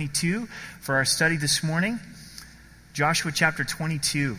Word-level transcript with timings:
22 0.00 0.46
for 0.80 0.94
our 0.94 1.04
study 1.04 1.36
this 1.36 1.62
morning. 1.62 2.00
Joshua 2.94 3.30
chapter 3.30 3.64
22. 3.64 4.38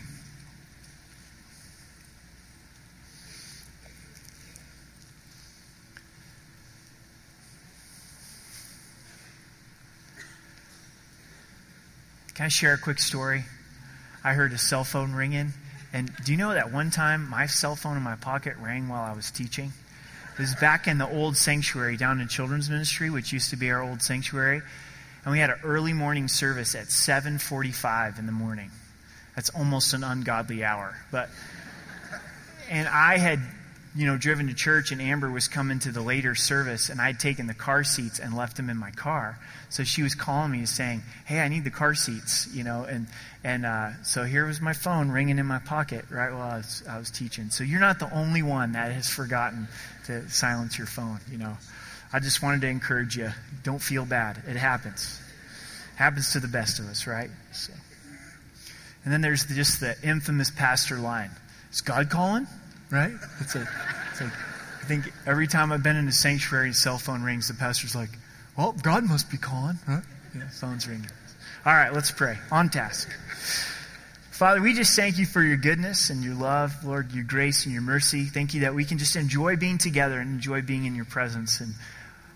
Can 12.34 12.46
I 12.46 12.48
share 12.48 12.74
a 12.74 12.78
quick 12.78 12.98
story? 12.98 13.44
I 14.24 14.32
heard 14.32 14.52
a 14.52 14.58
cell 14.58 14.82
phone 14.82 15.12
ringing. 15.12 15.52
And 15.92 16.10
do 16.24 16.32
you 16.32 16.38
know 16.38 16.54
that 16.54 16.72
one 16.72 16.90
time 16.90 17.30
my 17.30 17.46
cell 17.46 17.76
phone 17.76 17.96
in 17.96 18.02
my 18.02 18.16
pocket 18.16 18.56
rang 18.60 18.88
while 18.88 19.04
I 19.04 19.14
was 19.14 19.30
teaching? 19.30 19.72
It 20.32 20.40
was 20.40 20.56
back 20.56 20.88
in 20.88 20.98
the 20.98 21.08
old 21.08 21.36
sanctuary 21.36 21.96
down 21.96 22.20
in 22.20 22.26
children's 22.26 22.68
ministry, 22.68 23.10
which 23.10 23.32
used 23.32 23.50
to 23.50 23.56
be 23.56 23.70
our 23.70 23.80
old 23.80 24.02
sanctuary 24.02 24.62
and 25.24 25.32
we 25.32 25.38
had 25.38 25.50
an 25.50 25.58
early 25.64 25.92
morning 25.92 26.28
service 26.28 26.74
at 26.74 26.90
7:45 26.90 28.18
in 28.18 28.26
the 28.26 28.32
morning. 28.32 28.70
That's 29.34 29.50
almost 29.50 29.94
an 29.94 30.04
ungodly 30.04 30.64
hour, 30.64 30.96
but 31.10 31.28
and 32.68 32.88
I 32.88 33.18
had 33.18 33.40
you 33.94 34.06
know 34.06 34.16
driven 34.16 34.48
to 34.48 34.54
church 34.54 34.90
and 34.90 35.00
Amber 35.00 35.30
was 35.30 35.48
coming 35.48 35.78
to 35.80 35.92
the 35.92 36.00
later 36.00 36.34
service 36.34 36.88
and 36.88 37.00
I'd 37.00 37.20
taken 37.20 37.46
the 37.46 37.54
car 37.54 37.84
seats 37.84 38.18
and 38.18 38.34
left 38.34 38.56
them 38.56 38.70
in 38.70 38.76
my 38.76 38.90
car. 38.90 39.38
So 39.68 39.84
she 39.84 40.02
was 40.02 40.14
calling 40.14 40.50
me 40.50 40.66
saying, 40.66 41.02
"Hey, 41.24 41.40
I 41.40 41.48
need 41.48 41.64
the 41.64 41.70
car 41.70 41.94
seats," 41.94 42.48
you 42.52 42.64
know, 42.64 42.84
and 42.84 43.06
and 43.44 43.66
uh, 43.66 44.02
so 44.02 44.24
here 44.24 44.46
was 44.46 44.60
my 44.60 44.72
phone 44.72 45.10
ringing 45.10 45.38
in 45.38 45.46
my 45.46 45.58
pocket 45.58 46.04
right 46.10 46.32
while 46.32 46.50
I 46.50 46.56
was, 46.58 46.82
I 46.88 46.98
was 46.98 47.10
teaching. 47.10 47.50
So 47.50 47.64
you're 47.64 47.80
not 47.80 47.98
the 47.98 48.12
only 48.12 48.42
one 48.42 48.72
that 48.72 48.92
has 48.92 49.08
forgotten 49.08 49.66
to 50.06 50.28
silence 50.28 50.78
your 50.78 50.86
phone, 50.86 51.18
you 51.30 51.38
know. 51.38 51.56
I 52.12 52.20
just 52.20 52.42
wanted 52.42 52.60
to 52.62 52.68
encourage 52.68 53.16
you. 53.16 53.30
Don't 53.62 53.80
feel 53.80 54.04
bad. 54.04 54.42
It 54.46 54.56
happens. 54.56 55.20
Happens 55.96 56.32
to 56.32 56.40
the 56.40 56.48
best 56.48 56.78
of 56.78 56.86
us, 56.86 57.06
right? 57.06 57.30
So. 57.52 57.72
And 59.04 59.12
then 59.12 59.20
there's 59.20 59.44
just 59.46 59.80
the 59.80 59.96
infamous 60.02 60.50
pastor 60.50 60.96
line. 60.96 61.30
Is 61.70 61.80
God 61.80 62.10
calling? 62.10 62.46
Right? 62.90 63.12
It's, 63.40 63.54
a, 63.54 63.66
it's 64.10 64.20
like, 64.20 64.32
I 64.32 64.84
think 64.84 65.12
every 65.26 65.46
time 65.46 65.72
I've 65.72 65.82
been 65.82 65.96
in 65.96 66.06
a 66.08 66.12
sanctuary, 66.12 66.66
and 66.66 66.76
cell 66.76 66.98
phone 66.98 67.22
rings, 67.22 67.48
the 67.48 67.54
pastor's 67.54 67.94
like, 67.94 68.10
well, 68.56 68.72
God 68.82 69.04
must 69.04 69.30
be 69.30 69.38
calling, 69.38 69.78
right? 69.88 70.02
Yeah, 70.34 70.48
phone's 70.50 70.86
ringing. 70.86 71.10
All 71.64 71.72
right, 71.72 71.92
let's 71.92 72.10
pray. 72.10 72.36
On 72.50 72.68
task. 72.68 73.08
Father, 74.30 74.60
we 74.60 74.74
just 74.74 74.96
thank 74.96 75.18
you 75.18 75.26
for 75.26 75.42
your 75.42 75.56
goodness 75.56 76.10
and 76.10 76.24
your 76.24 76.34
love, 76.34 76.72
Lord, 76.84 77.12
your 77.12 77.24
grace 77.24 77.64
and 77.64 77.72
your 77.72 77.82
mercy. 77.82 78.24
Thank 78.24 78.54
you 78.54 78.62
that 78.62 78.74
we 78.74 78.84
can 78.84 78.98
just 78.98 79.14
enjoy 79.14 79.56
being 79.56 79.78
together 79.78 80.18
and 80.18 80.30
enjoy 80.30 80.62
being 80.62 80.84
in 80.84 80.94
your 80.94 81.04
presence. 81.04 81.60
And 81.60 81.74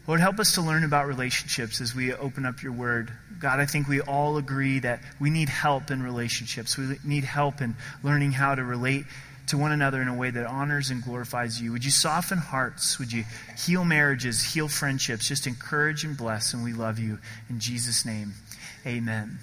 Lord, 0.06 0.20
help 0.20 0.38
us 0.38 0.54
to 0.54 0.62
learn 0.62 0.84
about 0.84 1.08
relationships 1.08 1.80
as 1.80 1.94
we 1.94 2.12
open 2.14 2.46
up 2.46 2.62
your 2.62 2.72
word. 2.72 3.10
God, 3.40 3.58
I 3.58 3.66
think 3.66 3.88
we 3.88 4.00
all 4.00 4.36
agree 4.36 4.78
that 4.78 5.00
we 5.18 5.30
need 5.30 5.48
help 5.48 5.90
in 5.90 6.00
relationships. 6.00 6.78
We 6.78 6.96
need 7.04 7.24
help 7.24 7.60
in 7.60 7.74
learning 8.04 8.32
how 8.32 8.54
to 8.54 8.62
relate 8.62 9.04
to 9.48 9.58
one 9.58 9.72
another 9.72 10.00
in 10.00 10.08
a 10.08 10.14
way 10.14 10.30
that 10.30 10.46
honors 10.46 10.90
and 10.90 11.02
glorifies 11.02 11.60
you. 11.60 11.72
Would 11.72 11.84
you 11.84 11.90
soften 11.90 12.38
hearts? 12.38 12.98
Would 13.00 13.12
you 13.12 13.24
heal 13.58 13.84
marriages, 13.84 14.42
heal 14.42 14.68
friendships? 14.68 15.26
Just 15.26 15.46
encourage 15.46 16.04
and 16.04 16.16
bless, 16.16 16.54
and 16.54 16.62
we 16.62 16.72
love 16.72 16.98
you. 16.98 17.18
In 17.50 17.58
Jesus' 17.58 18.04
name, 18.04 18.34
amen. 18.86 19.38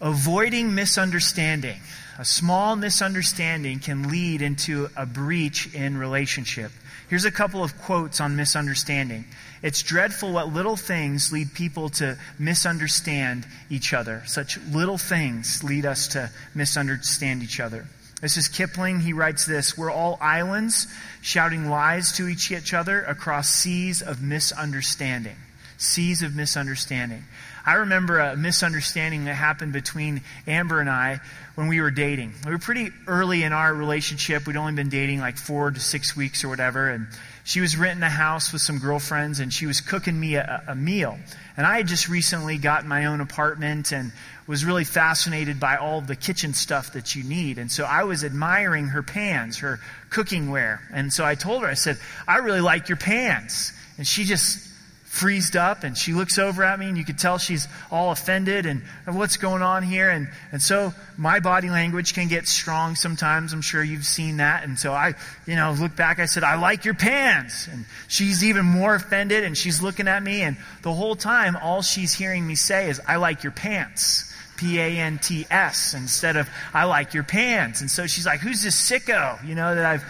Avoiding 0.00 0.74
misunderstanding. 0.74 1.80
A 2.18 2.24
small 2.24 2.76
misunderstanding 2.76 3.78
can 3.78 4.08
lead 4.08 4.42
into 4.42 4.88
a 4.96 5.06
breach 5.06 5.72
in 5.74 5.96
relationship. 5.96 6.72
Here's 7.12 7.26
a 7.26 7.30
couple 7.30 7.62
of 7.62 7.76
quotes 7.76 8.22
on 8.22 8.36
misunderstanding. 8.36 9.26
It's 9.60 9.82
dreadful 9.82 10.32
what 10.32 10.50
little 10.50 10.76
things 10.76 11.30
lead 11.30 11.52
people 11.52 11.90
to 11.90 12.16
misunderstand 12.38 13.46
each 13.68 13.92
other. 13.92 14.22
Such 14.24 14.58
little 14.70 14.96
things 14.96 15.62
lead 15.62 15.84
us 15.84 16.08
to 16.08 16.30
misunderstand 16.54 17.42
each 17.42 17.60
other. 17.60 17.84
This 18.22 18.38
is 18.38 18.48
Kipling. 18.48 19.00
He 19.00 19.12
writes 19.12 19.44
this 19.44 19.76
We're 19.76 19.92
all 19.92 20.16
islands 20.22 20.86
shouting 21.20 21.68
lies 21.68 22.12
to 22.12 22.28
each 22.28 22.72
other 22.72 23.02
across 23.02 23.50
seas 23.50 24.00
of 24.00 24.22
misunderstanding. 24.22 25.36
Seas 25.76 26.22
of 26.22 26.34
misunderstanding. 26.34 27.24
I 27.64 27.74
remember 27.74 28.18
a 28.18 28.36
misunderstanding 28.36 29.26
that 29.26 29.34
happened 29.34 29.72
between 29.72 30.22
Amber 30.46 30.80
and 30.80 30.90
I 30.90 31.20
when 31.54 31.68
we 31.68 31.80
were 31.80 31.90
dating. 31.90 32.32
We 32.44 32.52
were 32.52 32.58
pretty 32.58 32.90
early 33.06 33.42
in 33.44 33.52
our 33.52 33.72
relationship. 33.72 34.46
We'd 34.46 34.56
only 34.56 34.72
been 34.72 34.88
dating 34.88 35.20
like 35.20 35.36
four 35.36 35.70
to 35.70 35.80
six 35.80 36.16
weeks 36.16 36.44
or 36.44 36.48
whatever. 36.48 36.88
And 36.88 37.06
she 37.44 37.60
was 37.60 37.76
renting 37.76 38.02
a 38.02 38.10
house 38.10 38.52
with 38.52 38.62
some 38.62 38.78
girlfriends 38.78 39.40
and 39.40 39.52
she 39.52 39.66
was 39.66 39.80
cooking 39.80 40.18
me 40.18 40.34
a, 40.36 40.62
a 40.66 40.74
meal. 40.74 41.18
And 41.56 41.66
I 41.66 41.76
had 41.76 41.86
just 41.86 42.08
recently 42.08 42.58
gotten 42.58 42.88
my 42.88 43.04
own 43.06 43.20
apartment 43.20 43.92
and 43.92 44.12
was 44.46 44.64
really 44.64 44.84
fascinated 44.84 45.60
by 45.60 45.76
all 45.76 46.00
the 46.00 46.16
kitchen 46.16 46.54
stuff 46.54 46.94
that 46.94 47.14
you 47.14 47.22
need. 47.22 47.58
And 47.58 47.70
so 47.70 47.84
I 47.84 48.04
was 48.04 48.24
admiring 48.24 48.88
her 48.88 49.02
pans, 49.02 49.58
her 49.58 49.78
cooking 50.10 50.50
ware. 50.50 50.80
And 50.92 51.12
so 51.12 51.24
I 51.24 51.36
told 51.36 51.62
her, 51.62 51.68
I 51.68 51.74
said, 51.74 51.98
I 52.26 52.38
really 52.38 52.60
like 52.60 52.88
your 52.88 52.98
pans. 52.98 53.72
And 53.98 54.06
she 54.06 54.24
just 54.24 54.71
freezed 55.12 55.56
up 55.56 55.84
and 55.84 55.96
she 55.96 56.14
looks 56.14 56.38
over 56.38 56.64
at 56.64 56.78
me 56.78 56.88
and 56.88 56.96
you 56.96 57.04
could 57.04 57.18
tell 57.18 57.36
she's 57.36 57.68
all 57.90 58.12
offended 58.12 58.64
and 58.64 58.80
what's 59.04 59.36
going 59.36 59.60
on 59.60 59.82
here? 59.82 60.08
And, 60.08 60.26
and 60.52 60.62
so 60.62 60.94
my 61.18 61.38
body 61.38 61.68
language 61.68 62.14
can 62.14 62.28
get 62.28 62.48
strong 62.48 62.96
sometimes. 62.96 63.52
I'm 63.52 63.60
sure 63.60 63.84
you've 63.84 64.06
seen 64.06 64.38
that. 64.38 64.64
And 64.64 64.78
so 64.78 64.94
i 64.94 65.12
you 65.46 65.54
know 65.54 65.76
look 65.78 65.94
back. 65.94 66.18
I 66.18 66.24
said 66.24 66.44
i 66.44 66.54
like 66.54 66.86
your 66.86 66.94
pants. 66.94 67.66
And 67.66 67.84
she's 68.08 68.42
even 68.42 68.64
more 68.64 68.94
offended 68.94 69.44
and 69.44 69.56
she's 69.56 69.82
looking 69.82 70.08
at 70.08 70.22
me. 70.22 70.40
And 70.40 70.56
the 70.80 70.94
whole 70.94 71.14
time 71.14 71.56
all 71.56 71.82
she's 71.82 72.14
hearing 72.14 72.46
me 72.46 72.54
say 72.54 72.88
is 72.88 72.98
i 73.06 73.16
like 73.16 73.42
your 73.42 73.52
pants. 73.52 74.34
P-a-n-t-s 74.56 75.92
instead 75.92 76.36
of 76.36 76.48
i 76.72 76.84
like 76.84 77.12
your 77.12 77.24
pants. 77.24 77.82
And 77.82 77.90
so 77.90 78.06
she's 78.06 78.24
like 78.24 78.40
who's 78.40 78.62
this 78.62 78.90
sicko 78.90 79.46
you 79.46 79.54
know 79.54 79.74
that 79.74 79.84
i've 79.84 80.04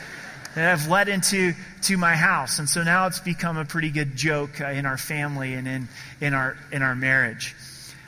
that 0.54 0.72
I've 0.72 0.88
led 0.88 1.08
into 1.08 1.54
to 1.82 1.96
my 1.96 2.14
house. 2.14 2.58
And 2.58 2.68
so 2.68 2.82
now 2.82 3.06
it's 3.06 3.20
become 3.20 3.56
a 3.56 3.64
pretty 3.64 3.90
good 3.90 4.16
joke 4.16 4.60
uh, 4.60 4.66
in 4.66 4.86
our 4.86 4.98
family 4.98 5.54
and 5.54 5.66
in, 5.66 5.88
in, 6.20 6.34
our, 6.34 6.56
in 6.70 6.82
our 6.82 6.94
marriage. 6.94 7.54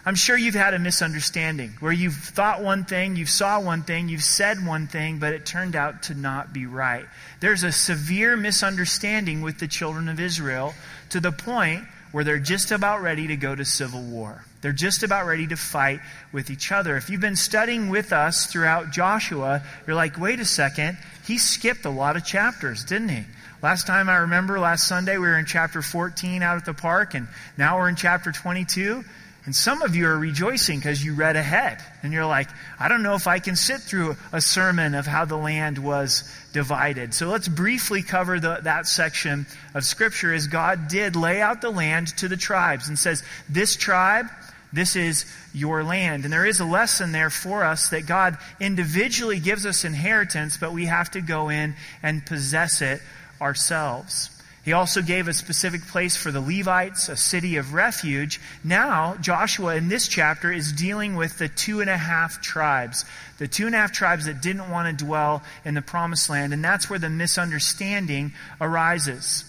I'm 0.07 0.17
sure 0.17 0.37
you've 0.37 0.55
had 0.55 0.75
a 0.75 0.79
misunderstanding 0.79 1.71
where 1.81 1.93
you've 1.93 2.17
thought 2.17 2.63
one 2.63 2.85
thing, 2.85 3.17
you've 3.17 3.31
saw 3.31 3.59
one 3.59 3.83
thing, 3.83 4.11
you've 4.11 4.23
said 4.23 4.65
one 4.67 4.87
thing, 4.87 5.19
but 5.19 5.33
it 5.33 5.47
turned 5.47 5.75
out 5.75 6.05
to 6.05 6.15
not 6.15 6.53
be 6.53 6.67
right. 6.67 7.07
There's 7.41 7.63
a 7.63 7.73
severe 7.73 8.37
misunderstanding 8.37 9.41
with 9.41 9.59
the 9.59 9.67
children 9.67 10.11
of 10.11 10.21
Israel 10.21 10.75
to 11.09 11.21
the 11.21 11.33
point 11.33 11.85
where 12.15 12.23
they're 12.23 12.39
just 12.39 12.71
about 12.71 13.03
ready 13.03 13.27
to 13.27 13.37
go 13.37 13.57
to 13.57 13.65
civil 13.65 14.01
war. 14.01 14.45
They're 14.61 14.71
just 14.71 15.03
about 15.03 15.27
ready 15.27 15.49
to 15.49 15.57
fight 15.57 15.99
with 16.31 16.49
each 16.49 16.71
other. 16.71 16.97
If 16.97 17.11
you've 17.11 17.21
been 17.21 17.35
studying 17.35 17.89
with 17.89 18.13
us 18.13 18.47
throughout 18.47 18.93
Joshua, 18.93 19.65
you're 19.85 19.97
like, 19.97 20.17
wait 20.17 20.39
a 20.39 20.45
second, 20.45 20.97
he 21.27 21.39
skipped 21.39 21.85
a 21.85 21.91
lot 21.91 22.15
of 22.17 22.25
chapters, 22.25 22.85
didn't 22.85 23.09
he? 23.09 23.25
Last 23.65 23.89
time 23.89 24.09
I 24.09 24.19
remember, 24.19 24.61
last 24.61 24.87
Sunday, 24.87 25.19
we 25.19 25.27
were 25.27 25.37
in 25.37 25.45
chapter 25.45 25.83
14 25.83 26.41
out 26.41 26.57
at 26.57 26.65
the 26.65 26.73
park, 26.73 27.15
and 27.15 27.27
now 27.59 27.79
we're 27.79 27.89
in 27.89 27.97
chapter 27.97 28.31
22. 28.31 29.05
And 29.47 29.55
some 29.55 29.83
of 29.83 29.95
you 29.95 30.07
are 30.07 30.19
rejoicing 30.19 30.79
because 30.79 31.05
you 31.05 31.15
read 31.15 31.37
ahead. 31.37 31.83
And 32.03 32.13
you're 32.13 32.25
like, 32.25 32.49
I 32.79 32.89
don't 32.89 33.03
know 33.03 33.15
if 33.15 33.27
I 33.27 33.41
can 33.41 33.57
sit 33.57 33.81
through 33.81 34.17
a 34.33 34.41
sermon 34.41 34.95
of 34.95 35.07
how 35.07 35.27
the 35.27 35.37
land 35.37 35.79
was 35.79 36.31
divided. 36.53 37.13
So 37.13 37.29
let's 37.29 37.49
briefly 37.49 38.03
cover 38.03 38.41
the, 38.41 38.61
that 38.63 38.87
section 38.87 39.47
of 39.75 39.85
Scripture 39.85 40.33
as 40.33 40.47
God 40.47 40.89
did 40.89 41.15
lay 41.15 41.43
out 41.43 41.61
the 41.61 41.71
land 41.71 42.09
to 42.19 42.29
the 42.29 42.39
tribes 42.39 42.89
and 42.89 42.99
says, 42.99 43.23
This 43.49 43.77
tribe 43.77 44.27
this 44.75 44.97
is 44.97 45.25
your 45.55 45.85
land. 45.85 46.25
And 46.25 46.33
there 46.33 46.45
is 46.45 46.59
a 46.59 46.65
lesson 46.65 47.13
there 47.13 47.31
for 47.31 47.63
us 47.63 47.91
that 47.91 48.07
God 48.07 48.37
individually 48.59 49.39
gives 49.39 49.65
us 49.65 49.85
inheritance, 49.85 50.57
but 50.57 50.73
we 50.73 50.87
have 50.87 51.13
to 51.13 51.21
go 51.21 51.49
in 51.49 51.77
and 52.03 52.27
possess 52.27 52.83
it 52.83 53.01
ourselves. 53.41 54.34
He 54.65 54.73
also 54.73 55.03
gave 55.03 55.29
a 55.29 55.35
specific 55.35 55.87
place 55.87 56.17
for 56.17 56.31
the 56.31 56.41
Levites, 56.41 57.11
a 57.11 57.17
city 57.17 57.57
of 57.57 57.75
refuge. 57.75 58.41
Now, 58.65 59.15
Joshua 59.21 59.77
in 59.77 59.89
this 59.89 60.09
chapter 60.09 60.51
is 60.51 60.73
dealing 60.73 61.17
with 61.17 61.37
the 61.37 61.49
two 61.49 61.83
and 61.83 61.91
a 61.91 61.99
half 61.99 62.41
tribes. 62.41 63.05
The 63.39 63.47
two 63.47 63.67
and 63.67 63.75
a 63.75 63.79
half 63.79 63.93
tribes 63.93 64.25
that 64.25 64.41
didn't 64.41 64.71
want 64.71 64.99
to 64.99 65.05
dwell 65.05 65.43
in 65.67 65.75
the 65.75 65.83
promised 65.83 66.31
land. 66.31 66.55
And 66.55 66.65
that's 66.65 66.89
where 66.89 66.99
the 66.99 67.11
misunderstanding 67.11 68.33
arises. 68.59 69.45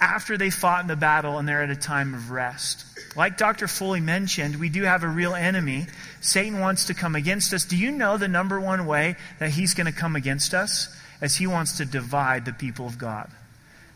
After 0.00 0.38
they 0.38 0.48
fought 0.48 0.80
in 0.80 0.88
the 0.88 0.96
battle 0.96 1.36
and 1.38 1.46
they're 1.46 1.62
at 1.62 1.70
a 1.70 1.76
time 1.76 2.14
of 2.14 2.30
rest. 2.30 2.86
Like 3.14 3.36
Dr. 3.36 3.68
Foley 3.68 4.00
mentioned, 4.00 4.56
we 4.56 4.70
do 4.70 4.84
have 4.84 5.02
a 5.02 5.08
real 5.08 5.34
enemy. 5.34 5.86
Satan 6.22 6.60
wants 6.60 6.86
to 6.86 6.94
come 6.94 7.14
against 7.14 7.52
us. 7.52 7.66
Do 7.66 7.76
you 7.76 7.90
know 7.90 8.16
the 8.16 8.28
number 8.28 8.58
one 8.58 8.86
way 8.86 9.16
that 9.38 9.50
he's 9.50 9.74
going 9.74 9.86
to 9.86 9.92
come 9.92 10.16
against 10.16 10.54
us? 10.54 10.88
As 11.20 11.36
he 11.36 11.46
wants 11.46 11.78
to 11.78 11.84
divide 11.86 12.44
the 12.44 12.52
people 12.52 12.86
of 12.86 12.98
God. 12.98 13.30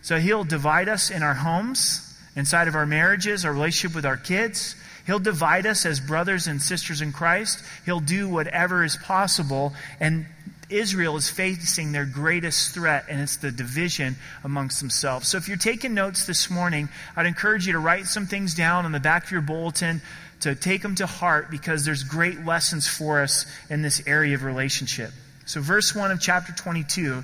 So 0.02 0.18
he'll 0.18 0.44
divide 0.44 0.88
us 0.88 1.10
in 1.10 1.22
our 1.22 1.34
homes, 1.34 2.18
inside 2.36 2.68
of 2.68 2.74
our 2.74 2.86
marriages, 2.86 3.44
our 3.44 3.52
relationship 3.52 3.94
with 3.94 4.06
our 4.06 4.16
kids. 4.16 4.76
He'll 5.06 5.18
divide 5.18 5.66
us 5.66 5.84
as 5.86 6.00
brothers 6.00 6.46
and 6.46 6.60
sisters 6.60 7.00
in 7.00 7.12
Christ. 7.12 7.62
He'll 7.84 8.00
do 8.00 8.28
whatever 8.28 8.84
is 8.84 8.96
possible. 8.96 9.74
And 9.98 10.26
Israel 10.70 11.16
is 11.16 11.28
facing 11.28 11.92
their 11.92 12.06
greatest 12.06 12.74
threat, 12.74 13.06
and 13.08 13.20
it's 13.20 13.36
the 13.36 13.50
division 13.50 14.16
amongst 14.44 14.80
themselves. 14.80 15.28
So 15.28 15.36
if 15.36 15.48
you're 15.48 15.56
taking 15.56 15.94
notes 15.94 16.26
this 16.26 16.48
morning, 16.48 16.88
I'd 17.16 17.26
encourage 17.26 17.66
you 17.66 17.72
to 17.72 17.78
write 17.78 18.06
some 18.06 18.26
things 18.26 18.54
down 18.54 18.84
on 18.84 18.92
the 18.92 19.00
back 19.00 19.24
of 19.24 19.30
your 19.32 19.42
bulletin. 19.42 20.00
to 20.40 20.54
take 20.54 20.80
them 20.80 20.94
to 20.94 21.04
heart 21.04 21.50
because 21.50 21.84
there's 21.84 22.02
great 22.02 22.46
lessons 22.46 22.88
for 22.88 23.20
us 23.20 23.44
in 23.68 23.82
this 23.82 24.02
area 24.06 24.34
of 24.34 24.42
relationship. 24.42 25.10
So, 25.44 25.60
verse 25.60 25.94
1 25.94 26.10
of 26.10 26.18
chapter 26.18 26.52
22 26.52 27.22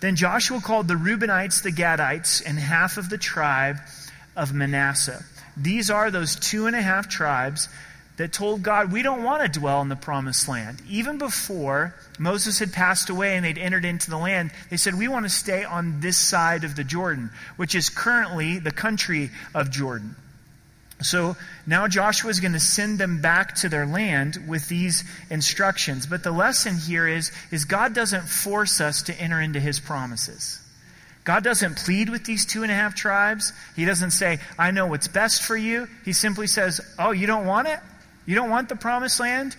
Then 0.00 0.16
Joshua 0.16 0.60
called 0.60 0.88
the 0.88 0.94
Reubenites, 0.94 1.62
the 1.62 1.72
Gadites, 1.72 2.42
and 2.44 2.58
half 2.58 2.98
of 2.98 3.10
the 3.10 3.18
tribe 3.18 3.78
of 4.36 4.54
Manasseh. 4.54 5.24
These 5.56 5.90
are 5.90 6.10
those 6.10 6.36
two 6.36 6.66
and 6.66 6.76
a 6.76 6.82
half 6.82 7.08
tribes 7.08 7.68
that 8.16 8.32
told 8.32 8.62
God, 8.62 8.92
We 8.92 9.02
don't 9.02 9.22
want 9.22 9.42
to 9.42 9.60
dwell 9.60 9.80
in 9.80 9.88
the 9.88 9.96
promised 9.96 10.48
land. 10.48 10.82
Even 10.88 11.18
before 11.18 11.94
Moses 12.18 12.58
had 12.58 12.72
passed 12.72 13.10
away 13.10 13.36
and 13.36 13.44
they'd 13.44 13.58
entered 13.58 13.84
into 13.84 14.10
the 14.10 14.18
land, 14.18 14.50
they 14.70 14.76
said, 14.76 14.94
We 14.94 15.08
want 15.08 15.24
to 15.24 15.30
stay 15.30 15.64
on 15.64 16.00
this 16.00 16.16
side 16.16 16.64
of 16.64 16.76
the 16.76 16.84
Jordan, 16.84 17.30
which 17.56 17.74
is 17.74 17.88
currently 17.88 18.58
the 18.58 18.70
country 18.70 19.30
of 19.54 19.70
Jordan. 19.70 20.14
So 21.00 21.36
now 21.66 21.86
Joshua 21.86 22.30
is 22.30 22.40
going 22.40 22.54
to 22.54 22.60
send 22.60 22.98
them 22.98 23.20
back 23.20 23.54
to 23.56 23.68
their 23.68 23.86
land 23.86 24.38
with 24.48 24.68
these 24.68 25.04
instructions. 25.30 26.06
But 26.06 26.24
the 26.24 26.32
lesson 26.32 26.76
here 26.76 27.06
is, 27.06 27.30
is 27.52 27.64
God 27.64 27.94
doesn't 27.94 28.24
force 28.24 28.80
us 28.80 29.02
to 29.02 29.14
enter 29.20 29.40
into 29.40 29.60
his 29.60 29.78
promises. 29.78 30.60
God 31.22 31.44
doesn't 31.44 31.76
plead 31.76 32.08
with 32.08 32.24
these 32.24 32.46
two 32.46 32.62
and 32.62 32.72
a 32.72 32.74
half 32.74 32.94
tribes. 32.94 33.52
He 33.76 33.84
doesn't 33.84 34.12
say, 34.12 34.38
I 34.58 34.70
know 34.70 34.86
what's 34.86 35.08
best 35.08 35.42
for 35.42 35.56
you. 35.56 35.86
He 36.04 36.12
simply 36.12 36.46
says, 36.46 36.80
Oh, 36.98 37.10
you 37.10 37.26
don't 37.26 37.46
want 37.46 37.68
it? 37.68 37.80
You 38.26 38.34
don't 38.34 38.50
want 38.50 38.68
the 38.68 38.76
promised 38.76 39.20
land? 39.20 39.54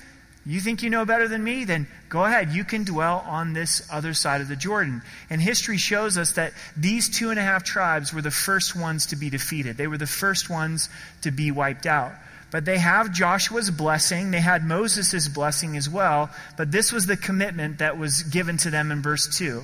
You 0.46 0.60
think 0.60 0.82
you 0.82 0.90
know 0.90 1.06
better 1.06 1.28
than 1.28 1.44
me? 1.44 1.66
Then 1.66 1.88
go 2.08 2.24
ahead. 2.24 2.52
You 2.52 2.64
can 2.64 2.84
dwell 2.84 3.24
on 3.28 3.54
this 3.54 3.88
other 3.92 4.14
side 4.14 4.42
of 4.42 4.48
the 4.48 4.56
Jordan. 4.56 5.02
And 5.30 5.42
history 5.42 5.78
shows 5.78 6.18
us 6.18 6.34
that 6.34 6.54
these 6.78 7.10
two 7.10 7.30
and 7.30 7.38
a 7.38 7.44
half 7.44 7.64
tribes 7.64 8.14
were 8.14 8.22
the 8.22 8.32
first 8.32 8.76
ones 8.76 9.08
to 9.08 9.16
be 9.16 9.30
defeated. 9.30 9.78
They 9.78 9.88
were 9.88 9.98
the 9.98 10.08
first 10.08 10.50
ones 10.50 10.90
to 11.22 11.32
be 11.32 11.52
wiped 11.52 11.86
out. 11.86 12.14
But 12.52 12.66
they 12.66 12.80
have 12.80 13.12
Joshua's 13.12 13.70
blessing. 13.70 14.32
They 14.32 14.40
had 14.40 14.66
Moses' 14.66 15.28
blessing 15.28 15.78
as 15.78 15.90
well. 15.90 16.32
But 16.58 16.72
this 16.72 16.92
was 16.92 17.06
the 17.06 17.18
commitment 17.18 17.80
that 17.80 17.98
was 17.98 18.24
given 18.24 18.58
to 18.58 18.72
them 18.72 18.92
in 18.92 19.02
verse 19.02 19.38
2. 19.38 19.64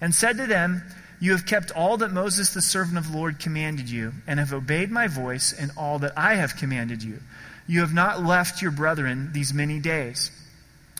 And 0.00 0.14
said 0.14 0.36
to 0.36 0.46
them, 0.46 0.82
You 1.20 1.32
have 1.32 1.46
kept 1.46 1.70
all 1.70 1.96
that 1.98 2.12
Moses, 2.12 2.52
the 2.52 2.60
servant 2.60 2.98
of 2.98 3.10
the 3.10 3.16
Lord, 3.16 3.38
commanded 3.38 3.88
you, 3.88 4.12
and 4.26 4.38
have 4.38 4.52
obeyed 4.52 4.90
my 4.90 5.06
voice 5.06 5.52
in 5.52 5.70
all 5.76 6.00
that 6.00 6.18
I 6.18 6.34
have 6.34 6.56
commanded 6.56 7.02
you. 7.02 7.20
You 7.68 7.80
have 7.80 7.94
not 7.94 8.24
left 8.24 8.62
your 8.62 8.70
brethren 8.72 9.30
these 9.32 9.54
many 9.54 9.78
days 9.78 10.32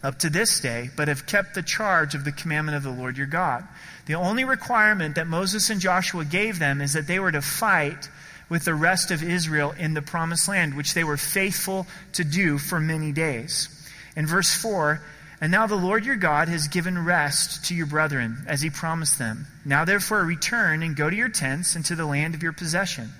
up 0.03 0.19
to 0.21 0.31
this 0.31 0.61
day, 0.61 0.91
but 0.97 1.09
have 1.09 1.27
kept 1.27 1.55
the 1.55 1.63
charge 1.63 2.15
of 2.15 2.25
the 2.25 2.31
commandment 2.31 2.77
of 2.77 2.83
the 2.83 2.91
Lord 2.91 3.17
your 3.17 3.27
God. 3.27 3.67
The 4.07 4.15
only 4.15 4.45
requirement 4.45 5.17
that 5.17 5.27
Moses 5.27 5.71
and 5.71 5.81
Joshua 5.81 6.25
gave 6.25 6.59
them 6.59 6.81
is 6.81 6.93
that 6.93 7.07
they 7.07 7.19
were 7.19 7.33
to 7.33 7.43
fight 7.43 8.09
with 8.49 8.65
the 8.65 8.75
rest 8.75 9.11
of 9.11 9.23
Israel 9.23 9.75
in 9.79 9.95
the 9.95 10.03
promised 10.03 10.47
land, 10.47 10.77
which 10.77 10.95
they 10.95 11.05
were 11.05 11.17
faithful 11.17 11.87
to 12.13 12.23
do 12.23 12.59
for 12.59 12.79
many 12.79 13.13
days. 13.13 13.69
In 14.15 14.27
verse 14.27 14.55
4, 14.55 15.03
and 15.41 15.51
now 15.51 15.67
the 15.67 15.75
Lord 15.75 16.05
your 16.05 16.17
God 16.17 16.49
has 16.49 16.69
given 16.69 17.05
rest 17.05 17.67
to 17.67 17.75
your 17.75 17.87
brethren, 17.87 18.45
as 18.47 18.61
he 18.61 18.71
promised 18.71 19.19
them. 19.19 19.47
Now 19.65 19.85
therefore 19.85 20.23
return 20.23 20.83
and 20.83 20.97
go 20.97 21.09
to 21.09 21.17
your 21.17 21.29
tents 21.29 21.77
and 21.77 21.85
to 21.87 21.95
the 21.95 22.07
land 22.07 22.35
of 22.35 22.43
your 22.43 22.53
possession 22.53 23.11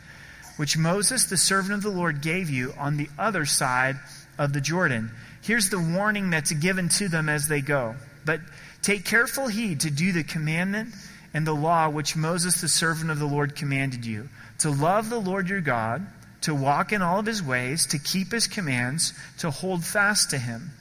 which 0.59 0.77
Moses, 0.77 1.27
the 1.27 1.37
servant 1.37 1.73
of 1.73 1.83
the 1.83 1.89
Lord, 1.89 2.21
gave 2.21 2.51
you 2.51 2.75
on 2.77 2.97
the 2.97 3.09
other 3.17 3.47
side 3.47 3.97
of 4.37 4.53
the 4.53 4.61
Jordan. 4.61 5.13
Here's 5.41 5.71
the 5.71 5.79
warning 5.79 6.31
that's 6.31 6.51
given 6.53 6.89
to 6.91 7.09
them 7.09 7.29
as 7.29 7.47
they 7.47 7.61
go. 7.61 7.95
But 8.27 8.41
take 8.83 9.05
careful 9.05 9.47
heed 9.47 9.81
to 9.81 9.91
do 9.91 10.11
the 10.11 10.25
commandment 10.25 10.95
and 11.33 11.47
the 11.47 11.55
law 11.55 11.89
which 11.89 12.17
Moses, 12.17 12.61
the 12.61 12.69
servant 12.69 13.11
of 13.11 13.21
the 13.21 13.27
Lord, 13.27 13.55
commanded 13.55 14.05
you 14.05 14.29
to 14.59 14.71
love 14.71 15.09
the 15.09 15.21
Lord 15.21 15.49
your 15.49 15.61
God, 15.61 16.05
to 16.41 16.55
walk 16.55 16.93
in 16.93 17.03
all 17.03 17.21
of 17.21 17.27
his 17.27 17.41
ways, 17.41 17.87
to 17.87 17.99
keep 17.99 18.33
his 18.33 18.49
commands, 18.49 19.13
to 19.39 19.53
hold 19.53 19.85
fast 19.85 20.31
to 20.31 20.39
him, 20.39 20.73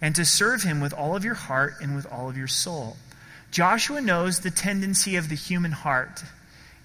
and 0.00 0.16
to 0.16 0.24
serve 0.24 0.64
him 0.64 0.80
with 0.80 0.92
all 0.92 1.14
of 1.14 1.24
your 1.24 1.34
heart 1.34 1.74
and 1.80 1.94
with 1.94 2.06
all 2.10 2.28
of 2.28 2.36
your 2.36 2.48
soul. 2.48 2.96
Joshua 3.52 4.00
knows 4.00 4.40
the 4.40 4.50
tendency 4.50 5.14
of 5.14 5.28
the 5.28 5.36
human 5.36 5.70
heart 5.70 6.24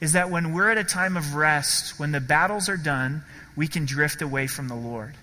is 0.01 0.13
that 0.13 0.29
when 0.29 0.53
we're 0.53 0.69
at 0.69 0.77
a 0.77 0.83
time 0.83 1.17
of 1.17 1.35
rest, 1.35 1.99
when 1.99 2.11
the 2.11 2.21
battles 2.21 2.69
are 2.69 2.77
done, 2.77 3.23
we 3.55 3.67
can 3.67 3.85
drift 3.85 4.21
away 4.21 4.47
from 4.47 4.67
the 4.67 4.75
Lord. 4.75 5.13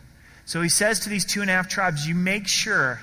So 0.44 0.62
he 0.62 0.69
says 0.69 1.00
to 1.00 1.08
these 1.08 1.25
two 1.25 1.40
and 1.40 1.50
a 1.50 1.55
half 1.55 1.69
tribes, 1.69 2.06
you 2.06 2.14
make 2.14 2.46
sure 2.46 3.00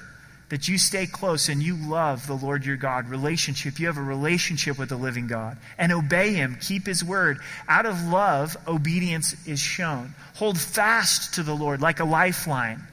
that 0.49 0.67
you 0.67 0.77
stay 0.77 1.07
close 1.07 1.49
and 1.49 1.63
you 1.63 1.75
love 1.75 2.27
the 2.27 2.35
Lord 2.35 2.63
your 2.63 2.77
God. 2.77 3.09
Relationship. 3.09 3.79
You 3.79 3.87
have 3.87 3.97
a 3.97 4.03
relationship 4.03 4.77
with 4.77 4.89
the 4.89 4.95
living 4.95 5.25
God. 5.25 5.57
And 5.79 5.91
obey 5.91 6.33
him. 6.33 6.57
Keep 6.61 6.85
his 6.85 7.03
word. 7.03 7.39
Out 7.67 7.87
of 7.87 8.03
love, 8.03 8.55
obedience 8.67 9.35
is 9.47 9.59
shown. 9.59 10.13
Hold 10.35 10.59
fast 10.59 11.33
to 11.35 11.43
the 11.43 11.55
Lord 11.55 11.81
like 11.81 11.99
a 11.99 12.05
lifeline 12.05 12.83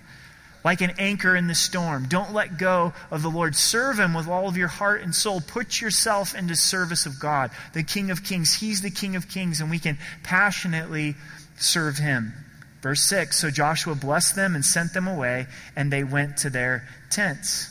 like 0.65 0.81
an 0.81 0.93
anchor 0.99 1.35
in 1.35 1.47
the 1.47 1.55
storm. 1.55 2.07
Don't 2.09 2.33
let 2.33 2.59
go 2.59 2.93
of 3.11 3.23
the 3.23 3.31
Lord. 3.31 3.57
Serve 3.57 3.99
Him 3.99 4.15
with 4.15 4.29
all 4.29 4.49
of 4.49 4.57
your 4.57 4.69
heart 4.69 5.03
and 5.03 5.15
soul. 5.15 5.41
Put 5.41 5.81
yourself 5.81 6.35
into 6.35 6.55
service 6.55 7.07
of 7.07 7.19
God, 7.19 7.51
the 7.73 7.83
King 7.83 8.11
of 8.11 8.25
Kings. 8.25 8.55
He's 8.55 8.83
the 8.83 8.91
King 8.91 9.17
of 9.17 9.29
Kings, 9.29 9.61
and 9.61 9.71
we 9.71 9.79
can 9.79 9.99
passionately 10.23 11.17
serve 11.57 11.97
Him. 11.97 12.33
Verse 12.83 13.03
6 13.03 13.39
So 13.39 13.51
Joshua 13.51 13.95
blessed 13.95 14.37
them 14.37 14.55
and 14.55 14.65
sent 14.65 14.93
them 14.93 15.09
away, 15.09 15.47
and 15.77 15.93
they 15.93 16.05
went 16.05 16.39
to 16.39 16.51
their 16.51 16.87
tents. 17.11 17.69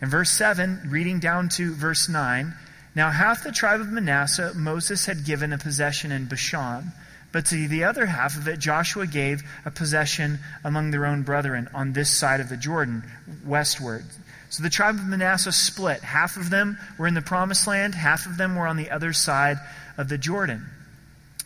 In 0.00 0.08
verse 0.10 0.30
7, 0.30 0.88
reading 0.88 1.20
down 1.20 1.48
to 1.50 1.74
verse 1.74 2.08
9, 2.08 2.52
Now 2.94 3.10
half 3.10 3.42
the 3.42 3.52
tribe 3.52 3.80
of 3.80 3.88
Manasseh 3.88 4.52
Moses 4.54 5.06
had 5.06 5.24
given 5.24 5.52
a 5.52 5.58
possession 5.58 6.12
in 6.12 6.26
Bashan 6.26 6.92
but 7.34 7.46
to 7.46 7.66
the 7.66 7.82
other 7.82 8.06
half 8.06 8.36
of 8.36 8.46
it, 8.46 8.60
Joshua 8.60 9.08
gave 9.08 9.42
a 9.64 9.70
possession 9.72 10.38
among 10.62 10.92
their 10.92 11.04
own 11.04 11.24
brethren 11.24 11.68
on 11.74 11.92
this 11.92 12.08
side 12.08 12.38
of 12.38 12.48
the 12.48 12.56
Jordan, 12.56 13.02
westward. 13.44 14.04
So 14.50 14.62
the 14.62 14.70
tribe 14.70 14.94
of 14.94 15.04
Manasseh 15.04 15.50
split. 15.50 16.00
Half 16.00 16.36
of 16.36 16.48
them 16.48 16.78
were 16.96 17.08
in 17.08 17.14
the 17.14 17.22
promised 17.22 17.66
land, 17.66 17.96
half 17.96 18.26
of 18.26 18.36
them 18.36 18.54
were 18.54 18.68
on 18.68 18.76
the 18.76 18.88
other 18.88 19.12
side 19.12 19.56
of 19.98 20.08
the 20.08 20.16
Jordan. 20.16 20.64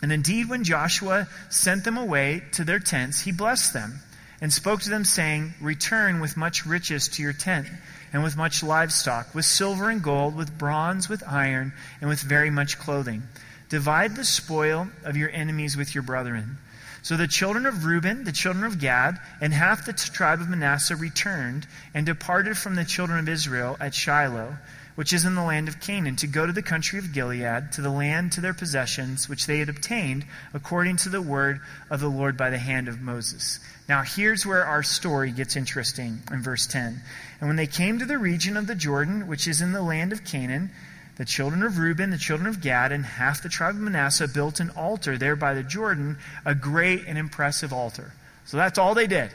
And 0.03 0.13
indeed, 0.13 0.51
when 0.51 0.63
Joshua 0.63 1.27
sent 1.49 1.85
them 1.85 1.97
away 1.97 2.43
to 2.53 2.65
their 2.65 2.81
tents, 2.81 3.23
he 3.23 3.33
blessed 3.33 3.73
them 3.73 4.01
and 4.43 4.53
spoke 4.53 4.83
to 4.83 4.91
them, 4.91 5.07
saying, 5.07 5.55
Return 5.59 6.21
with 6.21 6.37
much 6.37 6.67
riches 6.67 7.09
to 7.09 7.23
your 7.23 7.33
tent, 7.33 7.67
and 8.13 8.23
with 8.23 8.37
much 8.37 8.63
livestock, 8.63 9.35
with 9.35 9.47
silver 9.47 9.89
and 9.89 10.03
gold, 10.03 10.37
with 10.37 10.59
bronze, 10.59 11.09
with 11.09 11.27
iron, 11.27 11.73
and 12.03 12.11
with 12.11 12.21
very 12.21 12.51
much 12.51 12.79
clothing. 12.79 13.23
Divide 13.69 14.17
the 14.17 14.25
spoil 14.25 14.89
of 15.05 15.17
your 15.17 15.31
enemies 15.31 15.77
with 15.77 15.95
your 15.95 16.03
brethren. 16.03 16.59
So 17.03 17.17
the 17.17 17.29
children 17.29 17.67
of 17.67 17.85
Reuben, 17.85 18.25
the 18.25 18.33
children 18.33 18.65
of 18.65 18.79
Gad, 18.81 19.19
and 19.41 19.53
half 19.53 19.87
the 19.87 19.93
tribe 19.93 20.41
of 20.41 20.49
Manasseh 20.49 20.97
returned 20.97 21.67
and 21.95 22.05
departed 22.05 22.57
from 22.59 22.75
the 22.75 22.85
children 22.85 23.19
of 23.19 23.29
Israel 23.29 23.77
at 23.81 23.95
Shiloh, 23.95 24.57
which 24.95 25.13
is 25.13 25.25
in 25.25 25.37
the 25.37 25.43
land 25.43 25.69
of 25.69 25.81
Canaan, 25.81 26.17
to 26.17 26.27
go 26.27 26.45
to 26.45 26.53
the 26.53 26.61
country 26.61 26.99
of 26.99 27.13
Gilead, 27.13 27.71
to 27.73 27.81
the 27.81 27.91
land 27.91 28.33
to 28.33 28.41
their 28.41 28.53
possessions, 28.53 29.29
which 29.29 29.47
they 29.47 29.61
had 29.61 29.69
obtained 29.69 30.25
according 30.53 30.97
to 30.97 31.09
the 31.09 31.23
word 31.23 31.61
of 31.89 32.01
the 32.01 32.09
Lord 32.09 32.37
by 32.37 32.51
the 32.51 32.59
hand 32.59 32.89
of 32.89 33.01
Moses. 33.01 33.61
Now 33.89 34.03
here's 34.03 34.45
where 34.45 34.65
our 34.65 34.83
story 34.83 35.31
gets 35.31 35.57
interesting 35.57 36.19
in 36.33 36.43
verse 36.43 36.67
10. 36.67 37.01
And 37.41 37.49
when 37.49 37.57
they 37.57 37.67
came 37.69 38.01
to 38.01 38.07
the 38.07 38.19
region 38.19 38.57
of 38.57 38.67
the 38.67 38.75
Jordan, 38.75 39.29
which 39.29 39.47
is 39.47 39.63
in 39.63 39.73
the 39.73 39.83
land 39.83 40.13
of 40.13 40.25
Canaan, 40.25 40.71
the 41.19 41.25
children 41.25 41.65
of 41.65 41.79
Reuben, 41.79 42.11
the 42.11 42.17
children 42.17 42.49
of 42.49 42.61
Gad, 42.61 42.93
and 42.93 43.05
half 43.05 43.43
the 43.43 43.49
tribe 43.49 43.75
of 43.75 43.81
Manasseh 43.81 44.29
built 44.29 44.61
an 44.61 44.71
altar 44.71 45.19
there 45.19 45.35
by 45.37 45.53
the 45.53 45.65
Jordan, 45.65 46.17
a 46.47 46.55
great 46.55 47.05
and 47.07 47.19
impressive 47.19 47.73
altar. 47.73 48.13
So 48.47 48.57
that's 48.57 48.79
all 48.79 48.95
they 48.95 49.09
did. 49.09 49.31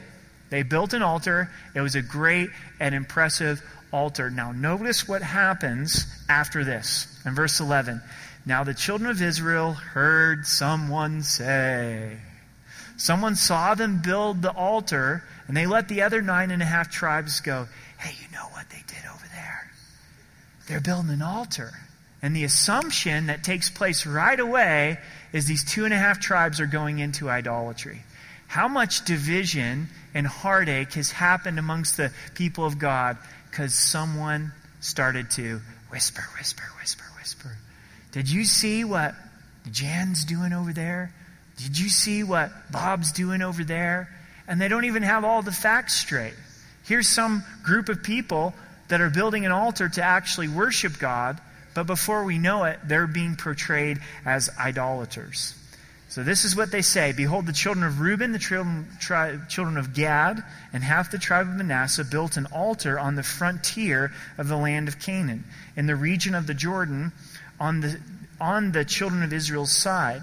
They 0.48 0.62
built 0.62 0.94
an 0.94 1.02
altar. 1.02 1.50
It 1.74 1.82
was 1.82 1.94
a 1.94 2.02
great 2.02 2.48
and 2.80 2.94
impressive 2.94 3.62
altar. 3.92 4.30
Now, 4.30 4.52
notice 4.52 5.06
what 5.06 5.22
happens 5.22 6.06
after 6.28 6.64
this. 6.64 7.06
In 7.26 7.34
verse 7.34 7.60
11, 7.60 8.00
now 8.46 8.64
the 8.64 8.74
children 8.74 9.10
of 9.10 9.20
Israel 9.20 9.72
heard 9.72 10.46
someone 10.46 11.22
say, 11.22 12.16
Someone 12.96 13.34
saw 13.34 13.74
them 13.74 14.00
build 14.02 14.40
the 14.40 14.52
altar, 14.52 15.24
and 15.48 15.56
they 15.56 15.66
let 15.66 15.88
the 15.88 16.02
other 16.02 16.22
nine 16.22 16.50
and 16.50 16.62
a 16.62 16.66
half 16.66 16.90
tribes 16.90 17.40
go, 17.40 17.68
Hey, 17.98 18.14
you 18.20 18.32
know 18.32 18.46
what 18.52 18.70
they 18.70 18.82
did? 18.86 19.03
They're 20.66 20.80
building 20.80 21.10
an 21.10 21.22
altar. 21.22 21.72
And 22.22 22.34
the 22.34 22.44
assumption 22.44 23.26
that 23.26 23.44
takes 23.44 23.68
place 23.68 24.06
right 24.06 24.38
away 24.38 24.98
is 25.32 25.46
these 25.46 25.64
two 25.64 25.84
and 25.84 25.92
a 25.92 25.98
half 25.98 26.20
tribes 26.20 26.60
are 26.60 26.66
going 26.66 26.98
into 26.98 27.28
idolatry. 27.28 28.02
How 28.46 28.68
much 28.68 29.04
division 29.04 29.88
and 30.14 30.26
heartache 30.26 30.94
has 30.94 31.10
happened 31.10 31.58
amongst 31.58 31.96
the 31.96 32.12
people 32.34 32.64
of 32.64 32.78
God 32.78 33.18
because 33.50 33.74
someone 33.74 34.52
started 34.80 35.30
to 35.32 35.60
whisper, 35.90 36.22
whisper, 36.38 36.64
whisper, 36.80 37.04
whisper. 37.18 37.56
Did 38.12 38.30
you 38.30 38.44
see 38.44 38.84
what 38.84 39.14
Jan's 39.70 40.24
doing 40.24 40.52
over 40.52 40.72
there? 40.72 41.12
Did 41.56 41.78
you 41.78 41.88
see 41.88 42.22
what 42.22 42.50
Bob's 42.70 43.12
doing 43.12 43.42
over 43.42 43.64
there? 43.64 44.08
And 44.46 44.60
they 44.60 44.68
don't 44.68 44.84
even 44.84 45.02
have 45.02 45.24
all 45.24 45.42
the 45.42 45.52
facts 45.52 45.94
straight. 45.94 46.34
Here's 46.84 47.08
some 47.08 47.44
group 47.62 47.88
of 47.88 48.02
people 48.02 48.54
that 48.88 49.00
are 49.00 49.10
building 49.10 49.46
an 49.46 49.52
altar 49.52 49.88
to 49.88 50.02
actually 50.02 50.48
worship 50.48 50.98
God, 50.98 51.40
but 51.74 51.84
before 51.86 52.24
we 52.24 52.38
know 52.38 52.64
it, 52.64 52.78
they're 52.84 53.06
being 53.06 53.36
portrayed 53.36 53.98
as 54.24 54.50
idolaters. 54.58 55.54
So 56.08 56.22
this 56.22 56.44
is 56.44 56.54
what 56.54 56.70
they 56.70 56.82
say 56.82 57.10
Behold, 57.10 57.46
the 57.46 57.52
children 57.52 57.84
of 57.84 58.00
Reuben, 58.00 58.30
the 58.30 58.38
children, 58.38 58.86
tri- 59.00 59.36
children 59.48 59.76
of 59.76 59.94
Gad, 59.94 60.44
and 60.72 60.84
half 60.84 61.10
the 61.10 61.18
tribe 61.18 61.48
of 61.48 61.54
Manasseh 61.54 62.04
built 62.04 62.36
an 62.36 62.46
altar 62.46 63.00
on 63.00 63.16
the 63.16 63.24
frontier 63.24 64.12
of 64.38 64.46
the 64.46 64.56
land 64.56 64.86
of 64.86 65.00
Canaan, 65.00 65.42
in 65.74 65.86
the 65.86 65.96
region 65.96 66.36
of 66.36 66.46
the 66.46 66.54
Jordan, 66.54 67.10
on 67.58 67.80
the, 67.80 67.98
on 68.40 68.70
the 68.70 68.84
children 68.84 69.24
of 69.24 69.32
Israel's 69.32 69.72
side. 69.72 70.22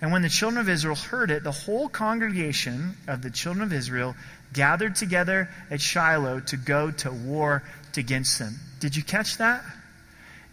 And 0.00 0.10
when 0.10 0.22
the 0.22 0.28
children 0.28 0.60
of 0.60 0.68
Israel 0.68 0.96
heard 0.96 1.30
it, 1.30 1.44
the 1.44 1.52
whole 1.52 1.88
congregation 1.88 2.96
of 3.06 3.22
the 3.22 3.30
children 3.30 3.64
of 3.64 3.72
Israel 3.72 4.16
gathered 4.52 4.96
together 4.96 5.48
at 5.70 5.80
Shiloh 5.80 6.40
to 6.40 6.56
go 6.56 6.90
to 6.90 7.12
war 7.12 7.62
against 7.98 8.38
them. 8.38 8.54
Did 8.80 8.96
you 8.96 9.02
catch 9.02 9.38
that? 9.38 9.62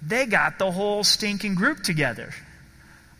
They 0.02 0.25
got 0.25 0.60
the 0.60 0.72
whole 0.72 1.04
stinking 1.04 1.56
group 1.56 1.84
together. 1.84 2.34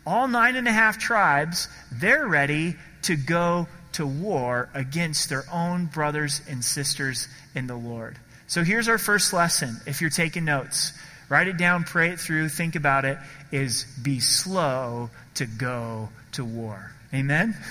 All 0.06 0.28
nine 0.28 0.56
and 0.56 0.68
a 0.68 0.72
half 0.72 0.98
tribes, 0.98 1.68
they're 1.90 2.26
ready 2.26 2.76
to 3.02 3.16
go 3.16 3.66
to 3.92 4.06
war 4.06 4.68
against 4.74 5.28
their 5.28 5.44
own 5.50 5.86
brothers 5.86 6.42
and 6.48 6.64
sisters 6.64 7.28
in 7.54 7.66
the 7.66 7.76
Lord. 7.76 8.16
So 8.46 8.62
here's 8.62 8.88
our 8.88 8.98
first 8.98 9.32
lesson. 9.32 9.80
If 9.86 10.00
you're 10.00 10.10
taking 10.10 10.44
notes, 10.44 10.92
write 11.28 11.48
it 11.48 11.56
down, 11.56 11.84
pray 11.84 12.10
it 12.10 12.20
through, 12.20 12.50
think 12.50 12.76
about 12.76 13.04
it, 13.04 13.18
is 13.50 13.84
be 14.02 14.20
slow 14.20 15.10
to 15.34 15.46
go 15.46 16.10
to 16.32 16.44
war. 16.44 16.92
Amen? 17.12 17.56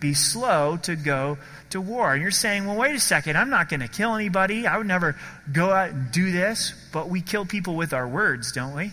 Be 0.00 0.14
slow 0.14 0.78
to 0.82 0.96
go 0.96 1.38
to 1.70 1.80
war. 1.80 2.12
And 2.12 2.22
you're 2.22 2.30
saying, 2.30 2.66
well, 2.66 2.76
wait 2.76 2.94
a 2.94 3.00
second, 3.00 3.36
I'm 3.36 3.50
not 3.50 3.68
going 3.68 3.80
to 3.80 3.88
kill 3.88 4.14
anybody. 4.14 4.66
I 4.66 4.78
would 4.78 4.86
never 4.86 5.16
go 5.52 5.70
out 5.70 5.90
and 5.90 6.10
do 6.10 6.32
this. 6.32 6.72
But 6.92 7.08
we 7.08 7.20
kill 7.20 7.44
people 7.44 7.76
with 7.76 7.92
our 7.92 8.08
words, 8.08 8.52
don't 8.52 8.74
we? 8.74 8.92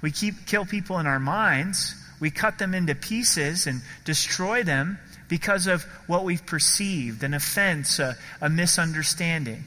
We 0.00 0.10
keep, 0.10 0.46
kill 0.46 0.64
people 0.64 0.98
in 0.98 1.06
our 1.06 1.20
minds. 1.20 1.94
We 2.20 2.30
cut 2.30 2.58
them 2.58 2.74
into 2.74 2.94
pieces 2.94 3.66
and 3.66 3.82
destroy 4.04 4.62
them 4.62 4.98
because 5.28 5.66
of 5.66 5.84
what 6.06 6.24
we've 6.24 6.44
perceived 6.44 7.22
an 7.22 7.34
offense, 7.34 7.98
a, 7.98 8.16
a 8.40 8.48
misunderstanding. 8.48 9.64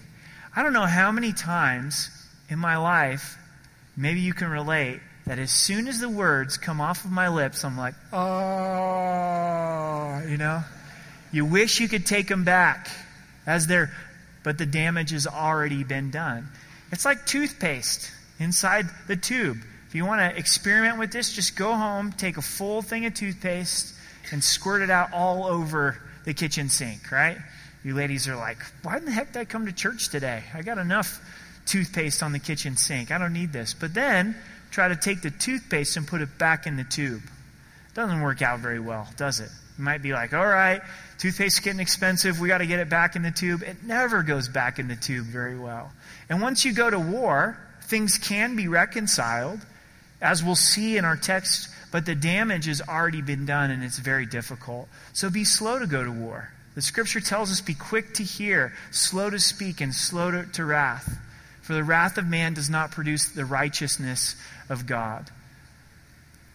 I 0.56 0.64
don't 0.64 0.74
know 0.74 0.86
how 0.86 1.12
many 1.12 1.32
times 1.32 2.10
in 2.50 2.60
my 2.60 2.78
life, 2.78 3.38
maybe 3.96 4.20
you 4.20 4.34
can 4.34 4.50
relate, 4.50 5.00
that 5.26 5.40
as 5.40 5.52
soon 5.52 5.88
as 5.88 6.00
the 6.00 6.10
words 6.10 6.58
come 6.58 6.82
off 6.82 7.06
of 7.06 7.12
my 7.12 7.30
lips, 7.30 7.64
I'm 7.64 7.78
like, 7.78 7.94
oh, 8.12 10.22
you 10.28 10.38
know? 10.38 10.64
You 11.32 11.46
wish 11.46 11.80
you 11.80 11.88
could 11.88 12.06
take 12.06 12.28
them 12.28 12.44
back 12.44 12.90
as 13.46 13.68
they're, 13.68 13.92
but 14.44 14.58
the 14.58 14.66
damage 14.66 15.12
has 15.12 15.28
already 15.28 15.84
been 15.84 16.12
done. 16.12 16.50
It's 16.92 17.06
like 17.06 17.26
toothpaste 17.26 18.12
inside 18.40 18.88
the 19.08 19.16
tube. 19.16 19.58
If 19.88 19.96
you 19.96 20.06
want 20.06 20.22
to 20.22 20.38
experiment 20.38 21.00
with 21.00 21.12
this, 21.12 21.34
just 21.34 21.56
go 21.56 21.74
home, 21.74 22.12
take 22.12 22.38
a 22.38 22.42
full 22.42 22.82
thing 22.82 23.06
of 23.06 23.14
toothpaste, 23.14 23.94
and 24.32 24.44
squirt 24.44 24.82
it 24.82 24.90
out 24.90 25.14
all 25.14 25.46
over 25.46 25.98
the 26.26 26.34
kitchen 26.34 26.70
sink, 26.70 27.12
right? 27.12 27.38
You 27.84 27.96
ladies 27.96 28.28
are 28.28 28.36
like, 28.36 28.58
why 28.84 28.98
in 28.98 29.06
the 29.06 29.12
heck 29.12 29.34
did 29.34 29.40
I 29.40 29.46
come 29.46 29.66
to 29.66 29.72
church 29.72 30.10
today? 30.10 30.44
I 30.54 30.62
got 30.62 30.78
enough 30.78 31.20
toothpaste 31.66 32.22
on 32.22 32.32
the 32.32 32.40
kitchen 32.40 32.78
sink. 32.78 33.12
I 33.12 33.18
don't 33.18 33.34
need 33.34 33.54
this. 33.54 33.74
But 33.74 33.94
then 33.94 34.36
try 34.72 34.88
to 34.88 34.96
take 34.96 35.22
the 35.22 35.30
toothpaste 35.30 35.98
and 35.98 36.08
put 36.08 36.22
it 36.22 36.38
back 36.38 36.66
in 36.66 36.78
the 36.78 36.84
tube. 36.84 37.22
Doesn't 37.94 38.22
work 38.22 38.42
out 38.42 38.60
very 38.60 38.80
well, 38.80 39.08
does 39.18 39.40
it? 39.40 39.50
You 39.78 39.84
might 39.84 40.02
be 40.02 40.14
like, 40.14 40.34
all 40.34 40.46
right, 40.46 40.82
toothpaste's 41.18 41.60
getting 41.60 41.80
expensive. 41.80 42.40
We 42.40 42.48
got 42.48 42.60
to 42.60 42.68
get 42.68 42.80
it 42.80 42.90
back 42.90 43.16
in 43.16 43.22
the 43.22 43.32
tube. 43.32 43.64
It 43.64 43.84
never 43.84 44.24
goes 44.24 44.48
back 44.48 44.80
in 44.80 44.88
the 44.88 44.96
tube 44.96 45.26
very 45.26 45.58
well. 45.58 45.92
And 46.30 46.42
once 46.42 46.64
you 46.66 46.74
go 46.74 46.90
to 46.90 47.00
war, 47.00 47.58
things 47.84 48.18
can 48.18 48.56
be 48.56 48.68
reconciled, 48.68 49.60
as 50.22 50.44
we'll 50.44 50.56
see 50.56 50.98
in 50.98 51.04
our 51.04 51.18
text, 51.18 51.70
but 51.92 52.06
the 52.06 52.16
damage 52.16 52.66
has 52.66 52.82
already 52.82 53.22
been 53.22 53.46
done 53.46 53.72
and 53.72 53.84
it's 53.84 54.00
very 54.00 54.26
difficult. 54.26 54.88
So 55.12 55.30
be 55.30 55.44
slow 55.44 55.80
to 55.80 55.88
go 55.88 56.04
to 56.04 56.12
war. 56.12 56.50
The 56.76 56.82
scripture 56.82 57.20
tells 57.20 57.52
us 57.52 57.60
be 57.60 57.74
quick 57.74 58.14
to 58.14 58.24
hear, 58.24 58.74
slow 58.92 59.30
to 59.30 59.40
speak, 59.40 59.82
and 59.82 59.94
slow 59.94 60.32
to, 60.32 60.46
to 60.54 60.64
wrath. 60.64 61.18
For 61.62 61.74
the 61.74 61.84
wrath 61.84 62.18
of 62.18 62.28
man 62.28 62.54
does 62.54 62.70
not 62.70 62.92
produce 62.92 63.30
the 63.30 63.46
righteousness 63.46 64.36
of 64.70 64.88
God. 64.88 65.30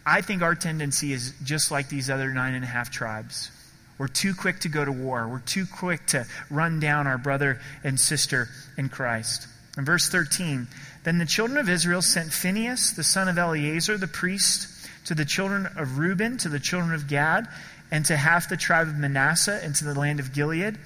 I 0.04 0.20
think 0.20 0.42
our 0.42 0.54
tendency 0.54 1.12
is 1.12 1.34
just 1.42 1.70
like 1.70 1.88
these 1.88 2.10
other 2.10 2.32
nine 2.32 2.54
and 2.54 2.64
a 2.64 2.68
half 2.68 2.90
tribes. 2.90 3.50
We're 3.98 4.08
too 4.08 4.34
quick 4.34 4.60
to 4.60 4.68
go 4.68 4.84
to 4.84 4.92
war. 4.92 5.26
We're 5.26 5.40
too 5.40 5.66
quick 5.66 6.06
to 6.08 6.26
run 6.50 6.80
down 6.80 7.06
our 7.06 7.18
brother 7.18 7.60
and 7.82 7.98
sister 7.98 8.48
in 8.76 8.88
Christ. 8.88 9.48
In 9.78 9.84
verse 9.84 10.08
13, 10.08 10.68
then 11.04 11.18
the 11.18 11.26
children 11.26 11.58
of 11.58 11.68
Israel 11.68 12.02
sent 12.02 12.32
Phinehas, 12.32 12.92
the 12.92 13.04
son 13.04 13.28
of 13.28 13.38
Eleazar, 13.38 13.96
the 13.96 14.06
priest, 14.06 14.68
to 15.06 15.14
the 15.14 15.24
children 15.24 15.66
of 15.76 15.98
Reuben, 15.98 16.36
to 16.38 16.48
the 16.48 16.60
children 16.60 16.92
of 16.92 17.08
Gad, 17.08 17.48
and 17.90 18.04
to 18.06 18.16
half 18.16 18.48
the 18.48 18.56
tribe 18.56 18.88
of 18.88 18.96
Manasseh, 18.96 19.60
and 19.62 19.74
to 19.76 19.84
the 19.84 19.98
land 19.98 20.20
of 20.20 20.32
Gilead. 20.32 20.78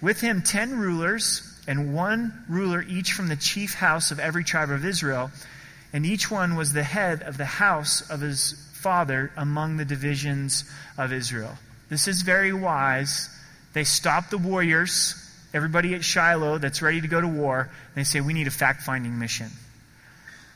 With 0.00 0.20
him 0.20 0.42
ten 0.42 0.78
rulers, 0.78 1.43
and 1.66 1.94
one 1.94 2.44
ruler 2.48 2.82
each 2.82 3.12
from 3.12 3.28
the 3.28 3.36
chief 3.36 3.74
house 3.74 4.10
of 4.10 4.18
every 4.18 4.44
tribe 4.44 4.70
of 4.70 4.84
Israel 4.84 5.30
and 5.94 6.04
each 6.04 6.28
one 6.28 6.56
was 6.56 6.72
the 6.72 6.82
head 6.82 7.22
of 7.22 7.38
the 7.38 7.44
house 7.44 8.10
of 8.10 8.20
his 8.20 8.68
father 8.72 9.30
among 9.36 9.76
the 9.76 9.84
divisions 9.84 10.64
of 10.98 11.12
Israel. 11.12 11.56
This 11.88 12.08
is 12.08 12.22
very 12.22 12.52
wise. 12.52 13.30
They 13.74 13.84
stop 13.84 14.28
the 14.28 14.36
warriors, 14.36 15.14
everybody 15.54 15.94
at 15.94 16.04
Shiloh 16.04 16.58
that's 16.58 16.82
ready 16.82 17.00
to 17.00 17.06
go 17.06 17.20
to 17.20 17.28
war, 17.28 17.70
they 17.94 18.02
say, 18.02 18.20
We 18.20 18.32
need 18.32 18.48
a 18.48 18.50
fact 18.50 18.82
finding 18.82 19.20
mission. 19.20 19.50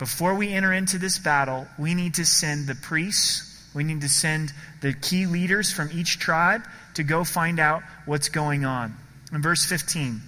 Before 0.01 0.35
we 0.35 0.53
enter 0.53 0.73
into 0.73 0.99
this 0.99 1.21
battle, 1.21 1.69
we 1.79 1.95
need 1.95 2.15
to 2.15 2.27
send 2.27 2.67
the 2.67 2.75
priests, 2.75 3.65
we 3.75 3.85
need 3.85 4.01
to 4.01 4.09
send 4.09 4.53
the 4.81 4.93
key 4.93 5.27
leaders 5.27 5.73
from 5.73 5.89
each 5.93 6.19
tribe 6.19 6.63
to 6.95 7.05
go 7.05 7.23
find 7.23 7.61
out 7.61 7.85
what's 8.07 8.29
going 8.29 8.65
on. 8.65 8.97
In 9.33 9.41
verse 9.41 9.65
15, 9.65 10.21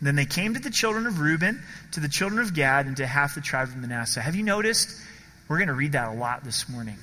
then 0.00 0.16
they 0.16 0.26
came 0.26 0.54
to 0.54 0.60
the 0.60 0.70
children 0.70 1.06
of 1.06 1.20
Reuben, 1.20 1.62
to 1.92 2.00
the 2.00 2.08
children 2.08 2.40
of 2.40 2.54
Gad, 2.54 2.86
and 2.86 2.96
to 2.98 3.06
half 3.06 3.34
the 3.34 3.40
tribe 3.40 3.68
of 3.68 3.76
Manasseh. 3.76 4.20
Have 4.20 4.36
you 4.36 4.44
noticed? 4.44 4.94
We're 5.48 5.58
going 5.58 5.68
to 5.68 5.74
read 5.74 5.92
that 5.92 6.08
a 6.08 6.14
lot 6.14 6.44
this 6.44 6.68
morning. 6.68 6.96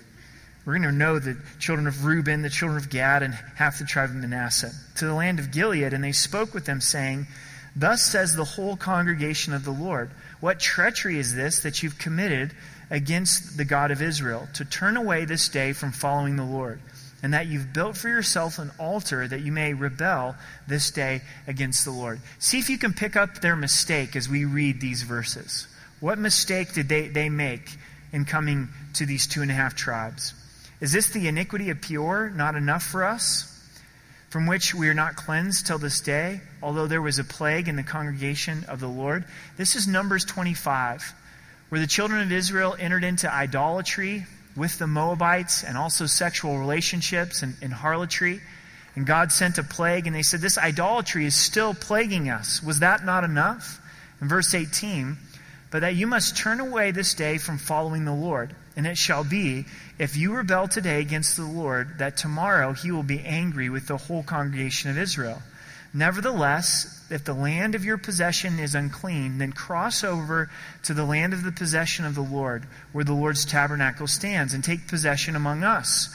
We're 0.66 0.78
going 0.78 0.90
to 0.90 0.92
know 0.92 1.20
the 1.20 1.38
children 1.60 1.88
of 1.88 2.06
Reuben, 2.06 2.42
the 2.42 2.50
children 2.50 2.78
of 2.78 2.90
Gad, 2.90 3.22
and 3.22 3.34
half 3.34 3.80
the 3.80 3.86
tribe 3.86 4.10
of 4.10 4.16
Manasseh, 4.16 4.72
to 4.98 5.06
the 5.06 5.14
land 5.14 5.40
of 5.40 5.52
Gilead, 5.52 5.94
and 5.94 6.04
they 6.04 6.12
spoke 6.12 6.54
with 6.54 6.66
them, 6.66 6.82
saying, 6.82 7.28
Thus 7.75 8.02
says 8.02 8.36
the 8.36 8.46
whole 8.46 8.78
congregation 8.78 9.54
of 9.54 9.66
the 9.66 9.72
Lord, 9.72 10.10
What 10.40 10.60
treachery 10.60 11.20
is 11.20 11.36
this 11.36 11.60
that 11.64 11.84
you've 11.84 12.00
committed 12.00 12.54
against 12.90 13.58
the 13.58 13.66
God 13.66 13.92
of 13.92 14.02
Israel, 14.02 14.48
to 14.54 14.66
turn 14.66 14.96
away 14.96 15.25
this 15.25 15.50
day 15.50 15.74
from 15.74 15.92
following 15.92 16.36
the 16.36 16.44
Lord? 16.46 16.80
And 17.25 17.34
that 17.34 17.48
you've 17.48 17.74
built 17.74 17.98
for 17.98 18.08
yourself 18.08 18.60
an 18.60 18.70
altar 18.77 19.27
that 19.27 19.41
you 19.41 19.51
may 19.51 19.74
rebel 19.74 20.36
this 20.67 20.91
day 20.91 21.22
against 21.48 21.84
the 21.84 21.89
Lord. 21.89 22.20
See 22.38 22.60
if 22.60 22.70
you 22.70 22.77
can 22.77 22.94
pick 22.94 23.15
up 23.15 23.41
their 23.41 23.55
mistake 23.55 24.15
as 24.15 24.29
we 24.29 24.46
read 24.46 24.79
these 24.79 25.01
verses. 25.01 25.67
What 26.01 26.20
mistake 26.20 26.74
did 26.74 26.88
they, 26.88 27.08
they 27.08 27.29
make 27.29 27.67
in 28.13 28.25
coming 28.25 28.67
to 28.94 29.08
these 29.08 29.25
two 29.25 29.41
and 29.41 29.50
a 29.50 29.55
half 29.55 29.74
tribes? 29.74 30.36
Is 30.79 30.91
this 30.91 31.10
the 31.10 31.27
iniquity 31.27 31.72
of 31.72 31.82
Peor 31.82 32.29
not 32.29 32.53
enough 32.53 32.84
for 32.84 33.03
us? 33.03 33.51
From 34.29 34.46
which 34.46 34.75
we 34.75 34.88
are 34.88 34.94
not 34.94 35.15
cleansed 35.15 35.65
till 35.65 35.79
this 35.79 36.01
day, 36.01 36.41
although 36.62 36.86
there 36.86 37.01
was 37.01 37.17
a 37.17 37.24
plague 37.24 37.67
in 37.67 37.75
the 37.75 37.82
congregation 37.82 38.65
of 38.67 38.79
the 38.79 38.88
Lord. 38.88 39.25
This 39.58 39.75
is 39.75 39.88
Numbers 39.88 40.25
25, 40.25 41.12
where 41.70 41.82
the 41.82 41.88
children 41.88 42.22
of 42.22 42.32
Israel 42.32 42.75
entered 42.79 43.03
into 43.03 43.34
idolatry 43.34 44.27
with 44.56 44.80
the 44.80 44.88
Moabites 44.88 45.64
and 45.64 45.78
also 45.78 46.06
sexual 46.06 46.58
relationships 46.58 47.42
and, 47.42 47.56
and 47.62 47.74
harlotry. 47.74 48.42
And 48.96 49.06
God 49.06 49.32
sent 49.32 49.58
a 49.58 49.64
plague, 49.64 50.08
and 50.08 50.16
they 50.16 50.22
said, 50.22 50.40
This 50.40 50.58
idolatry 50.58 51.26
is 51.26 51.36
still 51.36 51.74
plaguing 51.74 52.30
us. 52.30 52.64
Was 52.64 52.80
that 52.80 53.04
not 53.04 53.24
enough? 53.24 53.82
In 54.22 54.30
verse 54.30 54.54
18, 54.54 55.18
but 55.70 55.82
that 55.82 55.96
you 55.96 56.08
must 56.08 56.38
turn 56.38 56.62
away 56.62 56.92
this 56.92 57.14
day 57.14 57.38
from 57.38 57.58
following 57.58 58.06
the 58.06 58.14
Lord. 58.14 58.56
And 58.78 58.88
it 58.88 58.98
shall 58.98 59.26
be, 59.26 59.66
if 60.00 60.16
you 60.16 60.34
rebel 60.34 60.70
today 60.70 61.02
against 61.02 61.36
the 61.36 61.44
Lord, 61.44 62.00
that 62.00 62.16
tomorrow 62.16 62.74
he 62.74 62.92
will 62.92 63.04
be 63.04 63.20
angry 63.20 63.70
with 63.70 63.88
the 63.88 63.98
whole 63.98 64.24
congregation 64.24 64.90
of 64.90 64.98
Israel. 64.98 65.42
Nevertheless, 65.96 67.06
if 67.10 67.24
the 67.24 67.34
land 67.34 67.74
of 67.74 67.86
your 67.86 67.98
possession 67.98 68.60
is 68.60 68.75
unclean, 68.75 69.38
then 69.38 69.54
cross 69.54 70.04
over 70.04 70.50
to 70.84 70.94
the 70.94 71.06
land 71.06 71.32
of 71.32 71.44
the 71.44 71.54
possession 71.54 72.04
of 72.04 72.16
the 72.16 72.22
Lord, 72.22 72.66
where 72.92 73.06
the 73.06 73.14
Lord's 73.14 73.46
tabernacle 73.46 74.06
stands, 74.06 74.54
and 74.54 74.62
take 74.62 74.90
possession 74.90 75.38
among 75.38 75.64
us. 75.64 76.14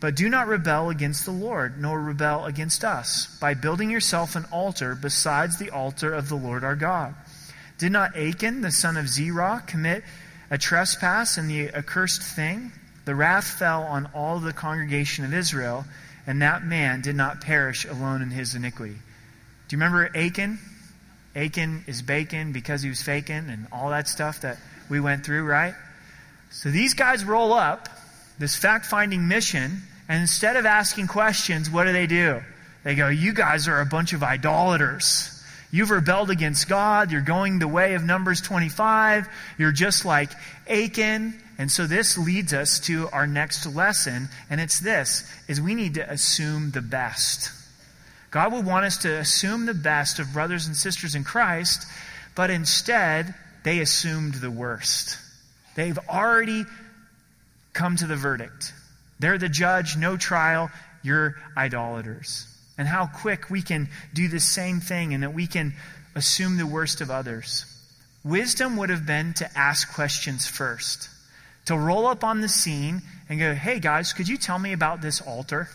But 0.00 0.16
do 0.16 0.28
not 0.28 0.48
rebel 0.48 0.90
against 0.90 1.24
the 1.24 1.30
Lord, 1.30 1.80
nor 1.80 2.00
rebel 2.00 2.46
against 2.46 2.84
us, 2.84 3.38
by 3.40 3.54
building 3.54 3.90
yourself 3.90 4.34
an 4.34 4.44
altar 4.50 4.96
besides 4.96 5.56
the 5.56 5.70
altar 5.70 6.12
of 6.12 6.28
the 6.28 6.34
Lord 6.34 6.64
our 6.64 6.74
God. 6.74 7.14
Did 7.78 7.92
not 7.92 8.16
Achan, 8.16 8.62
the 8.62 8.72
son 8.72 8.96
of 8.96 9.06
Zerah, 9.08 9.62
commit 9.68 10.02
a 10.50 10.58
trespass 10.58 11.38
in 11.38 11.46
the 11.46 11.68
accursed 11.68 12.22
thing? 12.22 12.72
The 13.04 13.14
wrath 13.14 13.46
fell 13.46 13.84
on 13.84 14.10
all 14.14 14.40
the 14.40 14.52
congregation 14.52 15.24
of 15.24 15.32
Israel, 15.32 15.84
and 16.26 16.42
that 16.42 16.64
man 16.64 17.02
did 17.02 17.14
not 17.14 17.40
perish 17.40 17.84
alone 17.84 18.20
in 18.20 18.32
his 18.32 18.56
iniquity. 18.56 18.96
Do 19.72 19.76
you 19.78 19.82
remember 19.82 20.14
Achan? 20.14 20.58
Achan 21.34 21.84
is 21.86 22.02
bacon 22.02 22.52
because 22.52 22.82
he 22.82 22.90
was 22.90 23.00
faking 23.00 23.48
and 23.48 23.66
all 23.72 23.88
that 23.88 24.06
stuff 24.06 24.42
that 24.42 24.58
we 24.90 25.00
went 25.00 25.24
through, 25.24 25.44
right? 25.44 25.72
So 26.50 26.70
these 26.70 26.92
guys 26.92 27.24
roll 27.24 27.54
up 27.54 27.88
this 28.38 28.54
fact 28.54 28.84
finding 28.84 29.26
mission 29.26 29.80
And 30.10 30.20
instead 30.20 30.58
of 30.58 30.66
asking 30.66 31.06
questions, 31.06 31.70
what 31.70 31.84
do 31.84 31.92
they 31.94 32.06
do? 32.06 32.42
They 32.84 32.94
go, 32.94 33.08
You 33.08 33.32
guys 33.32 33.66
are 33.66 33.80
a 33.80 33.86
bunch 33.86 34.12
of 34.12 34.22
idolaters. 34.22 35.42
You've 35.70 35.88
rebelled 35.88 36.28
against 36.28 36.68
God. 36.68 37.10
You're 37.10 37.22
going 37.22 37.58
the 37.58 37.66
way 37.66 37.94
of 37.94 38.04
Numbers 38.04 38.42
25. 38.42 39.26
You're 39.56 39.72
just 39.72 40.04
like 40.04 40.32
Achan. 40.68 41.32
And 41.56 41.72
so 41.72 41.86
this 41.86 42.18
leads 42.18 42.52
us 42.52 42.78
to 42.80 43.08
our 43.08 43.26
next 43.26 43.64
lesson, 43.64 44.28
and 44.50 44.60
it's 44.60 44.80
this, 44.80 45.24
is 45.48 45.62
we 45.62 45.74
need 45.74 45.94
to 45.94 46.10
assume 46.10 46.72
the 46.72 46.82
best. 46.82 47.61
God 48.32 48.52
would 48.52 48.64
want 48.64 48.86
us 48.86 48.96
to 48.98 49.18
assume 49.18 49.66
the 49.66 49.74
best 49.74 50.18
of 50.18 50.32
brothers 50.32 50.66
and 50.66 50.74
sisters 50.74 51.14
in 51.14 51.22
Christ, 51.22 51.86
but 52.34 52.50
instead, 52.50 53.34
they 53.62 53.80
assumed 53.80 54.34
the 54.34 54.50
worst. 54.50 55.18
They've 55.76 55.98
already 56.08 56.64
come 57.74 57.96
to 57.96 58.06
the 58.06 58.16
verdict. 58.16 58.72
They're 59.20 59.38
the 59.38 59.50
judge, 59.50 59.96
no 59.98 60.16
trial, 60.16 60.70
you're 61.02 61.36
idolaters. 61.56 62.46
And 62.78 62.88
how 62.88 63.06
quick 63.06 63.50
we 63.50 63.60
can 63.60 63.88
do 64.14 64.28
the 64.28 64.40
same 64.40 64.80
thing 64.80 65.12
and 65.12 65.22
that 65.22 65.34
we 65.34 65.46
can 65.46 65.74
assume 66.14 66.56
the 66.56 66.66
worst 66.66 67.02
of 67.02 67.10
others. 67.10 67.66
Wisdom 68.24 68.78
would 68.78 68.88
have 68.88 69.06
been 69.06 69.34
to 69.34 69.58
ask 69.58 69.92
questions 69.94 70.48
first, 70.48 71.10
to 71.66 71.76
roll 71.76 72.06
up 72.06 72.24
on 72.24 72.40
the 72.40 72.48
scene 72.48 73.02
and 73.28 73.38
go, 73.38 73.52
hey 73.54 73.78
guys, 73.78 74.14
could 74.14 74.26
you 74.26 74.38
tell 74.38 74.58
me 74.58 74.72
about 74.72 75.02
this 75.02 75.20
altar? 75.20 75.68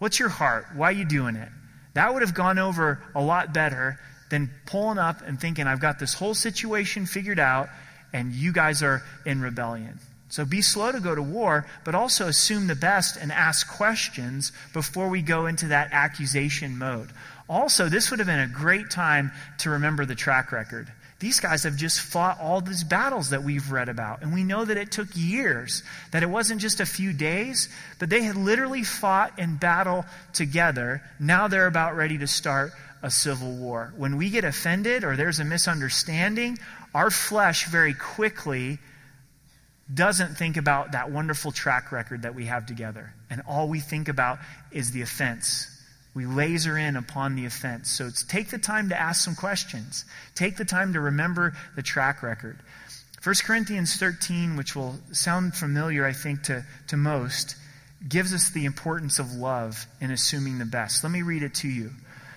What's 0.00 0.18
your 0.18 0.30
heart? 0.30 0.66
Why 0.74 0.88
are 0.88 0.92
you 0.92 1.04
doing 1.04 1.36
it? 1.36 1.50
That 1.92 2.12
would 2.12 2.22
have 2.22 2.32
gone 2.34 2.58
over 2.58 3.02
a 3.14 3.22
lot 3.22 3.52
better 3.52 4.00
than 4.30 4.50
pulling 4.64 4.96
up 4.96 5.20
and 5.20 5.38
thinking, 5.38 5.66
I've 5.66 5.80
got 5.80 5.98
this 5.98 6.14
whole 6.14 6.32
situation 6.32 7.04
figured 7.04 7.38
out 7.38 7.68
and 8.12 8.32
you 8.32 8.50
guys 8.50 8.82
are 8.82 9.02
in 9.26 9.42
rebellion. 9.42 9.98
So 10.30 10.46
be 10.46 10.62
slow 10.62 10.90
to 10.90 11.00
go 11.00 11.14
to 11.14 11.20
war, 11.22 11.66
but 11.84 11.94
also 11.94 12.28
assume 12.28 12.66
the 12.66 12.74
best 12.74 13.18
and 13.18 13.30
ask 13.30 13.68
questions 13.76 14.52
before 14.72 15.10
we 15.10 15.20
go 15.20 15.46
into 15.46 15.66
that 15.66 15.90
accusation 15.92 16.78
mode. 16.78 17.10
Also, 17.46 17.90
this 17.90 18.10
would 18.10 18.20
have 18.20 18.28
been 18.28 18.40
a 18.40 18.46
great 18.46 18.88
time 18.90 19.32
to 19.58 19.70
remember 19.70 20.06
the 20.06 20.14
track 20.14 20.50
record. 20.50 20.90
These 21.20 21.38
guys 21.38 21.64
have 21.64 21.76
just 21.76 22.00
fought 22.00 22.40
all 22.40 22.62
these 22.62 22.82
battles 22.82 23.30
that 23.30 23.44
we've 23.44 23.70
read 23.70 23.90
about. 23.90 24.22
And 24.22 24.32
we 24.32 24.42
know 24.42 24.64
that 24.64 24.78
it 24.78 24.90
took 24.90 25.08
years, 25.14 25.82
that 26.12 26.22
it 26.22 26.30
wasn't 26.30 26.62
just 26.62 26.80
a 26.80 26.86
few 26.86 27.12
days, 27.12 27.68
but 27.98 28.08
they 28.08 28.22
had 28.22 28.36
literally 28.36 28.82
fought 28.82 29.38
in 29.38 29.56
battle 29.56 30.06
together. 30.32 31.02
Now 31.18 31.46
they're 31.46 31.66
about 31.66 31.94
ready 31.94 32.16
to 32.18 32.26
start 32.26 32.72
a 33.02 33.10
civil 33.10 33.52
war. 33.52 33.92
When 33.96 34.16
we 34.16 34.30
get 34.30 34.44
offended 34.44 35.04
or 35.04 35.14
there's 35.14 35.40
a 35.40 35.44
misunderstanding, 35.44 36.58
our 36.94 37.10
flesh 37.10 37.66
very 37.66 37.94
quickly 37.94 38.78
doesn't 39.92 40.36
think 40.36 40.56
about 40.56 40.92
that 40.92 41.10
wonderful 41.10 41.52
track 41.52 41.92
record 41.92 42.22
that 42.22 42.34
we 42.34 42.46
have 42.46 42.64
together. 42.64 43.12
And 43.28 43.42
all 43.46 43.68
we 43.68 43.80
think 43.80 44.08
about 44.08 44.38
is 44.70 44.92
the 44.92 45.02
offense. 45.02 45.66
We 46.14 46.26
laser 46.26 46.76
in 46.76 46.96
upon 46.96 47.36
the 47.36 47.46
offense. 47.46 47.90
So 47.90 48.06
it's 48.06 48.24
take 48.24 48.50
the 48.50 48.58
time 48.58 48.88
to 48.88 49.00
ask 49.00 49.22
some 49.22 49.36
questions. 49.36 50.04
Take 50.34 50.56
the 50.56 50.64
time 50.64 50.92
to 50.94 51.00
remember 51.00 51.54
the 51.76 51.82
track 51.82 52.22
record. 52.22 52.58
1 53.22 53.34
Corinthians 53.44 53.96
13, 53.96 54.56
which 54.56 54.74
will 54.74 54.98
sound 55.12 55.54
familiar, 55.54 56.06
I 56.06 56.12
think, 56.12 56.44
to, 56.44 56.64
to 56.88 56.96
most, 56.96 57.54
gives 58.08 58.32
us 58.32 58.50
the 58.50 58.64
importance 58.64 59.18
of 59.18 59.32
love 59.34 59.86
in 60.00 60.10
assuming 60.10 60.58
the 60.58 60.64
best. 60.64 61.04
Let 61.04 61.12
me 61.12 61.22
read 61.22 61.42
it 61.42 61.54
to 61.56 61.68
you. 61.68 61.90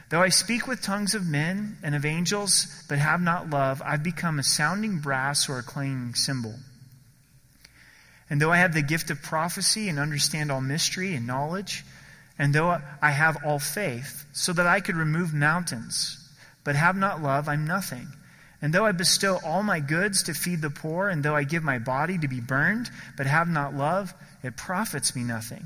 Though 0.10 0.22
I 0.22 0.30
speak 0.30 0.68
with 0.68 0.82
tongues 0.82 1.16
of 1.16 1.26
men 1.26 1.78
and 1.82 1.96
of 1.96 2.06
angels, 2.06 2.84
but 2.90 3.00
have 3.00 3.22
not 3.22 3.50
love, 3.50 3.82
I've 3.84 4.04
become 4.04 4.38
a 4.38 4.44
sounding 4.44 5.00
brass 5.00 5.50
or 5.50 5.58
a 5.58 5.64
clanging 5.64 6.14
cymbal. 6.14 6.54
And 8.30 8.42
though 8.42 8.52
I 8.52 8.58
have 8.58 8.74
the 8.74 8.82
gift 8.82 9.10
of 9.10 9.22
prophecy 9.22 9.90
and 9.90 9.98
understand 9.98 10.52
all 10.52 10.62
mystery 10.62 11.16
and 11.16 11.26
knowledge, 11.26 11.84
and 12.38 12.54
though 12.54 12.80
I 13.02 13.12
have 13.12 13.38
all 13.46 13.60
faith, 13.60 14.26
so 14.34 14.54
that 14.54 14.68
I 14.68 14.80
could 14.80 14.96
remove 14.96 15.34
mountains, 15.34 16.18
but 16.64 16.76
have 16.76 16.96
not 16.96 17.22
love, 17.22 17.48
I'm 17.48 17.66
nothing. 17.66 18.08
And 18.62 18.74
though 18.74 18.86
I 18.86 18.94
bestow 18.94 19.40
all 19.44 19.62
my 19.62 19.80
goods 19.82 20.24
to 20.24 20.34
feed 20.34 20.62
the 20.62 20.70
poor, 20.70 21.10
and 21.10 21.22
though 21.22 21.36
I 21.36 21.44
give 21.44 21.64
my 21.64 21.80
body 21.80 22.18
to 22.18 22.28
be 22.28 22.40
burned, 22.40 22.90
but 23.18 23.26
have 23.26 23.50
not 23.50 23.76
love, 23.76 24.14
it 24.42 24.56
profits 24.56 25.16
me 25.16 25.24
nothing. 25.24 25.66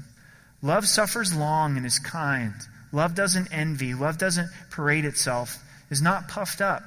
Love 0.61 0.87
suffers 0.87 1.35
long 1.35 1.77
and 1.77 1.85
is 1.85 1.99
kind. 1.99 2.55
Love 2.91 3.13
doesn't 3.13 3.49
envy. 3.51 3.93
Love 3.93 4.17
doesn't 4.17 4.49
parade 4.71 5.05
itself, 5.05 5.63
is 5.91 6.01
not 6.01 6.27
puffed 6.27 6.59
up, 6.59 6.81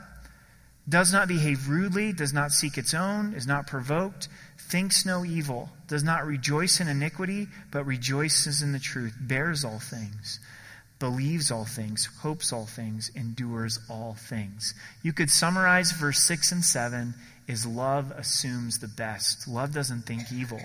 does 0.90 1.12
not 1.12 1.28
behave 1.28 1.68
rudely, 1.68 2.12
does 2.12 2.34
not 2.34 2.52
seek 2.52 2.76
its 2.76 2.92
own, 2.92 3.32
is 3.32 3.46
not 3.46 3.66
provoked 3.66 4.28
thinks 4.70 5.04
no 5.04 5.24
evil, 5.24 5.68
does 5.88 6.04
not 6.04 6.26
rejoice 6.26 6.80
in 6.80 6.88
iniquity, 6.88 7.48
but 7.72 7.84
rejoices 7.84 8.62
in 8.62 8.72
the 8.72 8.78
truth, 8.78 9.14
bears 9.20 9.64
all 9.64 9.80
things, 9.80 10.38
believes 11.00 11.50
all 11.50 11.64
things, 11.64 12.06
hopes 12.20 12.52
all 12.52 12.66
things, 12.66 13.10
endures 13.16 13.80
all 13.90 14.14
things. 14.14 14.74
You 15.02 15.12
could 15.12 15.30
summarize 15.30 15.90
verse 15.92 16.20
6 16.20 16.52
and 16.52 16.64
7 16.64 17.14
is 17.48 17.66
love 17.66 18.12
assumes 18.12 18.78
the 18.78 18.88
best. 18.88 19.48
Love 19.48 19.74
doesn't 19.74 20.02
think 20.02 20.30
evil. 20.32 20.60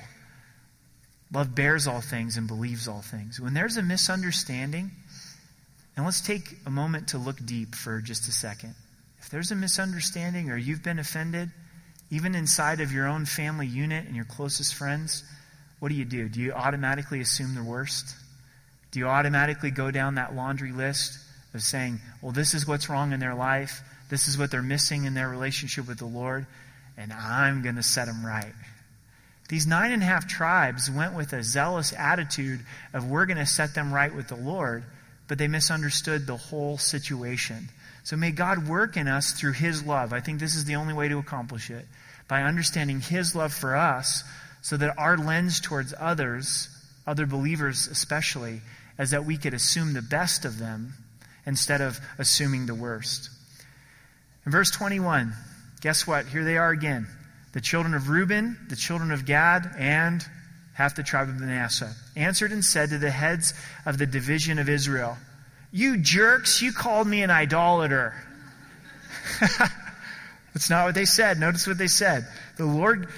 Love 1.33 1.55
bears 1.55 1.87
all 1.87 2.01
things 2.01 2.37
and 2.37 2.47
believes 2.47 2.87
all 2.87 3.01
things. 3.01 3.39
When 3.39 3.55
there's 3.55 3.77
a 3.77 3.81
misunderstanding, 3.81 4.91
and 5.97 6.05
let's 6.05 6.21
take 6.21 6.57
a 6.67 6.69
moment 6.69 7.07
to 7.09 7.17
look 7.17 7.43
deep 7.43 7.73
for 7.73 8.01
just 8.01 8.27
a 8.27 8.31
second. 8.31 8.75
If 9.25 9.31
there's 9.31 9.49
a 9.49 9.55
misunderstanding 9.55 10.51
or 10.51 10.55
you've 10.55 10.83
been 10.83 10.99
offended, 10.99 11.49
even 12.11 12.35
inside 12.35 12.79
of 12.79 12.91
your 12.91 13.07
own 13.07 13.25
family 13.25 13.65
unit 13.65 14.05
and 14.05 14.15
your 14.15 14.25
closest 14.25 14.75
friends, 14.75 15.23
what 15.79 15.89
do 15.89 15.95
you 15.95 16.05
do? 16.05 16.29
Do 16.29 16.39
you 16.39 16.53
automatically 16.53 17.21
assume 17.21 17.55
the 17.55 17.63
worst? 17.63 18.15
Do 18.91 18.99
you 18.99 19.07
automatically 19.07 19.71
go 19.71 19.89
down 19.89 20.15
that 20.15 20.35
laundry 20.35 20.71
list 20.71 21.17
of 21.55 21.63
saying, 21.63 22.01
well, 22.21 22.33
this 22.33 22.53
is 22.53 22.67
what's 22.67 22.87
wrong 22.87 23.13
in 23.13 23.19
their 23.19 23.33
life, 23.33 23.81
this 24.11 24.27
is 24.27 24.37
what 24.37 24.51
they're 24.51 24.61
missing 24.61 25.05
in 25.05 25.15
their 25.15 25.27
relationship 25.27 25.87
with 25.87 25.97
the 25.97 26.05
Lord, 26.05 26.45
and 26.95 27.11
I'm 27.11 27.63
going 27.63 27.77
to 27.77 27.83
set 27.83 28.05
them 28.05 28.23
right? 28.23 28.53
These 29.49 29.65
nine 29.65 29.91
and 29.91 30.03
a 30.03 30.05
half 30.05 30.27
tribes 30.27 30.91
went 30.91 31.15
with 31.15 31.33
a 31.33 31.41
zealous 31.41 31.93
attitude 31.97 32.59
of 32.93 33.09
we're 33.09 33.25
going 33.25 33.37
to 33.37 33.47
set 33.47 33.73
them 33.73 33.91
right 33.91 34.13
with 34.13 34.27
the 34.27 34.35
Lord, 34.35 34.83
but 35.27 35.39
they 35.39 35.47
misunderstood 35.47 36.27
the 36.27 36.37
whole 36.37 36.77
situation. 36.77 37.69
So 38.05 38.15
may 38.15 38.29
God 38.29 38.67
work 38.67 38.97
in 38.97 39.07
us 39.07 39.31
through 39.31 39.53
His 39.53 39.83
love. 39.83 40.13
I 40.13 40.19
think 40.19 40.39
this 40.39 40.55
is 40.55 40.65
the 40.65 40.75
only 40.75 40.93
way 40.93 41.09
to 41.09 41.17
accomplish 41.17 41.71
it. 41.71 41.87
By 42.27 42.43
understanding 42.43 43.01
His 43.01 43.35
love 43.35 43.51
for 43.51 43.75
us, 43.75 44.23
so 44.61 44.77
that 44.77 44.97
our 44.97 45.17
lens 45.17 45.59
towards 45.59 45.93
others, 45.99 46.69
other 47.07 47.25
believers 47.25 47.87
especially, 47.87 48.61
is 48.99 49.09
that 49.09 49.25
we 49.25 49.37
could 49.37 49.55
assume 49.55 49.93
the 49.93 50.03
best 50.03 50.45
of 50.45 50.59
them 50.59 50.93
instead 51.47 51.81
of 51.81 51.99
assuming 52.19 52.67
the 52.67 52.75
worst. 52.75 53.31
In 54.45 54.51
verse 54.51 54.69
21, 54.69 55.33
guess 55.81 56.05
what? 56.05 56.27
Here 56.27 56.43
they 56.43 56.57
are 56.57 56.69
again. 56.69 57.07
The 57.53 57.61
children 57.61 57.95
of 57.95 58.09
Reuben, 58.09 58.55
the 58.69 58.75
children 58.75 59.11
of 59.11 59.25
Gad, 59.25 59.67
and 59.79 60.23
half 60.73 60.95
the 60.95 61.03
tribe 61.03 61.29
of 61.29 61.39
Manasseh 61.39 61.93
answered 62.15 62.51
and 62.51 62.63
said 62.63 62.89
to 62.89 62.99
the 62.99 63.09
heads 63.09 63.55
of 63.83 63.97
the 63.97 64.05
division 64.05 64.59
of 64.59 64.69
Israel, 64.69 65.17
you 65.75 65.97
jerks, 65.97 66.61
you 66.61 66.71
called 66.71 67.05
me 67.05 67.21
an 67.21 67.29
idolater. 67.29 68.13
That's 70.53 70.69
not 70.69 70.85
what 70.85 70.95
they 70.95 71.03
said. 71.03 71.37
Notice 71.37 71.67
what 71.67 71.77
they 71.77 71.87
said. 71.87 72.25
The 72.55 72.65
Lord 72.65 73.09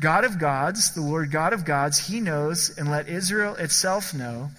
God 0.00 0.24
of 0.24 0.36
gods, 0.36 0.92
the 0.92 1.02
Lord 1.02 1.30
God 1.30 1.52
of 1.52 1.64
gods, 1.64 2.04
he 2.04 2.18
knows, 2.20 2.76
and 2.76 2.90
let 2.90 3.08
Israel 3.08 3.54
itself 3.54 4.12
know 4.12 4.50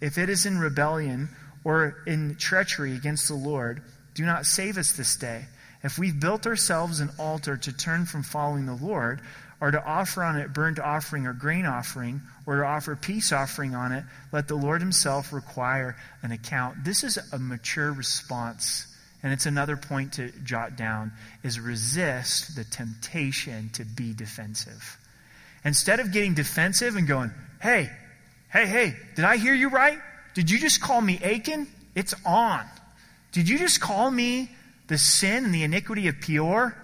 if 0.00 0.16
it 0.16 0.28
is 0.28 0.46
in 0.46 0.58
rebellion 0.58 1.28
or 1.64 2.04
in 2.06 2.36
treachery 2.36 2.94
against 2.94 3.26
the 3.26 3.34
Lord. 3.34 3.82
Do 4.14 4.24
not 4.24 4.46
save 4.46 4.78
us 4.78 4.92
this 4.92 5.16
day. 5.16 5.46
If 5.82 5.98
we've 5.98 6.20
built 6.20 6.46
ourselves 6.46 7.00
an 7.00 7.10
altar 7.18 7.56
to 7.56 7.76
turn 7.76 8.06
from 8.06 8.22
following 8.22 8.66
the 8.66 8.76
Lord, 8.76 9.22
or 9.62 9.70
to 9.70 9.82
offer 9.82 10.24
on 10.24 10.36
it 10.36 10.52
burnt 10.52 10.80
offering 10.80 11.24
or 11.24 11.32
grain 11.32 11.64
offering, 11.64 12.20
or 12.46 12.56
to 12.56 12.64
offer 12.64 12.96
peace 12.96 13.30
offering 13.30 13.76
on 13.76 13.92
it, 13.92 14.02
let 14.32 14.48
the 14.48 14.56
Lord 14.56 14.80
Himself 14.80 15.32
require 15.32 15.96
an 16.24 16.32
account. 16.32 16.82
This 16.84 17.04
is 17.04 17.16
a 17.32 17.38
mature 17.38 17.92
response. 17.92 18.92
And 19.22 19.32
it's 19.32 19.46
another 19.46 19.76
point 19.76 20.14
to 20.14 20.32
jot 20.42 20.74
down 20.74 21.12
is 21.44 21.60
resist 21.60 22.56
the 22.56 22.64
temptation 22.64 23.70
to 23.74 23.84
be 23.84 24.12
defensive. 24.12 24.98
Instead 25.64 26.00
of 26.00 26.10
getting 26.10 26.34
defensive 26.34 26.96
and 26.96 27.06
going, 27.06 27.30
hey, 27.62 27.88
hey, 28.52 28.66
hey, 28.66 28.96
did 29.14 29.24
I 29.24 29.36
hear 29.36 29.54
you 29.54 29.68
right? 29.68 30.00
Did 30.34 30.50
you 30.50 30.58
just 30.58 30.80
call 30.80 31.00
me 31.00 31.20
Achan? 31.22 31.68
It's 31.94 32.14
on. 32.26 32.66
Did 33.30 33.48
you 33.48 33.58
just 33.58 33.80
call 33.80 34.10
me 34.10 34.50
the 34.88 34.98
sin 34.98 35.44
and 35.44 35.54
the 35.54 35.62
iniquity 35.62 36.08
of 36.08 36.20
Peor? 36.20 36.76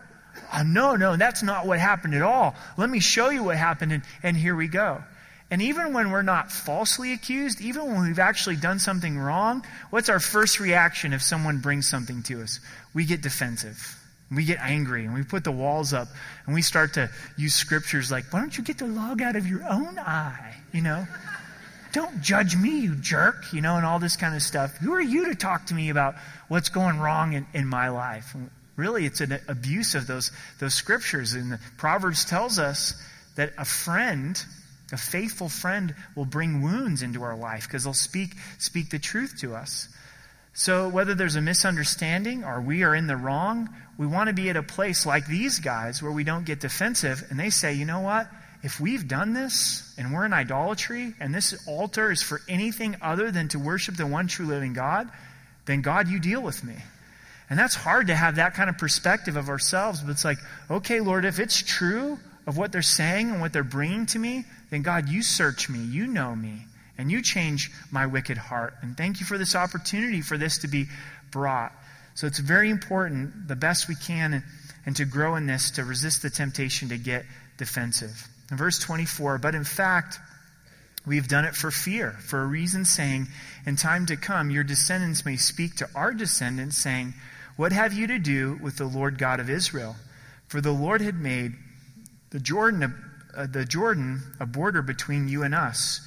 Oh, 0.52 0.62
no, 0.62 0.96
no, 0.96 1.16
that's 1.16 1.42
not 1.42 1.66
what 1.66 1.78
happened 1.78 2.14
at 2.14 2.22
all. 2.22 2.54
Let 2.76 2.88
me 2.88 3.00
show 3.00 3.30
you 3.30 3.44
what 3.44 3.56
happened, 3.56 3.92
and, 3.92 4.02
and 4.22 4.36
here 4.36 4.56
we 4.56 4.68
go. 4.68 5.02
And 5.50 5.62
even 5.62 5.94
when 5.94 6.10
we're 6.10 6.22
not 6.22 6.52
falsely 6.52 7.12
accused, 7.12 7.60
even 7.60 7.86
when 7.86 8.02
we've 8.02 8.18
actually 8.18 8.56
done 8.56 8.78
something 8.78 9.18
wrong, 9.18 9.64
what's 9.90 10.08
our 10.08 10.20
first 10.20 10.60
reaction 10.60 11.12
if 11.12 11.22
someone 11.22 11.58
brings 11.58 11.88
something 11.88 12.22
to 12.24 12.42
us? 12.42 12.60
We 12.92 13.06
get 13.06 13.22
defensive. 13.22 13.96
We 14.30 14.44
get 14.44 14.58
angry 14.60 15.06
and 15.06 15.14
we 15.14 15.22
put 15.22 15.44
the 15.44 15.52
walls 15.52 15.94
up 15.94 16.08
and 16.44 16.54
we 16.54 16.60
start 16.60 16.94
to 16.94 17.10
use 17.38 17.54
scriptures 17.54 18.10
like, 18.10 18.30
why 18.30 18.40
don't 18.40 18.56
you 18.56 18.62
get 18.62 18.76
the 18.76 18.86
log 18.86 19.22
out 19.22 19.36
of 19.36 19.46
your 19.46 19.66
own 19.66 19.98
eye? 19.98 20.54
You 20.72 20.82
know? 20.82 21.06
don't 21.92 22.20
judge 22.20 22.56
me, 22.56 22.80
you 22.80 22.94
jerk, 22.96 23.52
you 23.52 23.60
know, 23.60 23.76
and 23.76 23.86
all 23.86 23.98
this 23.98 24.16
kind 24.16 24.34
of 24.34 24.42
stuff. 24.42 24.76
Who 24.76 24.92
are 24.92 25.00
you 25.00 25.26
to 25.26 25.34
talk 25.34 25.66
to 25.66 25.74
me 25.74 25.88
about 25.88 26.14
what's 26.48 26.68
going 26.68 26.98
wrong 26.98 27.32
in, 27.32 27.46
in 27.54 27.66
my 27.66 27.88
life? 27.88 28.36
Really, 28.78 29.06
it's 29.06 29.20
an 29.20 29.40
abuse 29.48 29.96
of 29.96 30.06
those, 30.06 30.30
those 30.60 30.72
scriptures. 30.72 31.32
And 31.32 31.58
Proverbs 31.78 32.24
tells 32.24 32.60
us 32.60 32.94
that 33.34 33.52
a 33.58 33.64
friend, 33.64 34.40
a 34.92 34.96
faithful 34.96 35.48
friend, 35.48 35.96
will 36.14 36.24
bring 36.24 36.62
wounds 36.62 37.02
into 37.02 37.24
our 37.24 37.36
life 37.36 37.66
because 37.66 37.82
they'll 37.82 37.92
speak, 37.92 38.36
speak 38.58 38.90
the 38.90 39.00
truth 39.00 39.40
to 39.40 39.56
us. 39.56 39.88
So, 40.54 40.88
whether 40.88 41.16
there's 41.16 41.34
a 41.34 41.40
misunderstanding 41.40 42.44
or 42.44 42.60
we 42.60 42.84
are 42.84 42.94
in 42.94 43.08
the 43.08 43.16
wrong, 43.16 43.68
we 43.98 44.06
want 44.06 44.28
to 44.28 44.32
be 44.32 44.48
at 44.48 44.56
a 44.56 44.62
place 44.62 45.04
like 45.04 45.26
these 45.26 45.58
guys 45.58 46.00
where 46.00 46.12
we 46.12 46.22
don't 46.22 46.46
get 46.46 46.60
defensive 46.60 47.24
and 47.30 47.38
they 47.38 47.50
say, 47.50 47.74
you 47.74 47.84
know 47.84 48.00
what? 48.00 48.28
If 48.62 48.78
we've 48.78 49.08
done 49.08 49.32
this 49.32 49.92
and 49.98 50.12
we're 50.12 50.24
in 50.24 50.32
idolatry 50.32 51.14
and 51.18 51.34
this 51.34 51.66
altar 51.66 52.12
is 52.12 52.22
for 52.22 52.40
anything 52.48 52.96
other 53.02 53.32
than 53.32 53.48
to 53.48 53.58
worship 53.58 53.96
the 53.96 54.06
one 54.06 54.28
true 54.28 54.46
living 54.46 54.72
God, 54.72 55.08
then 55.66 55.82
God, 55.82 56.06
you 56.06 56.20
deal 56.20 56.42
with 56.42 56.62
me. 56.62 56.76
And 57.50 57.58
that's 57.58 57.74
hard 57.74 58.08
to 58.08 58.14
have 58.14 58.36
that 58.36 58.54
kind 58.54 58.68
of 58.68 58.76
perspective 58.76 59.36
of 59.36 59.48
ourselves, 59.48 60.00
but 60.00 60.10
it's 60.10 60.24
like, 60.24 60.38
okay, 60.70 61.00
Lord, 61.00 61.24
if 61.24 61.38
it's 61.38 61.62
true 61.62 62.18
of 62.46 62.56
what 62.58 62.72
they're 62.72 62.82
saying 62.82 63.30
and 63.30 63.40
what 63.40 63.52
they're 63.52 63.64
bringing 63.64 64.06
to 64.06 64.18
me, 64.18 64.44
then 64.70 64.82
God, 64.82 65.08
you 65.08 65.22
search 65.22 65.68
me, 65.68 65.78
you 65.78 66.06
know 66.06 66.34
me 66.34 66.66
and 66.98 67.12
you 67.12 67.22
change 67.22 67.70
my 67.90 68.06
wicked 68.06 68.36
heart. 68.36 68.74
And 68.82 68.96
thank 68.96 69.20
you 69.20 69.26
for 69.26 69.38
this 69.38 69.54
opportunity 69.54 70.20
for 70.20 70.36
this 70.36 70.58
to 70.58 70.68
be 70.68 70.86
brought. 71.30 71.72
So 72.14 72.26
it's 72.26 72.40
very 72.40 72.68
important, 72.68 73.46
the 73.46 73.56
best 73.56 73.88
we 73.88 73.94
can, 73.94 74.34
and, 74.34 74.44
and 74.84 74.96
to 74.96 75.04
grow 75.04 75.36
in 75.36 75.46
this, 75.46 75.70
to 75.72 75.84
resist 75.84 76.22
the 76.22 76.30
temptation 76.30 76.88
to 76.88 76.98
get 76.98 77.24
defensive. 77.56 78.26
In 78.50 78.56
verse 78.56 78.80
24, 78.80 79.38
but 79.38 79.54
in 79.54 79.62
fact, 79.62 80.18
we've 81.06 81.28
done 81.28 81.44
it 81.44 81.54
for 81.54 81.70
fear, 81.70 82.10
for 82.10 82.42
a 82.42 82.46
reason 82.46 82.84
saying, 82.84 83.28
in 83.64 83.76
time 83.76 84.06
to 84.06 84.16
come, 84.16 84.50
your 84.50 84.64
descendants 84.64 85.24
may 85.24 85.36
speak 85.36 85.76
to 85.76 85.88
our 85.94 86.12
descendants, 86.12 86.76
saying, 86.76 87.14
What 87.58 87.72
have 87.72 87.92
you 87.92 88.06
to 88.06 88.18
do 88.18 88.58
with 88.62 88.78
the 88.78 88.86
Lord 88.86 89.18
God 89.18 89.38
of 89.38 89.50
Israel? 89.50 89.96
For 90.46 90.62
the 90.62 90.72
Lord 90.72 91.02
had 91.02 91.16
made 91.16 91.52
the 92.30 92.40
Jordan, 92.40 92.94
uh, 93.36 93.46
the 93.46 93.66
Jordan 93.66 94.22
a 94.40 94.46
border 94.46 94.80
between 94.80 95.28
you 95.28 95.42
and 95.42 95.54
us 95.54 96.00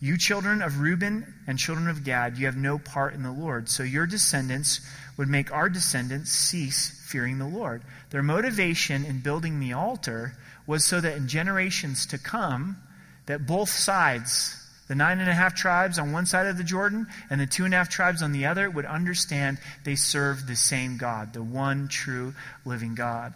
you 0.00 0.18
children 0.18 0.60
of 0.60 0.80
Reuben 0.80 1.34
and 1.46 1.58
children 1.58 1.88
of 1.88 2.04
Gad, 2.04 2.36
you 2.36 2.46
have 2.46 2.56
no 2.56 2.78
part 2.78 3.14
in 3.14 3.22
the 3.22 3.32
Lord. 3.32 3.68
So 3.68 3.82
your 3.82 4.06
descendants 4.06 4.80
would 5.16 5.28
make 5.28 5.50
our 5.50 5.68
descendants 5.70 6.30
cease 6.30 7.02
fearing 7.06 7.38
the 7.38 7.46
Lord. 7.46 7.82
Their 8.10 8.22
motivation 8.22 9.04
in 9.06 9.20
building 9.20 9.58
the 9.58 9.72
altar 9.72 10.34
was 10.66 10.84
so 10.84 11.00
that 11.00 11.16
in 11.16 11.28
generations 11.28 12.04
to 12.06 12.18
come, 12.18 12.76
that 13.24 13.46
both 13.46 13.70
sides, 13.70 14.62
the 14.88 14.94
nine 14.94 15.18
and 15.18 15.28
a 15.28 15.34
half 15.34 15.54
tribes 15.54 15.98
on 15.98 16.12
one 16.12 16.26
side 16.26 16.46
of 16.46 16.58
the 16.58 16.64
Jordan 16.64 17.06
and 17.28 17.40
the 17.40 17.46
two 17.46 17.64
and 17.64 17.74
a 17.74 17.76
half 17.76 17.88
tribes 17.88 18.22
on 18.22 18.32
the 18.32 18.46
other, 18.46 18.70
would 18.70 18.84
understand 18.84 19.58
they 19.84 19.96
serve 19.96 20.46
the 20.46 20.56
same 20.56 20.96
God, 20.96 21.32
the 21.32 21.42
one 21.42 21.88
true 21.88 22.34
living 22.64 22.94
God. 22.94 23.34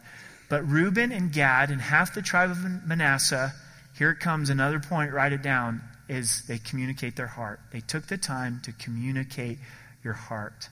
But 0.49 0.69
Reuben 0.69 1.13
and 1.13 1.33
Gad 1.33 1.71
and 1.71 1.81
half 1.81 2.15
the 2.15 2.23
tribe 2.23 2.51
of 2.51 2.87
Manasseh, 2.87 3.53
here 3.97 4.11
it 4.11 4.21
comes, 4.21 4.51
another 4.51 4.81
point, 4.81 5.13
write 5.13 5.33
it 5.33 5.43
down 5.43 5.83
is 6.09 6.43
they 6.47 6.59
communicate 6.59 7.15
their 7.17 7.29
heart. 7.29 7.61
They 7.73 7.81
took 7.81 8.07
the 8.07 8.19
time 8.19 8.61
to 8.65 8.73
communicate 8.73 9.59
your 10.03 10.15
heart. 10.15 10.69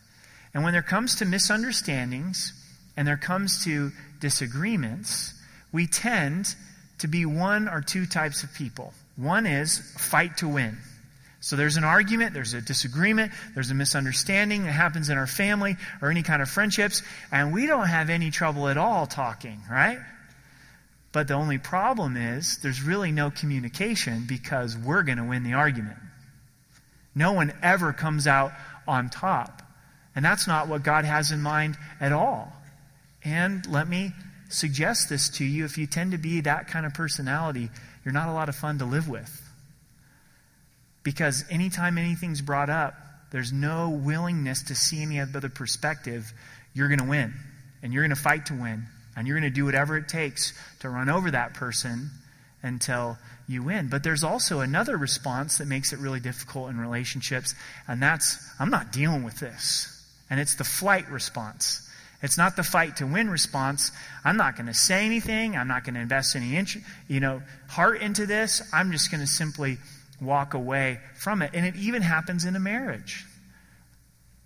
And 0.53 0.65
when 0.65 0.73
there 0.73 0.83
comes 0.83 1.17
to 1.17 1.25
misunderstandings 1.25 2.53
and 2.97 3.07
there 3.07 3.17
comes 3.17 3.65
to 3.65 3.93
disagreements, 4.21 5.35
we 5.73 5.87
tend 5.87 6.57
to 6.99 7.07
be 7.07 7.25
one 7.25 7.69
or 7.69 7.81
two 7.81 8.07
types 8.07 8.43
of 8.43 8.53
people. 8.55 8.93
One 9.19 9.47
is 9.47 9.79
fight 9.99 10.39
to 10.39 10.49
win. 10.49 10.79
So 11.41 11.57
there's 11.57 11.77
an 11.77 11.85
argument, 11.85 12.35
there's 12.35 12.55
a 12.55 12.61
disagreement, 12.61 13.33
there's 13.55 13.71
a 13.71 13.75
misunderstanding 13.75 14.65
that 14.65 14.73
happens 14.73 15.09
in 15.11 15.19
our 15.19 15.27
family 15.27 15.77
or 16.01 16.11
any 16.11 16.23
kind 16.23 16.41
of 16.41 16.49
friendships, 16.49 17.03
and 17.31 17.53
we 17.53 17.67
don't 17.67 17.87
have 17.87 18.11
any 18.11 18.31
trouble 18.31 18.69
at 18.69 18.77
all 18.77 19.07
talking, 19.07 19.61
right? 19.71 19.99
But 21.13 21.29
the 21.29 21.35
only 21.35 21.59
problem 21.59 22.17
is 22.17 22.59
there's 22.59 22.83
really 22.83 23.13
no 23.13 23.31
communication 23.31 24.25
because 24.29 24.77
we're 24.77 25.03
going 25.03 25.19
to 25.19 25.25
win 25.25 25.43
the 25.43 25.55
argument. 25.55 25.99
No 27.15 27.33
one 27.33 27.53
ever 27.63 27.93
comes 27.93 28.27
out 28.27 28.53
on 28.87 29.09
top. 29.11 29.63
And 30.15 30.25
that's 30.25 30.47
not 30.47 30.69
what 30.69 30.83
God 30.83 31.05
has 31.05 31.31
in 31.33 31.41
mind 31.41 31.77
at 32.01 32.13
all. 32.13 32.53
And 33.25 33.67
let 33.67 33.89
me 33.89 34.13
suggest 34.49 35.09
this 35.09 35.29
to 35.31 35.45
you 35.45 35.65
if 35.65 35.79
you 35.79 35.87
tend 35.87 36.13
to 36.13 36.19
be 36.19 36.41
that 36.43 36.69
kind 36.69 36.87
of 36.87 36.95
personality, 36.95 37.71
you're 38.09 38.15
not 38.15 38.31
a 38.31 38.33
lot 38.33 38.49
of 38.49 38.57
fun 38.57 38.79
to 38.79 38.87
live 38.87 39.07
with. 39.07 39.43
Because 41.03 41.45
anytime 41.51 41.99
anything's 41.99 42.41
brought 42.41 42.71
up, 42.71 42.95
there's 43.31 43.53
no 43.53 43.91
willingness 43.91 44.63
to 44.63 44.75
see 44.75 45.03
any 45.03 45.21
other 45.21 45.51
perspective, 45.51 46.33
you're 46.73 46.89
going 46.89 47.01
to 47.01 47.05
win. 47.05 47.35
And 47.83 47.93
you're 47.93 48.03
going 48.03 48.17
to 48.17 48.23
fight 48.23 48.47
to 48.47 48.55
win. 48.55 48.85
And 49.15 49.29
you're 49.29 49.39
going 49.39 49.53
to 49.53 49.55
do 49.55 49.67
whatever 49.67 49.99
it 49.99 50.09
takes 50.09 50.55
to 50.81 50.89
run 50.89 51.11
over 51.11 51.33
that 51.33 51.53
person 51.53 52.09
until 52.63 53.19
you 53.47 53.63
win. 53.63 53.89
But 53.89 54.05
there's 54.05 54.25
also 54.25 54.61
another 54.61 54.97
response 54.97 55.59
that 55.59 55.69
makes 55.69 55.93
it 55.93 55.99
really 55.99 56.21
difficult 56.21 56.71
in 56.71 56.81
relationships, 56.81 57.55
and 57.87 58.03
that's 58.03 58.39
I'm 58.59 58.71
not 58.71 58.91
dealing 58.91 59.23
with 59.23 59.39
this. 59.39 60.03
And 60.31 60.41
it's 60.41 60.55
the 60.55 60.65
flight 60.65 61.11
response. 61.11 61.87
It's 62.21 62.37
not 62.37 62.57
the 62.57 62.65
fight 62.65 62.97
to 62.97 63.07
win 63.07 63.31
response. 63.31 63.93
I'm 64.25 64.37
not 64.37 64.57
going 64.57 64.67
to 64.67 64.75
say 64.75 65.07
anything. 65.07 65.57
I'm 65.57 65.69
not 65.69 65.85
going 65.85 65.95
to 65.95 66.01
invest 66.01 66.35
any 66.35 66.65
you 67.07 67.21
know, 67.21 67.43
heart 67.69 68.01
into 68.01 68.27
this. 68.27 68.63
I'm 68.73 68.91
just 68.91 69.11
going 69.11 69.21
to 69.21 69.27
simply 69.27 69.79
walk 70.21 70.55
away 70.55 70.99
from 71.15 71.43
it. 71.43 71.53
And 71.55 71.65
it 71.65 71.77
even 71.77 72.03
happens 72.03 72.45
in 72.45 72.57
a 72.57 72.61
marriage 72.61 73.25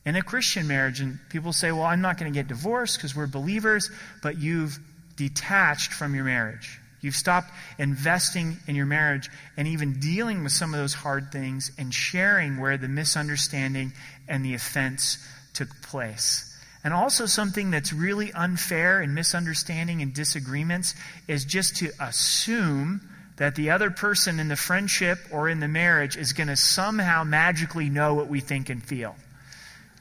in 0.05 0.17
a 0.17 0.23
Christian 0.23 0.67
marriage, 0.67 1.01
and 1.01 1.19
people 1.29 1.53
say, 1.53 1.71
Well, 1.71 1.85
I'm 1.85 2.01
not 2.01 2.19
going 2.19 2.33
to 2.33 2.37
get 2.37 2.49
divorced 2.49 2.97
because 2.97 3.15
we're 3.15 3.27
believers, 3.27 3.91
but 4.23 4.39
you've 4.39 4.79
detached 5.17 5.93
from 5.93 6.15
your 6.15 6.25
marriage. 6.25 6.79
You've 7.01 7.17
stopped 7.17 7.51
investing 7.79 8.57
in 8.69 8.77
your 8.77 8.87
marriage 8.87 9.29
and 9.57 9.67
even 9.67 9.99
dealing 9.99 10.45
with 10.45 10.53
some 10.53 10.73
of 10.73 10.79
those 10.79 10.95
hard 10.95 11.33
things 11.33 11.73
and 11.77 11.93
sharing 11.93 12.61
where 12.61 12.77
the 12.77 12.89
misunderstanding 12.89 13.93
and 14.29 14.45
the 14.45 14.55
offense 14.55 15.19
took 15.53 15.69
place. 15.83 16.49
And 16.85 16.93
also, 16.93 17.27
something 17.27 17.71
that's 17.71 17.93
really 17.93 18.33
unfair 18.33 19.01
and 19.01 19.15
misunderstanding 19.15 20.03
and 20.03 20.13
disagreements 20.13 20.95
is 21.29 21.45
just 21.45 21.77
to 21.77 21.93
assume 22.01 23.01
that 23.37 23.55
the 23.55 23.71
other 23.71 23.91
person 23.91 24.41
in 24.41 24.49
the 24.49 24.57
friendship 24.57 25.19
or 25.31 25.49
in 25.49 25.61
the 25.61 25.69
marriage 25.69 26.17
is 26.17 26.33
going 26.33 26.49
to 26.49 26.57
somehow 26.57 27.23
magically 27.25 27.89
know 27.89 28.15
what 28.15 28.29
we 28.29 28.41
think 28.41 28.69
and 28.69 28.83
feel. 28.83 29.15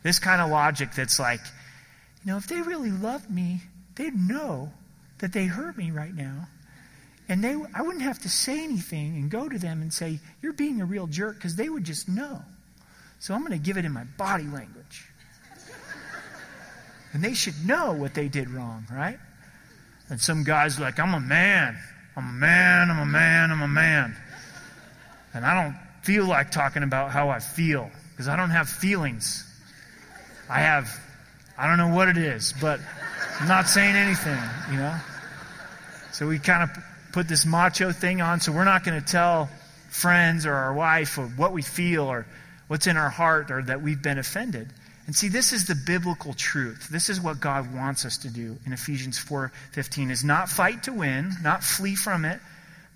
This 0.04 0.18
kind 0.18 0.42
of 0.42 0.50
logic 0.50 0.94
that's 0.96 1.20
like, 1.20 1.42
you 2.26 2.32
know, 2.32 2.38
if 2.38 2.48
they 2.48 2.62
really 2.62 2.92
loved 2.92 3.30
me, 3.30 3.62
they'd 3.96 4.16
know 4.16 4.72
that 5.20 5.34
they 5.34 5.46
hurt 5.46 5.78
me 5.78 5.92
right 5.92 6.14
now. 6.14 6.48
And 7.30 7.44
they, 7.44 7.56
I 7.74 7.82
wouldn't 7.84 8.04
have 8.04 8.20
to 8.20 8.30
say 8.30 8.64
anything 8.64 9.16
and 9.16 9.30
go 9.30 9.48
to 9.48 9.58
them 9.58 9.82
and 9.82 9.94
say, 9.94 10.20
You're 10.42 10.54
being 10.54 10.82
a 10.82 10.86
real 10.86 11.08
jerk, 11.08 11.36
because 11.36 11.56
they 11.56 11.70
would 11.70 11.84
just 11.84 12.10
know. 12.10 12.42
So 13.20 13.34
I'm 13.34 13.42
going 13.42 13.54
to 13.54 13.60
give 13.60 13.78
it 13.78 13.86
in 13.86 13.92
my 13.92 14.04
body 14.18 14.44
language. 14.44 15.06
And 17.14 17.24
they 17.24 17.34
should 17.34 17.66
know 17.66 17.94
what 17.94 18.14
they 18.14 18.28
did 18.28 18.50
wrong, 18.50 18.86
right? 18.92 19.20
And 20.10 20.20
some 20.20 20.44
guy's 20.44 20.80
like, 20.80 21.00
I'm 21.00 21.14
a 21.14 21.20
man. 21.20 21.78
I'm 22.16 22.30
a 22.30 22.34
man. 22.34 22.92
I'm 22.92 23.00
a 23.00 23.06
man. 23.06 23.52
I'm 23.52 23.62
a 23.62 23.68
man. 23.68 24.16
And 25.34 25.46
I 25.46 25.64
don't 25.64 25.76
feel 26.04 26.26
like 26.26 26.52
talking 26.52 26.84
about 26.84 27.12
how 27.12 27.30
I 27.30 27.40
feel 27.40 27.90
because 28.12 28.28
I 28.28 28.36
don't 28.36 28.50
have 28.50 28.70
feelings. 28.70 29.46
I 30.50 30.60
have, 30.60 30.90
I 31.58 31.68
don't 31.68 31.78
know 31.78 31.96
what 31.96 32.10
it 32.10 32.18
is, 32.18 32.54
but 32.60 32.80
I'm 33.40 33.48
not 33.48 33.68
saying 33.70 33.96
anything, 33.96 34.40
you 34.70 34.78
know? 34.78 34.96
So 36.12 36.28
we 36.28 36.40
kind 36.40 36.64
of 36.64 36.70
put 37.14 37.28
this 37.28 37.46
macho 37.46 37.92
thing 37.92 38.22
on, 38.22 38.42
so 38.42 38.52
we're 38.52 38.66
not 38.66 38.84
going 38.84 39.02
to 39.02 39.06
tell 39.06 39.50
friends 39.90 40.46
or 40.46 40.54
our 40.54 40.74
wife 40.74 41.18
or 41.18 41.26
what 41.26 41.54
we 41.54 41.62
feel 41.62 42.04
or 42.04 42.26
what's 42.68 42.88
in 42.88 42.98
our 42.98 43.10
heart 43.10 43.52
or 43.52 43.62
that 43.64 43.82
we've 43.82 44.02
been 44.02 44.18
offended. 44.18 44.68
And 45.08 45.16
see, 45.16 45.28
this 45.28 45.52
is 45.52 45.66
the 45.66 45.76
biblical 45.76 46.34
truth. 46.34 46.88
This 46.90 47.10
is 47.10 47.20
what 47.20 47.40
God 47.40 47.74
wants 47.74 48.06
us 48.06 48.18
to 48.20 48.30
do 48.30 48.58
in 48.66 48.74
Ephesians 48.74 49.18
4:15 49.18 50.12
is 50.12 50.24
not 50.24 50.50
fight 50.50 50.84
to 50.84 50.94
win, 50.94 51.36
not 51.42 51.64
flee 51.64 51.96
from 51.96 52.24
it, 52.24 52.40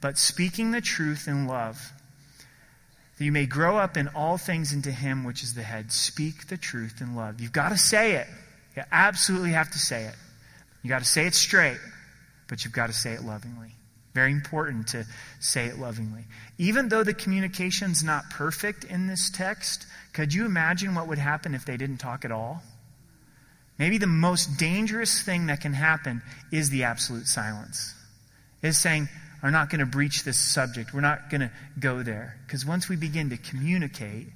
but 0.02 0.18
speaking 0.18 0.72
the 0.72 0.82
truth 0.82 1.28
in 1.28 1.48
love 1.48 1.92
that 3.18 3.24
you 3.24 3.32
may 3.32 3.46
grow 3.46 3.78
up 3.78 3.96
in 3.98 4.08
all 4.10 4.38
things 4.38 4.74
into 4.74 4.92
him 4.92 5.24
which 5.24 5.42
is 5.42 5.54
the 5.54 5.64
head. 5.64 5.92
Speak 5.92 6.48
the 6.48 6.58
truth 6.58 7.00
in 7.02 7.16
love. 7.16 7.40
You've 7.40 7.54
got 7.54 7.70
to 7.70 7.78
say 7.78 8.14
it. 8.14 8.28
You 8.76 8.84
absolutely 8.92 9.52
have 9.52 9.72
to 9.72 9.80
say 9.80 10.04
it. 10.04 10.16
You 10.84 10.90
got 10.90 11.00
to 11.00 11.06
say 11.06 11.26
it 11.26 11.34
straight, 11.34 11.80
but 12.48 12.64
you've 12.64 12.74
got 12.74 12.88
to 12.88 12.94
say 12.94 13.14
it 13.14 13.24
lovingly. 13.24 13.75
Very 14.16 14.32
important 14.32 14.88
to 14.88 15.06
say 15.42 15.66
it 15.66 15.78
lovingly. 15.78 16.24
Even 16.58 16.88
though 16.88 17.04
the 17.04 17.14
communication's 17.14 18.02
not 18.02 18.30
perfect 18.30 18.86
in 18.86 19.08
this 19.08 19.30
text, 19.30 19.86
could 20.14 20.34
you 20.34 20.46
imagine 20.46 20.96
what 20.96 21.10
would 21.10 21.18
happen 21.18 21.54
if 21.54 21.66
they 21.66 21.76
didn't 21.76 21.98
talk 21.98 22.24
at 22.24 22.32
all? 22.32 22.64
Maybe 23.78 23.98
the 23.98 24.08
most 24.08 24.58
dangerous 24.58 25.22
thing 25.22 25.48
that 25.48 25.60
can 25.60 25.74
happen 25.74 26.22
is 26.50 26.70
the 26.70 26.86
absolute 26.86 27.28
silence. 27.28 27.94
Is 28.62 28.78
saying, 28.78 29.10
are 29.44 29.52
not 29.52 29.70
going 29.70 29.80
to 29.80 29.86
breach 29.86 30.24
this 30.24 30.40
subject. 30.40 30.94
We're 30.94 31.02
not 31.02 31.30
going 31.30 31.42
to 31.42 31.52
go 31.78 32.02
there. 32.02 32.38
Because 32.48 32.66
once 32.66 32.88
we 32.88 32.96
begin 32.96 33.32
to 33.32 33.38
communicate, 33.38 34.28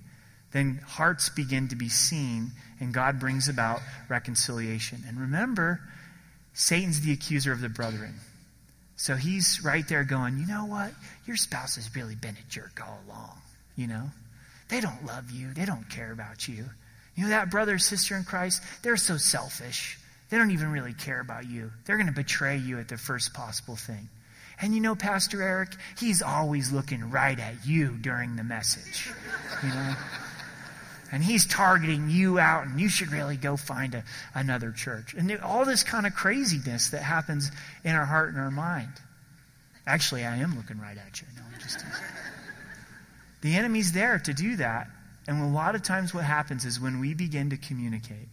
then 0.52 0.82
hearts 0.86 1.30
begin 1.30 1.70
to 1.70 1.78
be 1.78 1.88
seen, 1.88 2.52
and 2.82 2.94
God 2.94 3.18
brings 3.18 3.48
about 3.48 3.80
reconciliation. 4.10 5.06
And 5.08 5.18
remember, 5.18 5.80
Satan's 6.54 7.00
the 7.00 7.14
accuser 7.14 7.54
of 7.54 7.62
the 7.62 7.70
brethren. 7.70 8.16
So 9.00 9.16
he's 9.16 9.62
right 9.64 9.88
there 9.88 10.04
going, 10.04 10.40
you 10.40 10.46
know 10.46 10.66
what? 10.66 10.92
Your 11.26 11.38
spouse 11.38 11.76
has 11.76 11.96
really 11.96 12.16
been 12.16 12.36
a 12.36 12.52
jerk 12.52 12.82
all 12.86 13.00
along. 13.08 13.38
You 13.78 13.88
know? 13.88 14.12
They 14.68 14.82
don't 14.82 15.06
love 15.06 15.32
you. 15.32 15.54
They 15.54 15.64
don't 15.64 15.90
care 15.90 16.12
about 16.12 16.50
you. 16.50 16.66
You 17.16 17.24
know 17.24 17.30
that 17.30 17.50
brother 17.50 17.78
sister 17.78 18.18
in 18.18 18.26
Christ? 18.26 18.62
They're 18.82 18.98
so 18.98 19.16
selfish. 19.16 19.98
They 20.30 20.38
don't 20.38 20.52
even 20.52 20.74
really 20.74 20.94
care 20.94 21.22
about 21.22 21.50
you. 21.50 21.72
They're 21.86 21.96
going 21.96 22.08
to 22.08 22.14
betray 22.14 22.58
you 22.58 22.78
at 22.78 22.90
the 22.90 22.98
first 22.98 23.34
possible 23.34 23.78
thing. 23.78 24.10
And 24.62 24.76
you 24.76 24.82
know, 24.82 24.96
Pastor 24.96 25.42
Eric, 25.42 25.70
he's 25.98 26.22
always 26.22 26.74
looking 26.74 27.10
right 27.10 27.40
at 27.40 27.66
you 27.66 27.96
during 28.02 28.36
the 28.36 28.44
message. 28.44 29.10
You 29.64 29.70
know? 29.70 29.96
And 31.12 31.24
he's 31.24 31.46
targeting 31.46 32.10
you 32.10 32.38
out, 32.38 32.68
and 32.68 32.80
you 32.80 32.88
should 32.88 33.12
really 33.12 33.38
go 33.38 33.58
find 33.58 33.96
a, 33.96 34.04
another 34.36 34.72
church. 34.72 35.14
And 35.16 35.40
all 35.40 35.66
this 35.66 35.84
kind 35.84 36.06
of 36.06 36.14
craziness 36.14 36.90
that 36.90 37.02
happens 37.02 37.52
in 37.84 37.96
our 37.96 38.06
heart 38.06 38.30
and 38.30 38.38
our 38.38 38.52
mind. 38.52 38.94
Actually, 39.88 40.24
I 40.26 40.38
am 40.38 40.56
looking 40.56 40.80
right 40.80 40.98
at 40.98 41.20
you. 41.20 41.28
No, 41.36 41.42
I'm 41.52 41.60
just 41.60 41.84
the 43.42 43.56
enemy's 43.56 43.92
there 43.92 44.20
to 44.20 44.34
do 44.34 44.58
that. 44.58 44.88
And 45.28 45.42
a 45.42 45.48
lot 45.48 45.76
of 45.76 45.84
times, 45.84 46.14
what 46.14 46.24
happens 46.24 46.66
is 46.66 46.80
when 46.80 47.00
we 47.00 47.14
begin 47.14 47.50
to 47.52 47.58
communicate, 47.58 48.28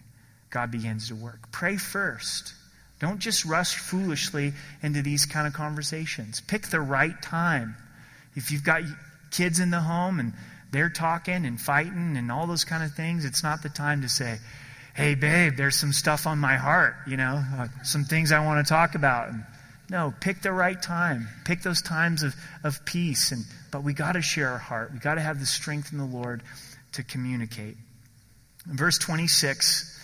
God 0.51 0.71
begins 0.71 1.09
to 1.09 1.15
work. 1.15 1.51
Pray 1.53 1.77
first. 1.77 2.55
Don't 2.99 3.19
just 3.19 3.45
rush 3.45 3.77
foolishly 3.77 4.53
into 4.83 5.03
these 5.03 5.27
kind 5.27 5.47
of 5.47 5.53
conversations. 5.53 6.41
Pick 6.41 6.69
the 6.69 6.81
right 6.81 7.21
time. 7.21 7.77
If 8.35 8.51
you've 8.51 8.65
got 8.65 8.83
kids 9.31 9.61
in 9.61 9.71
the 9.71 9.81
home 9.81 10.21
and 10.21 10.33
they're 10.77 10.91
talking 10.91 11.47
and 11.47 11.59
fighting 11.59 12.19
and 12.19 12.31
all 12.31 12.47
those 12.47 12.65
kind 12.65 12.85
of 12.85 12.93
things, 12.93 13.25
it's 13.25 13.43
not 13.43 13.63
the 13.63 13.71
time 13.71 14.03
to 14.03 14.11
say, 14.11 14.39
hey, 14.95 15.15
babe, 15.15 15.57
there's 15.57 15.77
some 15.77 15.93
stuff 15.93 16.27
on 16.27 16.39
my 16.39 16.57
heart, 16.57 16.95
you 17.07 17.17
know, 17.17 17.43
uh, 17.59 17.69
some 17.83 18.05
things 18.05 18.31
I 18.31 18.45
want 18.45 18.65
to 18.65 18.69
talk 18.69 18.95
about. 18.95 19.31
And 19.31 19.43
no, 19.89 20.13
pick 20.21 20.43
the 20.43 20.53
right 20.53 20.81
time. 20.81 21.29
Pick 21.47 21.63
those 21.63 21.81
times 21.81 22.23
of, 22.23 22.35
of 22.63 22.85
peace. 22.85 23.33
And, 23.33 23.45
but 23.71 23.85
we 23.85 23.95
got 23.95 24.13
to 24.13 24.23
share 24.23 24.51
our 24.51 24.59
heart. 24.59 24.93
We 24.93 24.99
got 24.99 25.15
to 25.15 25.23
have 25.23 25.41
the 25.41 25.47
strength 25.47 25.93
in 25.93 25.99
the 25.99 26.05
Lord 26.05 26.43
to 26.93 27.03
communicate. 27.03 27.77
In 28.69 28.77
verse 28.77 28.99
26, 28.99 29.95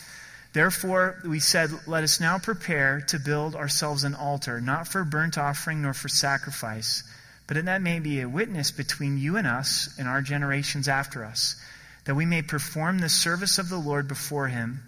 Therefore, 0.52 1.18
we 1.26 1.40
said, 1.40 1.70
Let 1.86 2.04
us 2.04 2.20
now 2.20 2.38
prepare 2.38 3.00
to 3.08 3.18
build 3.18 3.56
ourselves 3.56 4.04
an 4.04 4.14
altar, 4.14 4.60
not 4.60 4.88
for 4.88 5.04
burnt 5.04 5.38
offering 5.38 5.82
nor 5.82 5.94
for 5.94 6.08
sacrifice, 6.08 7.02
but 7.46 7.64
that 7.64 7.82
may 7.82 7.98
be 7.98 8.20
a 8.20 8.28
witness 8.28 8.70
between 8.70 9.18
you 9.18 9.36
and 9.36 9.46
us 9.46 9.94
and 9.98 10.08
our 10.08 10.22
generations 10.22 10.88
after 10.88 11.24
us, 11.24 11.56
that 12.04 12.14
we 12.14 12.26
may 12.26 12.42
perform 12.42 12.98
the 12.98 13.08
service 13.08 13.58
of 13.58 13.68
the 13.68 13.78
Lord 13.78 14.08
before 14.08 14.48
him 14.48 14.80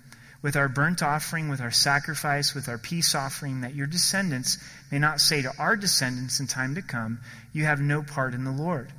with 0.45 0.57
our 0.57 0.69
burnt 0.69 1.03
offering, 1.03 1.49
with 1.49 1.63
our 1.63 1.71
sacrifice, 1.71 2.55
with 2.55 2.69
our 2.69 2.77
peace 2.77 3.15
offering, 3.15 3.63
that 3.63 3.75
your 3.75 3.87
descendants 3.87 4.59
may 4.93 4.99
not 4.99 5.19
say 5.19 5.41
to 5.41 5.51
our 5.59 5.75
descendants 5.75 6.39
in 6.39 6.47
time 6.47 6.75
to 6.75 6.83
come, 6.83 7.19
You 7.55 7.65
have 7.65 7.81
no 7.81 8.03
part 8.03 8.35
in 8.35 8.45
the 8.45 8.51
Lord. 8.51 8.93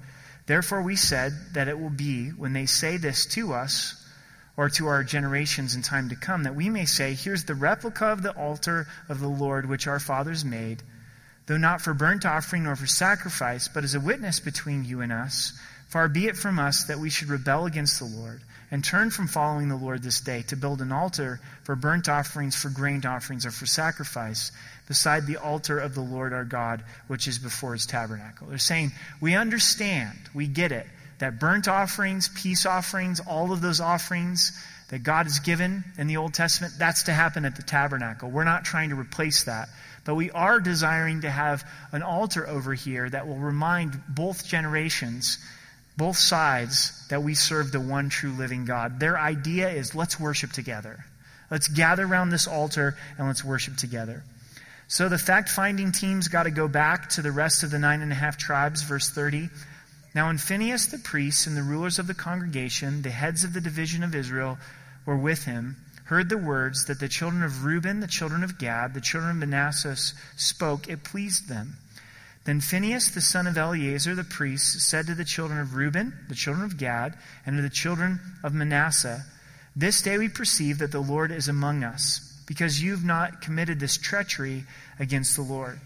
Therefore, 0.48 0.82
we 0.82 0.96
said 0.96 1.34
that 1.54 1.68
it 1.68 1.80
will 1.80 1.91
be, 1.91 2.30
when 2.30 2.54
they 2.54 2.65
say 2.65 2.98
this 2.98 3.28
to 3.28 3.54
us, 3.54 4.04
or 4.58 4.70
to 4.70 4.88
our 4.88 5.04
generations 5.04 5.76
in 5.76 5.84
time 5.84 6.10
to 6.10 6.15
come, 6.15 6.44
that 6.44 6.56
we 6.56 6.68
may 6.68 6.86
say, 6.86 7.13
Here's 7.13 7.44
the 7.44 7.54
replica 7.54 8.08
of 8.08 8.24
the 8.24 8.36
altar 8.36 8.88
of 9.08 9.20
the 9.20 9.28
Lord 9.28 9.70
which 9.70 9.86
our 9.86 10.00
fathers 10.00 10.44
made, 10.44 10.82
though 11.46 11.58
not 11.58 11.82
for 11.82 11.94
burnt 11.94 12.26
offering 12.26 12.64
nor 12.64 12.76
for 12.76 12.88
sacrifice, 12.88 13.68
but 13.68 13.84
as 13.84 13.96
a 13.96 14.00
witness 14.00 14.40
between 14.40 14.86
you 14.86 15.02
and 15.02 15.12
us. 15.12 15.54
Far 15.90 16.08
be 16.10 16.28
it 16.28 16.36
from 16.36 16.60
us 16.60 16.86
that 16.86 17.00
we 17.00 17.10
should 17.10 17.30
rebel 17.30 17.66
against 17.66 18.00
the 18.00 18.06
Lord, 18.06 18.42
and 18.72 18.84
turn 18.84 19.12
from 19.12 19.28
following 19.28 19.70
the 19.70 19.76
Lord 19.76 20.02
this 20.02 20.20
day 20.20 20.42
to 20.44 20.56
build 20.56 20.82
an 20.82 20.92
altar 20.92 21.40
for 21.64 21.76
burnt 21.76 22.10
offerings, 22.10 22.56
for 22.56 22.70
grain 22.70 23.06
offerings, 23.06 23.46
or 23.46 23.52
for 23.52 23.66
sacrifice, 23.66 24.52
beside 24.88 25.28
the 25.28 25.38
altar 25.38 25.80
of 25.80 25.94
the 25.94 26.02
Lord 26.02 26.34
our 26.34 26.44
God, 26.44 26.84
which 27.08 27.28
is 27.28 27.40
before 27.40 27.74
his 27.74 27.86
tabernacle. 27.86 28.48
They're 28.48 28.58
saying, 28.58 28.92
We 29.22 29.36
understand, 29.36 30.18
we 30.34 30.48
get 30.48 30.72
it 30.72 30.88
that 31.20 31.40
burnt 31.40 31.68
offerings, 31.68 32.30
peace 32.30 32.66
offerings, 32.66 33.22
all 33.22 33.52
of 33.54 33.62
those 33.62 33.80
offerings 33.80 34.52
that 34.89 35.04
God 35.04 35.26
has 35.26 35.39
given 35.39 35.84
in 35.98 36.08
the 36.08 36.17
Old 36.17 36.34
Testament, 36.34 36.74
that's 36.78 37.04
to 37.04 37.12
happen 37.12 37.45
at 37.45 37.56
the 37.56 37.63
tabernacle. 37.63 38.30
We're 38.30 38.43
not 38.43 38.65
trying 38.65 38.89
to 38.89 38.95
replace 38.95 39.45
that. 39.45 39.69
But 40.04 40.15
we 40.15 40.30
are 40.32 40.60
desiring 40.60 41.21
to 41.21 41.30
have 41.30 41.67
an 41.91 42.04
altar 42.04 42.48
over 42.48 42.74
here 42.76 43.10
that 43.10 43.28
will 43.28 43.38
remind 43.38 44.00
both 44.08 44.45
generations, 44.45 45.39
both 45.98 46.17
sides, 46.17 47.08
that 47.10 47.24
we 47.24 47.34
serve 47.34 47.71
the 47.71 47.80
one 47.80 48.10
true 48.10 48.32
living 48.32 48.65
God. 48.65 49.00
Their 49.00 49.17
idea 49.17 49.69
is 49.69 49.95
let's 49.95 50.19
worship 50.19 50.52
together. 50.52 51.04
Let's 51.50 51.67
gather 51.67 52.06
around 52.06 52.30
this 52.30 52.48
altar 52.48 52.95
and 53.17 53.28
let's 53.28 53.43
worship 53.43 53.78
together. 53.78 54.24
So 54.88 55.10
the 55.10 55.17
fact 55.17 55.50
finding 55.50 55.91
team's 55.91 56.28
got 56.28 56.43
to 56.43 56.52
go 56.52 56.67
back 56.67 57.10
to 57.12 57.24
the 57.24 57.32
rest 57.32 57.63
of 57.63 57.71
the 57.71 57.80
nine 57.80 58.02
and 58.02 58.12
a 58.12 58.15
half 58.15 58.38
tribes, 58.38 58.84
verse 58.84 59.10
30. 59.10 59.50
Now, 60.15 60.28
when 60.28 60.38
Phinehas 60.38 60.88
the 60.88 60.97
priest 60.97 61.45
and 61.45 61.58
the 61.58 61.62
rulers 61.62 61.99
of 61.99 62.08
the 62.08 62.13
congregation, 62.13 63.01
the 63.01 63.10
heads 63.10 63.43
of 63.43 63.51
the 63.51 63.60
division 63.60 64.01
of 64.01 64.15
Israel, 64.15 64.58
were 65.06 65.17
with 65.17 65.43
him, 65.43 65.75
heard 66.06 66.30
the 66.30 66.38
words 66.38 66.86
that 66.86 67.01
the 67.01 67.10
children 67.10 67.43
of 67.43 67.65
Reuben, 67.65 67.99
the 67.99 68.08
children 68.08 68.41
of 68.41 68.58
Gad, 68.58 68.93
the 68.93 69.01
children 69.01 69.32
of 69.32 69.38
Manasseh 69.38 69.97
spoke, 70.38 70.88
it 70.88 71.04
pleased 71.04 71.49
them. 71.49 71.75
Then 72.45 72.62
Phinehas, 72.62 73.10
the 73.10 73.19
son 73.19 73.45
of 73.45 73.58
Eleazar 73.58 74.15
the 74.15 74.23
priest, 74.23 74.80
said 74.80 75.08
to 75.08 75.15
the 75.15 75.25
children 75.25 75.60
of 75.60 75.75
Reuben, 75.75 76.13
the 76.30 76.36
children 76.36 76.63
of 76.63 76.78
Gad, 76.78 77.17
and 77.45 77.58
to 77.58 77.62
the 77.62 77.69
children 77.69 78.21
of 78.41 78.54
Manasseh, 78.54 79.25
This 79.75 80.01
day 80.01 80.17
we 80.17 80.30
perceive 80.30 80.78
that 80.78 80.93
the 80.93 81.01
Lord 81.01 81.32
is 81.32 81.49
among 81.49 81.84
us, 81.84 82.41
because 82.45 82.82
you've 82.82 83.04
not 83.04 83.41
committed 83.41 83.82
this 83.82 83.97
treachery 83.97 84.63
against 84.97 85.36
the 85.36 85.41
Lord. 85.41 85.82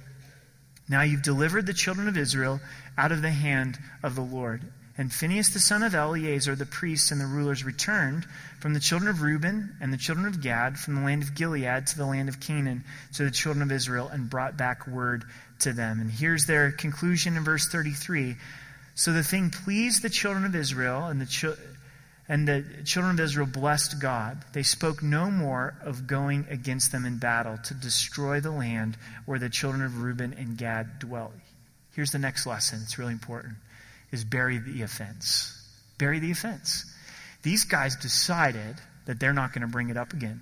Now 0.89 1.03
you've 1.03 1.21
delivered 1.21 1.67
the 1.67 1.73
children 1.73 2.07
of 2.07 2.17
Israel 2.17 2.59
out 2.99 3.13
of 3.13 3.21
the 3.21 3.31
hand 3.31 3.79
of 4.03 4.15
the 4.15 4.21
Lord. 4.21 4.61
And 4.97 5.13
Phinehas 5.13 5.53
the 5.53 5.59
son 5.59 5.83
of 5.83 5.95
Eleazar, 5.95 6.55
the 6.55 6.65
priest 6.65 7.13
and 7.13 7.21
the 7.21 7.25
rulers, 7.25 7.63
returned 7.63 8.25
from 8.59 8.73
the 8.73 8.81
children 8.81 9.09
of 9.09 9.21
Reuben 9.21 9.77
and 9.79 9.93
the 9.93 9.97
children 9.97 10.27
of 10.27 10.41
Gad, 10.41 10.77
from 10.77 10.95
the 10.95 11.01
land 11.01 11.23
of 11.23 11.33
Gilead 11.33 11.87
to 11.87 11.97
the 11.97 12.05
land 12.05 12.27
of 12.27 12.41
Canaan, 12.41 12.83
to 13.13 13.23
the 13.23 13.31
children 13.31 13.63
of 13.63 13.71
Israel, 13.71 14.09
and 14.09 14.29
brought 14.29 14.57
back 14.57 14.85
word 14.85 15.23
to 15.59 15.71
them. 15.71 16.01
And 16.01 16.11
here's 16.11 16.45
their 16.45 16.73
conclusion 16.73 17.37
in 17.37 17.45
verse 17.45 17.69
33. 17.69 18.35
So 18.95 19.13
the 19.13 19.23
thing 19.23 19.49
pleased 19.49 20.01
the 20.01 20.09
children 20.09 20.43
of 20.43 20.53
Israel, 20.53 21.05
and 21.05 21.21
the, 21.21 21.57
and 22.27 22.45
the 22.45 22.65
children 22.83 23.13
of 23.13 23.21
Israel 23.21 23.47
blessed 23.47 24.01
God. 24.01 24.43
They 24.51 24.63
spoke 24.63 25.01
no 25.01 25.31
more 25.31 25.75
of 25.81 26.05
going 26.05 26.47
against 26.49 26.91
them 26.91 27.05
in 27.05 27.17
battle 27.17 27.57
to 27.63 27.73
destroy 27.73 28.41
the 28.41 28.51
land 28.51 28.97
where 29.25 29.39
the 29.39 29.49
children 29.49 29.83
of 29.83 30.01
Reuben 30.01 30.33
and 30.33 30.57
Gad 30.57 30.99
dwelt. 30.99 31.31
Here's 31.95 32.11
the 32.11 32.19
next 32.19 32.45
lesson. 32.45 32.79
It's 32.83 32.97
really 32.97 33.13
important. 33.13 33.55
Is 34.11 34.23
bury 34.23 34.57
the 34.57 34.81
offense. 34.81 35.55
Bury 35.97 36.19
the 36.19 36.31
offense. 36.31 36.85
These 37.43 37.65
guys 37.65 37.95
decided 37.95 38.75
that 39.05 39.19
they're 39.19 39.33
not 39.33 39.53
going 39.53 39.61
to 39.61 39.67
bring 39.67 39.89
it 39.89 39.97
up 39.97 40.13
again. 40.13 40.41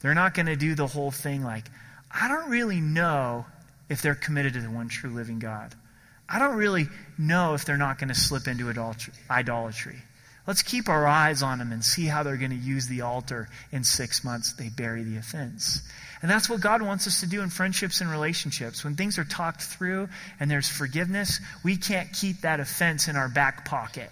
They're 0.00 0.14
not 0.14 0.34
going 0.34 0.46
to 0.46 0.56
do 0.56 0.74
the 0.74 0.86
whole 0.86 1.10
thing 1.10 1.42
like, 1.42 1.64
I 2.10 2.28
don't 2.28 2.50
really 2.50 2.80
know 2.80 3.46
if 3.88 4.02
they're 4.02 4.14
committed 4.14 4.54
to 4.54 4.60
the 4.60 4.70
one 4.70 4.88
true 4.88 5.10
living 5.10 5.38
God. 5.38 5.74
I 6.28 6.38
don't 6.38 6.56
really 6.56 6.86
know 7.18 7.54
if 7.54 7.64
they're 7.64 7.76
not 7.76 7.98
going 7.98 8.08
to 8.08 8.14
slip 8.14 8.48
into 8.48 8.70
idolatry. 9.30 9.96
Let's 10.46 10.62
keep 10.62 10.88
our 10.88 11.06
eyes 11.06 11.42
on 11.42 11.58
them 11.58 11.72
and 11.72 11.84
see 11.84 12.06
how 12.06 12.22
they're 12.22 12.36
going 12.36 12.50
to 12.50 12.56
use 12.56 12.86
the 12.86 13.00
altar 13.00 13.48
in 13.72 13.82
six 13.84 14.24
months. 14.24 14.52
They 14.54 14.68
bury 14.68 15.02
the 15.02 15.16
offense. 15.16 15.82
And 16.24 16.30
that's 16.30 16.48
what 16.48 16.62
God 16.62 16.80
wants 16.80 17.06
us 17.06 17.20
to 17.20 17.26
do 17.26 17.42
in 17.42 17.50
friendships 17.50 18.00
and 18.00 18.10
relationships. 18.10 18.82
When 18.82 18.96
things 18.96 19.18
are 19.18 19.24
talked 19.24 19.60
through 19.60 20.08
and 20.40 20.50
there's 20.50 20.70
forgiveness, 20.70 21.38
we 21.62 21.76
can't 21.76 22.10
keep 22.14 22.40
that 22.40 22.60
offense 22.60 23.08
in 23.08 23.16
our 23.16 23.28
back 23.28 23.66
pocket. 23.66 24.08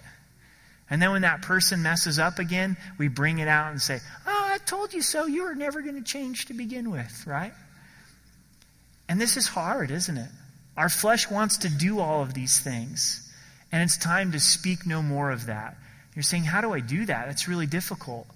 And 0.90 1.01
then 1.01 1.12
when 1.12 1.22
that 1.22 1.40
person 1.40 1.83
messes 1.83 2.18
up 2.18 2.38
again, 2.38 2.77
we 2.98 3.09
bring 3.09 3.38
it 3.38 3.48
out 3.48 3.70
and 3.70 3.81
say, 3.81 3.98
Oh, 4.27 4.48
I 4.53 4.59
told 4.59 4.92
you 4.92 5.01
so. 5.01 5.25
You 5.25 5.44
were 5.44 5.55
never 5.55 5.81
going 5.81 5.94
to 5.94 6.03
change 6.03 6.44
to 6.48 6.53
begin 6.53 6.90
with, 6.90 7.27
right? 7.27 7.55
And 9.09 9.18
this 9.18 9.38
is 9.38 9.48
hard, 9.48 9.90
isn't 9.90 10.18
it? 10.18 10.29
Our 10.77 10.90
flesh 10.90 11.31
wants 11.31 11.57
to 11.57 11.70
do 11.70 11.98
all 11.98 12.20
of 12.20 12.35
these 12.35 12.61
things. 12.61 13.27
And 13.72 13.83
it's 13.83 13.96
time 13.96 14.33
to 14.33 14.38
speak 14.38 14.87
no 14.87 15.01
more 15.01 15.31
of 15.31 15.46
that. 15.46 15.79
You're 16.14 16.25
saying, 16.25 16.44
How 16.44 16.61
do 16.61 16.75
I 16.75 16.81
do 16.81 17.07
that? 17.07 17.29
It's 17.29 17.48
really 17.48 17.66
difficult. 17.66 18.27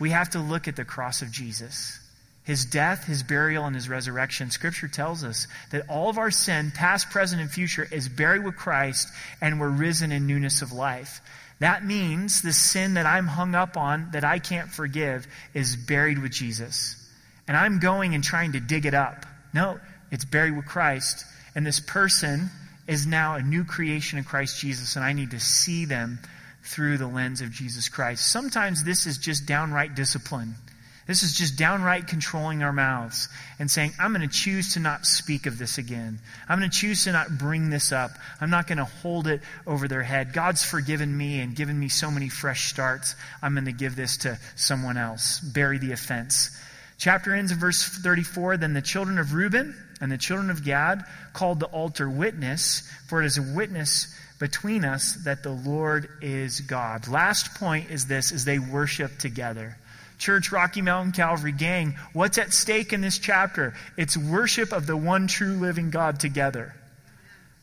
We 0.00 0.12
have 0.12 0.30
to 0.30 0.38
look 0.38 0.66
at 0.66 0.76
the 0.76 0.86
cross 0.86 1.20
of 1.20 1.30
Jesus. 1.30 2.00
His 2.48 2.64
death, 2.64 3.04
his 3.04 3.22
burial, 3.22 3.66
and 3.66 3.74
his 3.74 3.90
resurrection. 3.90 4.50
Scripture 4.50 4.88
tells 4.88 5.22
us 5.22 5.46
that 5.70 5.86
all 5.86 6.08
of 6.08 6.16
our 6.16 6.30
sin, 6.30 6.72
past, 6.74 7.10
present, 7.10 7.42
and 7.42 7.50
future, 7.50 7.86
is 7.92 8.08
buried 8.08 8.42
with 8.42 8.56
Christ 8.56 9.06
and 9.42 9.60
we're 9.60 9.68
risen 9.68 10.12
in 10.12 10.26
newness 10.26 10.62
of 10.62 10.72
life. 10.72 11.20
That 11.58 11.84
means 11.84 12.40
the 12.40 12.54
sin 12.54 12.94
that 12.94 13.04
I'm 13.04 13.26
hung 13.26 13.54
up 13.54 13.76
on, 13.76 14.12
that 14.12 14.24
I 14.24 14.38
can't 14.38 14.70
forgive, 14.70 15.26
is 15.52 15.76
buried 15.76 16.22
with 16.22 16.32
Jesus. 16.32 16.96
And 17.46 17.54
I'm 17.54 17.80
going 17.80 18.14
and 18.14 18.24
trying 18.24 18.52
to 18.52 18.60
dig 18.60 18.86
it 18.86 18.94
up. 18.94 19.26
No, 19.52 19.78
it's 20.10 20.24
buried 20.24 20.56
with 20.56 20.64
Christ 20.64 21.26
And 21.54 21.66
this 21.66 21.80
person 21.80 22.48
is 22.86 23.06
now 23.06 23.34
a 23.34 23.42
new 23.42 23.64
creation 23.64 24.18
in 24.18 24.24
Christ 24.24 24.58
Jesus, 24.58 24.96
and 24.96 25.04
I 25.04 25.12
need 25.12 25.32
to 25.32 25.40
see 25.40 25.84
them 25.84 26.18
through 26.62 26.96
the 26.96 27.06
lens 27.06 27.42
of 27.42 27.50
Jesus 27.50 27.90
Christ. 27.90 28.26
Sometimes 28.26 28.84
this 28.84 29.06
is 29.06 29.18
just 29.18 29.44
downright 29.44 29.94
discipline. 29.94 30.54
This 31.08 31.22
is 31.22 31.32
just 31.32 31.56
downright 31.56 32.06
controlling 32.06 32.62
our 32.62 32.72
mouths 32.72 33.30
and 33.58 33.70
saying, 33.70 33.92
I'm 33.98 34.12
going 34.12 34.28
to 34.28 34.32
choose 34.32 34.74
to 34.74 34.80
not 34.80 35.06
speak 35.06 35.46
of 35.46 35.56
this 35.56 35.78
again. 35.78 36.18
I'm 36.46 36.58
going 36.58 36.70
to 36.70 36.78
choose 36.78 37.04
to 37.04 37.12
not 37.12 37.38
bring 37.38 37.70
this 37.70 37.92
up. 37.92 38.10
I'm 38.42 38.50
not 38.50 38.66
going 38.66 38.76
to 38.76 38.84
hold 38.84 39.26
it 39.26 39.40
over 39.66 39.88
their 39.88 40.02
head. 40.02 40.34
God's 40.34 40.62
forgiven 40.62 41.16
me 41.16 41.40
and 41.40 41.56
given 41.56 41.80
me 41.80 41.88
so 41.88 42.10
many 42.10 42.28
fresh 42.28 42.68
starts. 42.68 43.16
I'm 43.40 43.54
going 43.54 43.64
to 43.64 43.72
give 43.72 43.96
this 43.96 44.18
to 44.18 44.38
someone 44.54 44.98
else. 44.98 45.40
Bury 45.40 45.78
the 45.78 45.92
offense. 45.92 46.50
Chapter 46.98 47.32
ends 47.34 47.52
in 47.52 47.58
verse 47.58 47.82
34. 47.82 48.58
Then 48.58 48.74
the 48.74 48.82
children 48.82 49.16
of 49.16 49.32
Reuben 49.32 49.74
and 50.02 50.12
the 50.12 50.18
children 50.18 50.50
of 50.50 50.62
Gad 50.62 51.02
called 51.32 51.58
the 51.58 51.66
altar 51.68 52.10
witness, 52.10 52.82
for 53.08 53.22
it 53.22 53.26
is 53.26 53.38
a 53.38 53.54
witness 53.56 54.14
between 54.38 54.84
us 54.84 55.14
that 55.24 55.42
the 55.42 55.52
Lord 55.52 56.10
is 56.20 56.60
God. 56.60 57.08
Last 57.08 57.54
point 57.54 57.90
is 57.90 58.04
this, 58.04 58.30
is 58.30 58.44
they 58.44 58.58
worship 58.58 59.16
together. 59.18 59.78
Church, 60.18 60.50
Rocky 60.52 60.82
Mountain 60.82 61.12
Calvary 61.12 61.52
gang, 61.52 61.96
what's 62.12 62.38
at 62.38 62.52
stake 62.52 62.92
in 62.92 63.00
this 63.00 63.18
chapter? 63.18 63.74
It's 63.96 64.16
worship 64.16 64.72
of 64.72 64.86
the 64.86 64.96
one 64.96 65.28
true 65.28 65.54
living 65.54 65.90
God 65.90 66.20
together. 66.20 66.74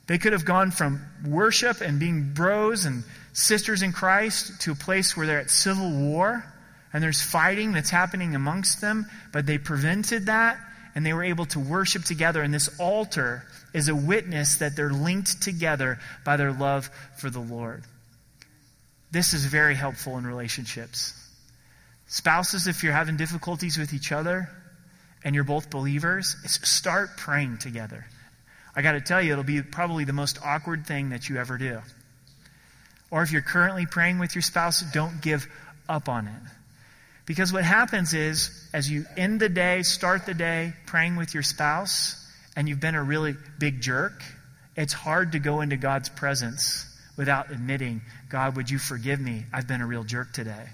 They 0.08 0.18
could 0.18 0.34
have 0.34 0.46
gone 0.46 0.72
from 0.72 1.02
worship 1.26 1.82
and 1.82 2.00
being 2.00 2.34
bros 2.34 2.86
and 2.86 3.04
sisters 3.34 3.82
in 3.82 3.91
Christ 3.91 4.62
to 4.62 4.72
a 4.72 4.76
place 4.76 5.18
where 5.18 5.28
they're 5.28 5.39
at 5.39 5.50
civil 5.50 5.91
war 5.91 6.46
and 6.94 7.04
there's 7.04 7.22
fighting 7.22 7.74
that's 7.74 7.89
happening 7.89 8.36
amongst 8.36 8.80
them, 8.80 9.08
but 9.34 9.46
they 9.46 9.58
prevented 9.58 10.28
that 10.28 10.58
and 10.94 11.06
they 11.06 11.12
were 11.12 11.24
able 11.24 11.46
to 11.48 11.60
worship 11.60 12.04
together. 12.04 12.41
And 12.41 12.54
this 12.54 12.80
altar 12.80 13.44
is 13.74 13.89
a 13.89 13.96
witness 13.96 14.58
that 14.58 14.78
they're 14.78 14.94
linked 14.94 15.41
together 15.41 16.00
by 16.24 16.38
their 16.38 16.54
love 16.54 16.89
for 17.18 17.30
the 17.30 17.41
Lord. 17.41 17.84
This 19.12 19.34
is 19.34 19.46
very 19.46 19.76
helpful 19.76 20.18
in 20.18 20.26
relationships. 20.26 21.24
Spouses, 22.08 22.68
if 22.68 22.84
you're 22.84 22.94
having 22.94 23.18
difficulties 23.18 23.78
with 23.78 23.94
each 23.94 24.12
other 24.12 24.50
and 25.24 25.34
you're 25.34 25.44
both 25.44 25.70
believers, 25.70 26.36
start 26.46 27.18
praying 27.18 27.58
together. 27.58 28.06
I 28.76 28.82
got 28.82 28.91
to 28.91 29.02
tell 29.02 29.22
you, 29.22 29.32
it'll 29.32 29.44
be 29.44 29.62
probably 29.62 30.04
the 30.04 30.13
most 30.13 30.38
awkward 30.44 30.86
thing 30.86 31.10
that 31.10 31.30
you 31.30 31.38
ever 31.38 31.58
do. 31.58 31.82
Or 33.10 33.24
if 33.24 33.32
you're 33.32 33.41
currently 33.41 33.86
praying 33.86 34.20
with 34.20 34.36
your 34.36 34.41
spouse, 34.41 34.82
don't 34.91 35.22
give 35.22 35.48
up 35.88 36.10
on 36.10 36.28
it. 36.28 36.41
Because 37.26 37.52
what 37.52 37.63
happens 37.63 38.13
is, 38.13 38.70
as 38.74 38.89
you 38.89 39.06
end 39.18 39.39
the 39.39 39.50
day, 39.50 39.82
start 39.82 40.26
the 40.26 40.34
day 40.34 40.74
praying 40.86 41.15
with 41.15 41.34
your 41.34 41.41
spouse, 41.41 42.22
and 42.56 42.70
you've 42.70 42.80
been 42.80 42.96
a 42.96 43.04
really 43.04 43.36
big 43.58 43.82
jerk, 43.82 44.24
it's 44.76 44.94
hard 44.94 45.32
to 45.32 45.39
go 45.39 45.62
into 45.62 45.78
God's 45.78 46.10
presence 46.10 46.86
without 47.18 47.52
admitting, 47.52 48.02
God, 48.30 48.58
would 48.58 48.70
you 48.70 48.78
forgive 48.78 49.20
me? 49.20 49.46
I've 49.54 49.68
been 49.68 49.82
a 49.82 49.88
real 49.88 50.04
jerk 50.04 50.34
today. 50.34 50.68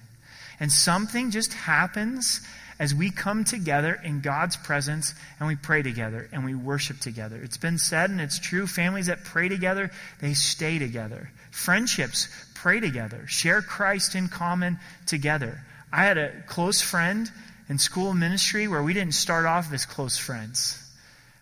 And 0.61 0.71
something 0.71 1.31
just 1.31 1.53
happens 1.53 2.39
as 2.77 2.93
we 2.93 3.09
come 3.09 3.43
together 3.43 3.99
in 4.03 4.21
God's 4.21 4.55
presence 4.55 5.15
and 5.39 5.47
we 5.47 5.55
pray 5.55 5.81
together 5.81 6.29
and 6.31 6.45
we 6.45 6.53
worship 6.53 6.99
together. 6.99 7.41
It's 7.43 7.57
been 7.57 7.79
said 7.79 8.11
and 8.11 8.21
it's 8.21 8.37
true. 8.37 8.67
Families 8.67 9.07
that 9.07 9.23
pray 9.23 9.49
together, 9.49 9.89
they 10.21 10.35
stay 10.35 10.77
together. 10.77 11.31
Friendships 11.49 12.27
pray 12.53 12.79
together, 12.79 13.25
share 13.25 13.63
Christ 13.63 14.13
in 14.13 14.27
common 14.27 14.77
together. 15.07 15.59
I 15.91 16.03
had 16.03 16.19
a 16.19 16.31
close 16.47 16.79
friend 16.79 17.29
in 17.67 17.79
school 17.79 18.13
ministry 18.13 18.67
where 18.67 18.83
we 18.83 18.93
didn't 18.93 19.15
start 19.15 19.47
off 19.47 19.73
as 19.73 19.85
close 19.85 20.19
friends. 20.19 20.77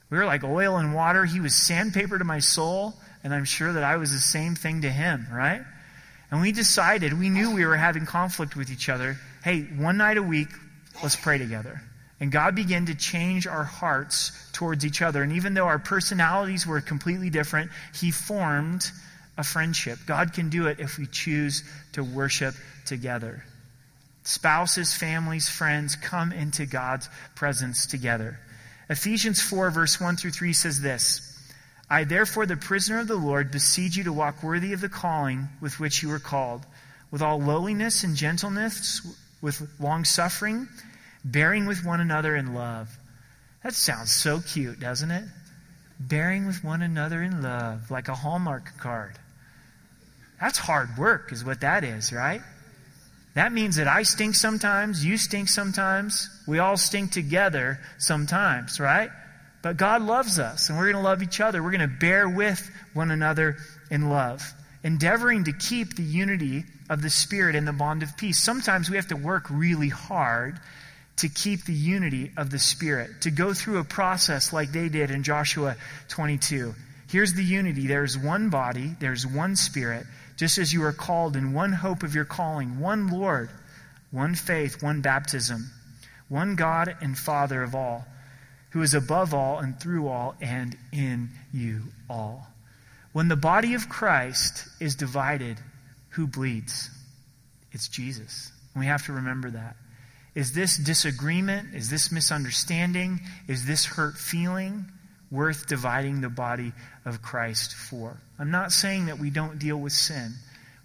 We 0.09 0.17
were 0.17 0.25
like 0.25 0.45
oil 0.45 0.77
and 0.77 0.95
water. 0.95 1.25
He 1.25 1.41
was 1.41 1.53
sandpaper 1.53 2.17
to 2.17 2.23
my 2.23 2.39
soul, 2.39 2.95
and 3.21 3.33
I'm 3.33 3.43
sure 3.43 3.73
that 3.73 3.83
I 3.83 3.97
was 3.97 4.13
the 4.13 4.19
same 4.19 4.55
thing 4.55 4.83
to 4.83 4.89
him, 4.89 5.27
right? 5.29 5.61
And 6.31 6.41
we 6.41 6.51
decided, 6.51 7.17
we 7.17 7.29
knew 7.29 7.53
we 7.53 7.65
were 7.65 7.77
having 7.77 8.05
conflict 8.05 8.55
with 8.55 8.71
each 8.71 8.89
other. 8.89 9.17
Hey, 9.43 9.61
one 9.61 9.97
night 9.97 10.17
a 10.17 10.23
week, 10.23 10.49
let's 11.01 11.15
pray 11.15 11.37
together. 11.37 11.81
And 12.19 12.31
God 12.31 12.55
began 12.55 12.85
to 12.87 12.95
change 12.95 13.47
our 13.47 13.63
hearts 13.63 14.31
towards 14.53 14.85
each 14.85 15.01
other. 15.01 15.23
And 15.23 15.33
even 15.33 15.53
though 15.53 15.65
our 15.65 15.79
personalities 15.79 16.67
were 16.67 16.81
completely 16.81 17.29
different, 17.29 17.71
He 17.95 18.11
formed 18.11 18.91
a 19.37 19.43
friendship. 19.43 19.99
God 20.05 20.33
can 20.33 20.49
do 20.49 20.67
it 20.67 20.79
if 20.79 20.97
we 20.97 21.07
choose 21.07 21.63
to 21.93 22.03
worship 22.03 22.53
together. 22.85 23.43
Spouses, 24.23 24.93
families, 24.93 25.49
friends 25.49 25.95
come 25.95 26.33
into 26.33 26.65
God's 26.65 27.09
presence 27.35 27.87
together. 27.87 28.37
Ephesians 28.89 29.41
4, 29.41 29.71
verse 29.71 29.99
1 29.99 30.17
through 30.17 30.31
3 30.31 30.51
says 30.53 30.81
this 30.81 31.28
I, 31.89 32.03
therefore, 32.03 32.45
the 32.45 32.55
prisoner 32.55 32.99
of 32.99 33.07
the 33.07 33.15
Lord, 33.15 33.51
beseech 33.51 33.95
you 33.95 34.03
to 34.03 34.13
walk 34.13 34.43
worthy 34.43 34.73
of 34.73 34.81
the 34.81 34.89
calling 34.89 35.47
with 35.59 35.79
which 35.79 36.03
you 36.03 36.09
were 36.09 36.19
called, 36.19 36.65
with 37.09 37.21
all 37.21 37.41
lowliness 37.41 38.03
and 38.03 38.15
gentleness, 38.15 39.01
with 39.41 39.67
long 39.79 40.05
suffering, 40.05 40.67
bearing 41.25 41.65
with 41.65 41.83
one 41.83 41.99
another 41.99 42.35
in 42.35 42.53
love. 42.53 42.89
That 43.63 43.73
sounds 43.73 44.11
so 44.11 44.39
cute, 44.39 44.79
doesn't 44.79 45.09
it? 45.09 45.23
Bearing 45.99 46.45
with 46.45 46.63
one 46.63 46.81
another 46.81 47.23
in 47.23 47.41
love, 47.41 47.89
like 47.89 48.07
a 48.07 48.15
Hallmark 48.15 48.77
card. 48.77 49.17
That's 50.39 50.57
hard 50.57 50.97
work, 50.97 51.31
is 51.31 51.43
what 51.43 51.61
that 51.61 51.83
is, 51.83 52.13
right? 52.13 52.41
That 53.33 53.51
means 53.51 53.75
that 53.75 53.87
I 53.87 54.03
stink 54.03 54.35
sometimes, 54.35 55.05
you 55.05 55.17
stink 55.17 55.49
sometimes, 55.49 56.29
we 56.47 56.59
all 56.59 56.77
stink 56.77 57.11
together 57.11 57.79
sometimes, 57.97 58.79
right? 58.79 59.09
But 59.61 59.77
God 59.77 60.01
loves 60.01 60.39
us, 60.39 60.69
and 60.69 60.77
we're 60.77 60.91
going 60.91 61.03
to 61.03 61.09
love 61.09 61.21
each 61.21 61.41
other. 61.41 61.61
We're 61.61 61.71
going 61.71 61.81
to 61.81 61.87
bear 61.99 62.29
with 62.29 62.69
one 62.93 63.11
another 63.11 63.57
in 63.91 64.09
love, 64.09 64.41
endeavoring 64.83 65.45
to 65.45 65.53
keep 65.53 65.95
the 65.95 66.03
unity 66.03 66.63
of 66.89 67.01
the 67.01 67.09
Spirit 67.09 67.55
in 67.55 67.65
the 67.65 67.73
bond 67.73 68.01
of 68.01 68.15
peace. 68.15 68.39
Sometimes 68.39 68.89
we 68.89 68.95
have 68.95 69.07
to 69.07 69.17
work 69.17 69.47
really 69.49 69.89
hard 69.89 70.59
to 71.17 71.27
keep 71.27 71.65
the 71.65 71.73
unity 71.73 72.31
of 72.37 72.49
the 72.49 72.59
Spirit, 72.59 73.21
to 73.21 73.31
go 73.31 73.53
through 73.53 73.79
a 73.79 73.83
process 73.83 74.53
like 74.53 74.71
they 74.71 74.87
did 74.87 75.11
in 75.11 75.23
Joshua 75.23 75.75
22. 76.07 76.73
Here's 77.09 77.33
the 77.33 77.43
unity 77.43 77.87
there's 77.87 78.17
one 78.17 78.49
body, 78.49 78.95
there's 78.99 79.27
one 79.27 79.57
Spirit, 79.57 80.05
just 80.37 80.57
as 80.57 80.71
you 80.71 80.83
are 80.85 80.93
called 80.93 81.35
in 81.35 81.51
one 81.51 81.73
hope 81.73 82.03
of 82.03 82.15
your 82.15 82.23
calling, 82.23 82.79
one 82.79 83.09
Lord, 83.09 83.49
one 84.11 84.35
faith, 84.35 84.81
one 84.81 85.01
baptism, 85.01 85.69
one 86.29 86.55
God 86.55 86.95
and 87.01 87.17
Father 87.17 87.61
of 87.61 87.75
all 87.75 88.05
who 88.71 88.81
is 88.81 88.93
above 88.93 89.33
all 89.33 89.59
and 89.59 89.79
through 89.79 90.07
all 90.07 90.35
and 90.41 90.77
in 90.91 91.29
you 91.51 91.83
all. 92.09 92.47
When 93.11 93.27
the 93.27 93.35
body 93.35 93.73
of 93.73 93.89
Christ 93.89 94.67
is 94.79 94.95
divided, 94.95 95.57
who 96.09 96.27
bleeds? 96.27 96.89
It's 97.71 97.87
Jesus. 97.87 98.51
And 98.73 98.81
we 98.81 98.87
have 98.87 99.05
to 99.05 99.13
remember 99.13 99.49
that. 99.51 99.75
Is 100.35 100.53
this 100.53 100.77
disagreement? 100.77 101.73
Is 101.73 101.89
this 101.89 102.11
misunderstanding? 102.11 103.19
Is 103.47 103.65
this 103.65 103.85
hurt 103.85 104.15
feeling 104.15 104.85
worth 105.31 105.67
dividing 105.67 106.21
the 106.21 106.29
body 106.29 106.71
of 107.05 107.21
Christ 107.21 107.73
for? 107.73 108.21
I'm 108.37 108.51
not 108.51 108.71
saying 108.71 109.07
that 109.07 109.19
we 109.19 109.31
don't 109.31 109.59
deal 109.59 109.77
with 109.77 109.93
sin. 109.93 110.33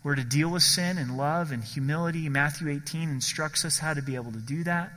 We're 0.02 0.16
to 0.16 0.24
deal 0.24 0.50
with 0.50 0.62
sin 0.62 0.98
in 0.98 1.16
love 1.16 1.52
and 1.52 1.62
humility. 1.62 2.28
Matthew 2.28 2.68
18 2.68 3.08
instructs 3.08 3.64
us 3.64 3.78
how 3.78 3.94
to 3.94 4.02
be 4.02 4.16
able 4.16 4.32
to 4.32 4.38
do 4.38 4.64
that. 4.64 4.92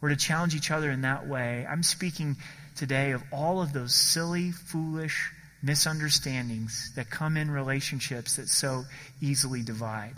We're 0.00 0.10
to 0.10 0.16
challenge 0.16 0.54
each 0.54 0.70
other 0.70 0.90
in 0.90 1.02
that 1.02 1.26
way. 1.26 1.66
I'm 1.68 1.82
speaking 1.82 2.36
today 2.76 3.10
of 3.10 3.22
all 3.32 3.60
of 3.60 3.72
those 3.72 3.94
silly, 3.94 4.50
foolish 4.50 5.30
misunderstandings 5.62 6.92
that 6.96 7.10
come 7.10 7.36
in 7.36 7.50
relationships 7.50 8.36
that 8.36 8.48
so 8.48 8.84
easily 9.20 9.62
divide. 9.62 10.14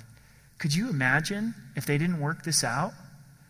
Could 0.58 0.74
you 0.74 0.88
imagine 0.88 1.54
if 1.74 1.86
they 1.86 1.98
didn't 1.98 2.20
work 2.20 2.44
this 2.44 2.62
out 2.62 2.92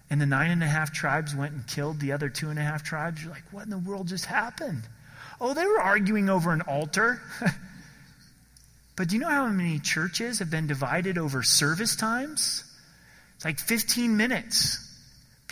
and 0.08 0.20
the 0.20 0.26
nine 0.26 0.50
and 0.50 0.62
a 0.62 0.66
half 0.66 0.92
tribes 0.92 1.34
went 1.34 1.52
and 1.52 1.66
killed 1.66 2.00
the 2.00 2.12
other 2.12 2.30
two 2.30 2.48
and 2.48 2.58
a 2.58 2.62
half 2.62 2.82
tribes? 2.82 3.22
You're 3.22 3.32
like, 3.32 3.44
what 3.50 3.64
in 3.64 3.70
the 3.70 3.78
world 3.78 4.08
just 4.08 4.24
happened? 4.24 4.82
Oh, 5.40 5.52
they 5.52 5.66
were 5.66 5.80
arguing 5.80 6.30
over 6.30 6.52
an 6.52 6.62
altar. 6.62 7.20
but 8.96 9.08
do 9.08 9.16
you 9.16 9.20
know 9.20 9.28
how 9.28 9.46
many 9.48 9.78
churches 9.78 10.38
have 10.38 10.50
been 10.50 10.66
divided 10.66 11.18
over 11.18 11.42
service 11.42 11.96
times? 11.96 12.64
It's 13.36 13.44
like 13.44 13.58
15 13.58 14.16
minutes. 14.16 14.91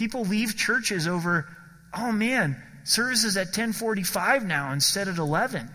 People 0.01 0.25
leave 0.25 0.57
churches 0.57 1.07
over, 1.07 1.47
oh 1.93 2.11
man, 2.11 2.57
services 2.85 3.37
at 3.37 3.49
1045 3.49 4.47
now 4.47 4.73
instead 4.73 5.09
of 5.09 5.19
11. 5.19 5.69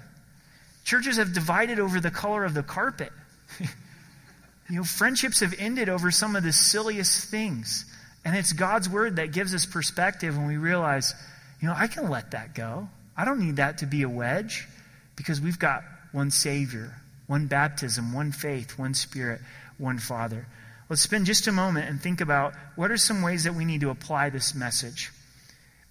Churches 0.84 1.18
have 1.18 1.32
divided 1.32 1.80
over 1.80 2.00
the 2.00 2.10
color 2.10 2.44
of 2.44 2.56
the 2.56 2.64
carpet. 2.64 3.12
you 3.60 3.68
know, 4.78 4.84
friendships 4.84 5.42
have 5.42 5.54
ended 5.60 5.90
over 5.90 6.10
some 6.10 6.36
of 6.36 6.42
the 6.42 6.52
silliest 6.52 7.30
things. 7.30 7.86
And 8.26 8.36
it's 8.36 8.52
God's 8.52 8.90
word 8.90 9.18
that 9.18 9.32
gives 9.32 9.54
us 9.54 9.68
perspective 9.68 10.36
when 10.36 10.48
we 10.48 10.58
realize, 10.58 11.14
you 11.62 11.68
know, 11.68 11.76
I 11.78 11.86
can 11.86 12.10
let 12.10 12.32
that 12.32 12.56
go. 12.56 12.90
I 13.16 13.26
don't 13.26 13.40
need 13.40 13.58
that 13.58 13.78
to 13.78 13.86
be 13.86 14.02
a 14.02 14.10
wedge 14.10 14.68
because 15.16 15.40
we've 15.40 15.60
got 15.60 15.84
one 16.14 16.32
Savior, 16.32 16.96
one 17.28 17.46
baptism, 17.46 18.12
one 18.12 18.32
faith, 18.32 18.80
one 18.80 18.96
Spirit, 18.96 19.42
one 19.78 20.00
Father. 20.00 20.48
Let's 20.90 21.02
spend 21.02 21.26
just 21.26 21.48
a 21.48 21.52
moment 21.52 21.90
and 21.90 22.00
think 22.00 22.22
about 22.22 22.54
what 22.76 22.92
are 22.92 22.98
some 22.98 23.22
ways 23.22 23.46
that 23.46 23.56
we 23.56 23.66
need 23.66 23.82
to 23.82 23.90
apply 23.90 24.30
this 24.30 24.54
message. 24.54 25.12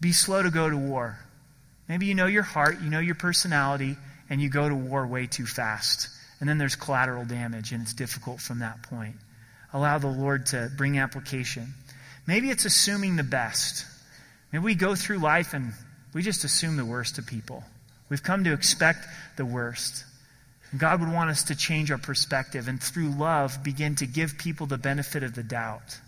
Be 0.00 0.12
slow 0.12 0.42
to 0.42 0.50
go 0.50 0.70
to 0.70 0.76
war. 0.76 1.18
Maybe 1.88 2.06
you 2.06 2.14
know 2.14 2.26
your 2.26 2.42
heart, 2.42 2.80
you 2.80 2.90
know 2.90 3.00
your 3.00 3.14
personality, 3.14 3.96
and 4.30 4.40
you 4.40 4.48
go 4.48 4.68
to 4.68 4.74
war 4.74 5.06
way 5.06 5.26
too 5.26 5.46
fast. 5.46 6.08
And 6.40 6.48
then 6.48 6.58
there's 6.58 6.76
collateral 6.76 7.24
damage, 7.24 7.72
and 7.72 7.82
it's 7.82 7.94
difficult 7.94 8.40
from 8.40 8.60
that 8.60 8.82
point. 8.82 9.16
Allow 9.72 9.98
the 9.98 10.06
Lord 10.06 10.46
to 10.46 10.70
bring 10.76 10.98
application. 10.98 11.74
Maybe 12.26 12.50
it's 12.50 12.64
assuming 12.64 13.16
the 13.16 13.24
best. 13.24 13.84
Maybe 14.52 14.64
we 14.64 14.74
go 14.76 14.94
through 14.94 15.18
life 15.18 15.52
and 15.52 15.72
we 16.12 16.22
just 16.22 16.44
assume 16.44 16.76
the 16.76 16.84
worst 16.84 17.18
of 17.18 17.26
people. 17.26 17.64
We've 18.08 18.22
come 18.22 18.44
to 18.44 18.52
expect 18.52 19.06
the 19.36 19.44
worst. 19.44 20.04
God 20.78 21.00
would 21.00 21.12
want 21.12 21.30
us 21.30 21.44
to 21.44 21.54
change 21.54 21.90
our 21.90 21.98
perspective 21.98 22.68
and 22.68 22.82
through 22.82 23.10
love 23.10 23.62
begin 23.62 23.96
to 23.96 24.06
give 24.06 24.38
people 24.38 24.66
the 24.66 24.78
benefit 24.78 25.22
of 25.22 25.34
the 25.34 25.42
doubt 25.42 25.98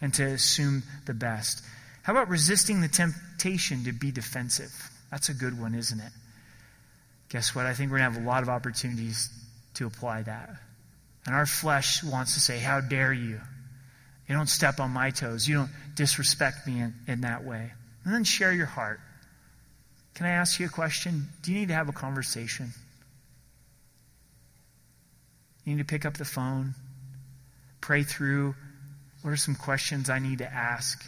and 0.00 0.12
to 0.14 0.24
assume 0.24 0.82
the 1.06 1.14
best. 1.14 1.64
How 2.02 2.12
about 2.12 2.28
resisting 2.28 2.80
the 2.80 2.88
temptation 2.88 3.84
to 3.84 3.92
be 3.92 4.10
defensive? 4.10 4.72
That's 5.10 5.30
a 5.30 5.34
good 5.34 5.58
one, 5.58 5.74
isn't 5.74 5.98
it? 5.98 6.12
Guess 7.30 7.54
what? 7.54 7.66
I 7.66 7.74
think 7.74 7.90
we're 7.90 7.98
going 7.98 8.12
to 8.12 8.18
have 8.18 8.26
a 8.26 8.28
lot 8.28 8.42
of 8.42 8.48
opportunities 8.48 9.30
to 9.74 9.86
apply 9.86 10.22
that. 10.22 10.50
And 11.26 11.34
our 11.34 11.46
flesh 11.46 12.04
wants 12.04 12.34
to 12.34 12.40
say, 12.40 12.58
How 12.58 12.80
dare 12.80 13.12
you? 13.12 13.40
You 14.28 14.34
don't 14.34 14.48
step 14.48 14.80
on 14.80 14.90
my 14.90 15.10
toes. 15.10 15.48
You 15.48 15.56
don't 15.56 15.70
disrespect 15.94 16.66
me 16.66 16.80
in, 16.80 16.94
in 17.06 17.20
that 17.22 17.44
way. 17.44 17.72
And 18.04 18.14
then 18.14 18.24
share 18.24 18.52
your 18.52 18.66
heart. 18.66 19.00
Can 20.14 20.26
I 20.26 20.30
ask 20.30 20.60
you 20.60 20.66
a 20.66 20.70
question? 20.70 21.28
Do 21.42 21.52
you 21.52 21.58
need 21.58 21.68
to 21.68 21.74
have 21.74 21.88
a 21.88 21.92
conversation? 21.92 22.72
You 25.64 25.74
need 25.74 25.78
to 25.78 25.84
pick 25.84 26.04
up 26.04 26.16
the 26.16 26.24
phone, 26.24 26.74
pray 27.80 28.02
through 28.02 28.54
what 29.22 29.30
are 29.30 29.36
some 29.36 29.54
questions 29.54 30.10
I 30.10 30.18
need 30.18 30.38
to 30.38 30.52
ask. 30.52 31.02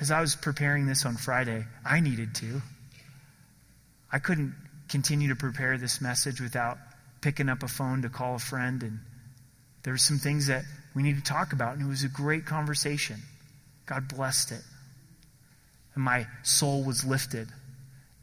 As 0.00 0.10
I 0.10 0.20
was 0.20 0.34
preparing 0.34 0.86
this 0.86 1.04
on 1.04 1.16
Friday, 1.16 1.64
I 1.84 2.00
needed 2.00 2.34
to. 2.36 2.62
I 4.10 4.18
couldn't 4.18 4.54
continue 4.88 5.28
to 5.28 5.36
prepare 5.36 5.78
this 5.78 6.00
message 6.00 6.40
without 6.40 6.78
picking 7.20 7.48
up 7.48 7.62
a 7.62 7.68
phone 7.68 8.02
to 8.02 8.08
call 8.08 8.34
a 8.34 8.38
friend. 8.38 8.82
And 8.82 8.98
there 9.82 9.92
were 9.92 9.98
some 9.98 10.18
things 10.18 10.46
that 10.48 10.64
we 10.94 11.02
need 11.02 11.16
to 11.16 11.22
talk 11.22 11.52
about, 11.52 11.74
and 11.74 11.82
it 11.82 11.88
was 11.88 12.04
a 12.04 12.08
great 12.08 12.44
conversation. 12.46 13.20
God 13.86 14.08
blessed 14.08 14.52
it. 14.52 14.62
And 15.94 16.02
my 16.02 16.26
soul 16.42 16.82
was 16.82 17.04
lifted. 17.04 17.48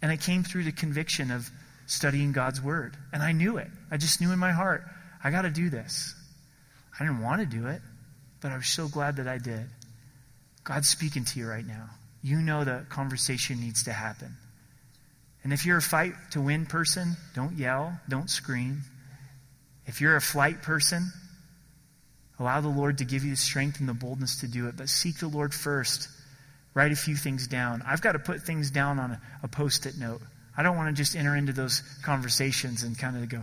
And 0.01 0.11
it 0.11 0.21
came 0.21 0.43
through 0.43 0.63
the 0.63 0.71
conviction 0.71 1.31
of 1.31 1.49
studying 1.89 2.31
God's 2.31 2.61
Word. 2.61 2.95
And 3.11 3.21
I 3.21 3.31
knew 3.31 3.57
it. 3.57 3.67
I 3.91 3.97
just 3.97 4.21
knew 4.21 4.31
in 4.31 4.39
my 4.39 4.51
heart, 4.51 4.83
I 5.23 5.31
got 5.31 5.41
to 5.41 5.49
do 5.49 5.69
this. 5.69 6.15
I 6.99 7.03
didn't 7.03 7.21
want 7.21 7.41
to 7.41 7.45
do 7.45 7.67
it, 7.67 7.81
but 8.41 8.51
I 8.51 8.57
was 8.57 8.67
so 8.67 8.87
glad 8.87 9.17
that 9.17 9.27
I 9.27 9.37
did. 9.37 9.67
God's 10.63 10.87
speaking 10.87 11.25
to 11.25 11.39
you 11.39 11.47
right 11.47 11.65
now. 11.65 11.89
You 12.21 12.41
know 12.41 12.63
the 12.63 12.85
conversation 12.89 13.59
needs 13.59 13.83
to 13.83 13.93
happen. 13.93 14.35
And 15.43 15.53
if 15.53 15.65
you're 15.65 15.77
a 15.77 15.81
fight 15.81 16.13
to 16.31 16.41
win 16.41 16.65
person, 16.65 17.15
don't 17.33 17.57
yell, 17.57 17.97
don't 18.09 18.29
scream. 18.29 18.81
If 19.85 20.01
you're 20.01 20.17
a 20.17 20.21
flight 20.21 20.61
person, 20.61 21.11
allow 22.37 22.61
the 22.61 22.67
Lord 22.67 22.97
to 22.99 23.05
give 23.05 23.23
you 23.23 23.31
the 23.31 23.37
strength 23.37 23.79
and 23.79 23.87
the 23.87 23.93
boldness 23.93 24.41
to 24.41 24.47
do 24.47 24.67
it, 24.67 24.75
but 24.77 24.89
seek 24.89 25.19
the 25.19 25.27
Lord 25.27 25.53
first. 25.53 26.09
Write 26.73 26.91
a 26.91 26.95
few 26.95 27.15
things 27.15 27.47
down. 27.47 27.81
I've 27.87 28.01
got 28.01 28.11
to 28.11 28.19
put 28.19 28.41
things 28.41 28.69
down 28.69 28.99
on 28.99 29.11
a, 29.11 29.21
a 29.43 29.47
post 29.47 29.85
it 29.85 29.97
note. 29.97 30.21
I 30.59 30.61
don't 30.61 30.75
want 30.75 30.93
to 30.93 31.01
just 31.01 31.15
enter 31.15 31.37
into 31.37 31.53
those 31.53 31.81
conversations 32.03 32.83
and 32.83 32.99
kind 32.99 33.15
of 33.15 33.29
go, 33.29 33.41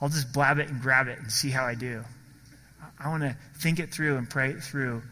I'll 0.00 0.08
just 0.08 0.32
blab 0.32 0.60
it 0.60 0.68
and 0.68 0.80
grab 0.80 1.08
it 1.08 1.18
and 1.18 1.28
see 1.28 1.50
how 1.50 1.64
I 1.64 1.74
do. 1.74 2.04
I 3.00 3.08
want 3.08 3.24
to 3.24 3.36
think 3.58 3.80
it 3.80 3.92
through 3.92 4.16
and 4.16 4.30
pray 4.30 4.50
it 4.50 4.62
through, 4.62 5.02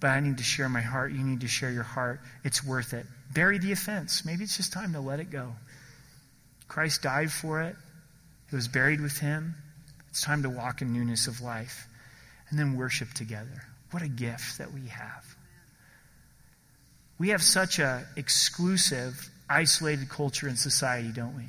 but 0.00 0.08
I 0.08 0.18
need 0.18 0.38
to 0.38 0.42
share 0.42 0.68
my 0.68 0.80
heart. 0.80 1.12
You 1.12 1.22
need 1.22 1.42
to 1.42 1.46
share 1.46 1.70
your 1.70 1.84
heart. 1.84 2.18
It's 2.42 2.64
worth 2.64 2.92
it. 2.92 3.06
Bury 3.32 3.58
the 3.58 3.70
offense. 3.70 4.24
Maybe 4.24 4.42
it's 4.42 4.56
just 4.56 4.72
time 4.72 4.94
to 4.94 5.00
let 5.00 5.20
it 5.20 5.30
go. 5.30 5.52
Christ 6.66 7.02
died 7.02 7.30
for 7.30 7.62
it, 7.62 7.76
it 8.50 8.56
was 8.56 8.66
buried 8.66 9.00
with 9.00 9.16
him. 9.16 9.54
It's 10.10 10.22
time 10.22 10.42
to 10.42 10.50
walk 10.50 10.82
in 10.82 10.92
newness 10.92 11.28
of 11.28 11.40
life 11.40 11.86
and 12.50 12.58
then 12.58 12.76
worship 12.76 13.12
together. 13.12 13.62
What 13.92 14.02
a 14.02 14.08
gift 14.08 14.58
that 14.58 14.72
we 14.72 14.88
have. 14.88 15.36
We 17.16 17.28
have 17.28 17.42
such 17.42 17.78
a 17.78 18.04
exclusive, 18.16 19.30
isolated 19.48 20.08
culture 20.08 20.48
and 20.48 20.58
society, 20.58 21.10
don't 21.12 21.36
we? 21.36 21.44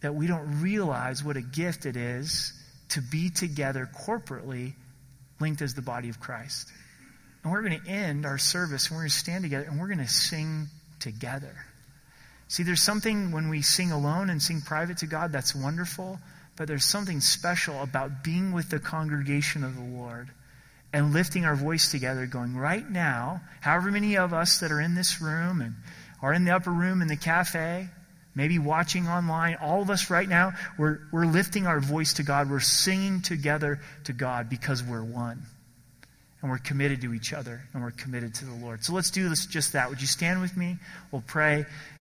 That 0.00 0.14
we 0.14 0.26
don't 0.26 0.60
realize 0.60 1.24
what 1.24 1.36
a 1.36 1.42
gift 1.42 1.86
it 1.86 1.96
is 1.96 2.52
to 2.90 3.02
be 3.02 3.30
together 3.30 3.88
corporately, 4.06 4.74
linked 5.40 5.62
as 5.62 5.74
the 5.74 5.82
body 5.82 6.08
of 6.08 6.20
Christ. 6.20 6.68
And 7.42 7.52
we're 7.52 7.62
going 7.62 7.80
to 7.80 7.88
end 7.88 8.26
our 8.26 8.38
service 8.38 8.88
and 8.88 8.96
we're 8.96 9.02
going 9.02 9.10
to 9.10 9.16
stand 9.16 9.44
together 9.44 9.66
and 9.68 9.80
we're 9.80 9.86
going 9.86 9.98
to 9.98 10.08
sing 10.08 10.66
together. 11.00 11.54
See, 12.48 12.62
there's 12.62 12.82
something 12.82 13.30
when 13.30 13.48
we 13.48 13.62
sing 13.62 13.92
alone 13.92 14.30
and 14.30 14.42
sing 14.42 14.62
private 14.62 14.98
to 14.98 15.06
God 15.06 15.32
that's 15.32 15.54
wonderful, 15.54 16.18
but 16.56 16.66
there's 16.66 16.84
something 16.84 17.20
special 17.20 17.82
about 17.82 18.24
being 18.24 18.52
with 18.52 18.70
the 18.70 18.78
congregation 18.78 19.64
of 19.64 19.76
the 19.76 19.82
Lord 19.82 20.30
and 20.92 21.12
lifting 21.12 21.44
our 21.44 21.54
voice 21.54 21.90
together, 21.90 22.26
going, 22.26 22.56
right 22.56 22.88
now, 22.88 23.42
however 23.60 23.90
many 23.90 24.16
of 24.16 24.32
us 24.32 24.60
that 24.60 24.72
are 24.72 24.80
in 24.80 24.94
this 24.94 25.20
room 25.20 25.60
and 25.60 25.74
are 26.22 26.32
in 26.32 26.44
the 26.44 26.54
upper 26.54 26.70
room 26.70 27.02
in 27.02 27.08
the 27.08 27.16
cafe, 27.16 27.88
maybe 28.34 28.58
watching 28.58 29.08
online, 29.08 29.56
all 29.60 29.82
of 29.82 29.90
us 29.90 30.10
right 30.10 30.28
now, 30.28 30.52
we're, 30.78 31.00
we're 31.12 31.26
lifting 31.26 31.66
our 31.66 31.80
voice 31.80 32.14
to 32.14 32.22
God. 32.22 32.50
We're 32.50 32.60
singing 32.60 33.22
together 33.22 33.80
to 34.04 34.12
God 34.12 34.48
because 34.48 34.82
we're 34.82 35.04
one. 35.04 35.42
And 36.40 36.50
we're 36.50 36.58
committed 36.58 37.00
to 37.00 37.14
each 37.14 37.32
other 37.32 37.62
and 37.72 37.82
we're 37.82 37.90
committed 37.90 38.34
to 38.36 38.44
the 38.44 38.54
Lord. 38.54 38.84
So 38.84 38.92
let's 38.92 39.10
do 39.10 39.28
this, 39.28 39.46
just 39.46 39.72
that. 39.72 39.90
Would 39.90 40.00
you 40.00 40.06
stand 40.06 40.40
with 40.40 40.56
me? 40.56 40.76
We'll 41.10 41.24
pray 41.26 41.66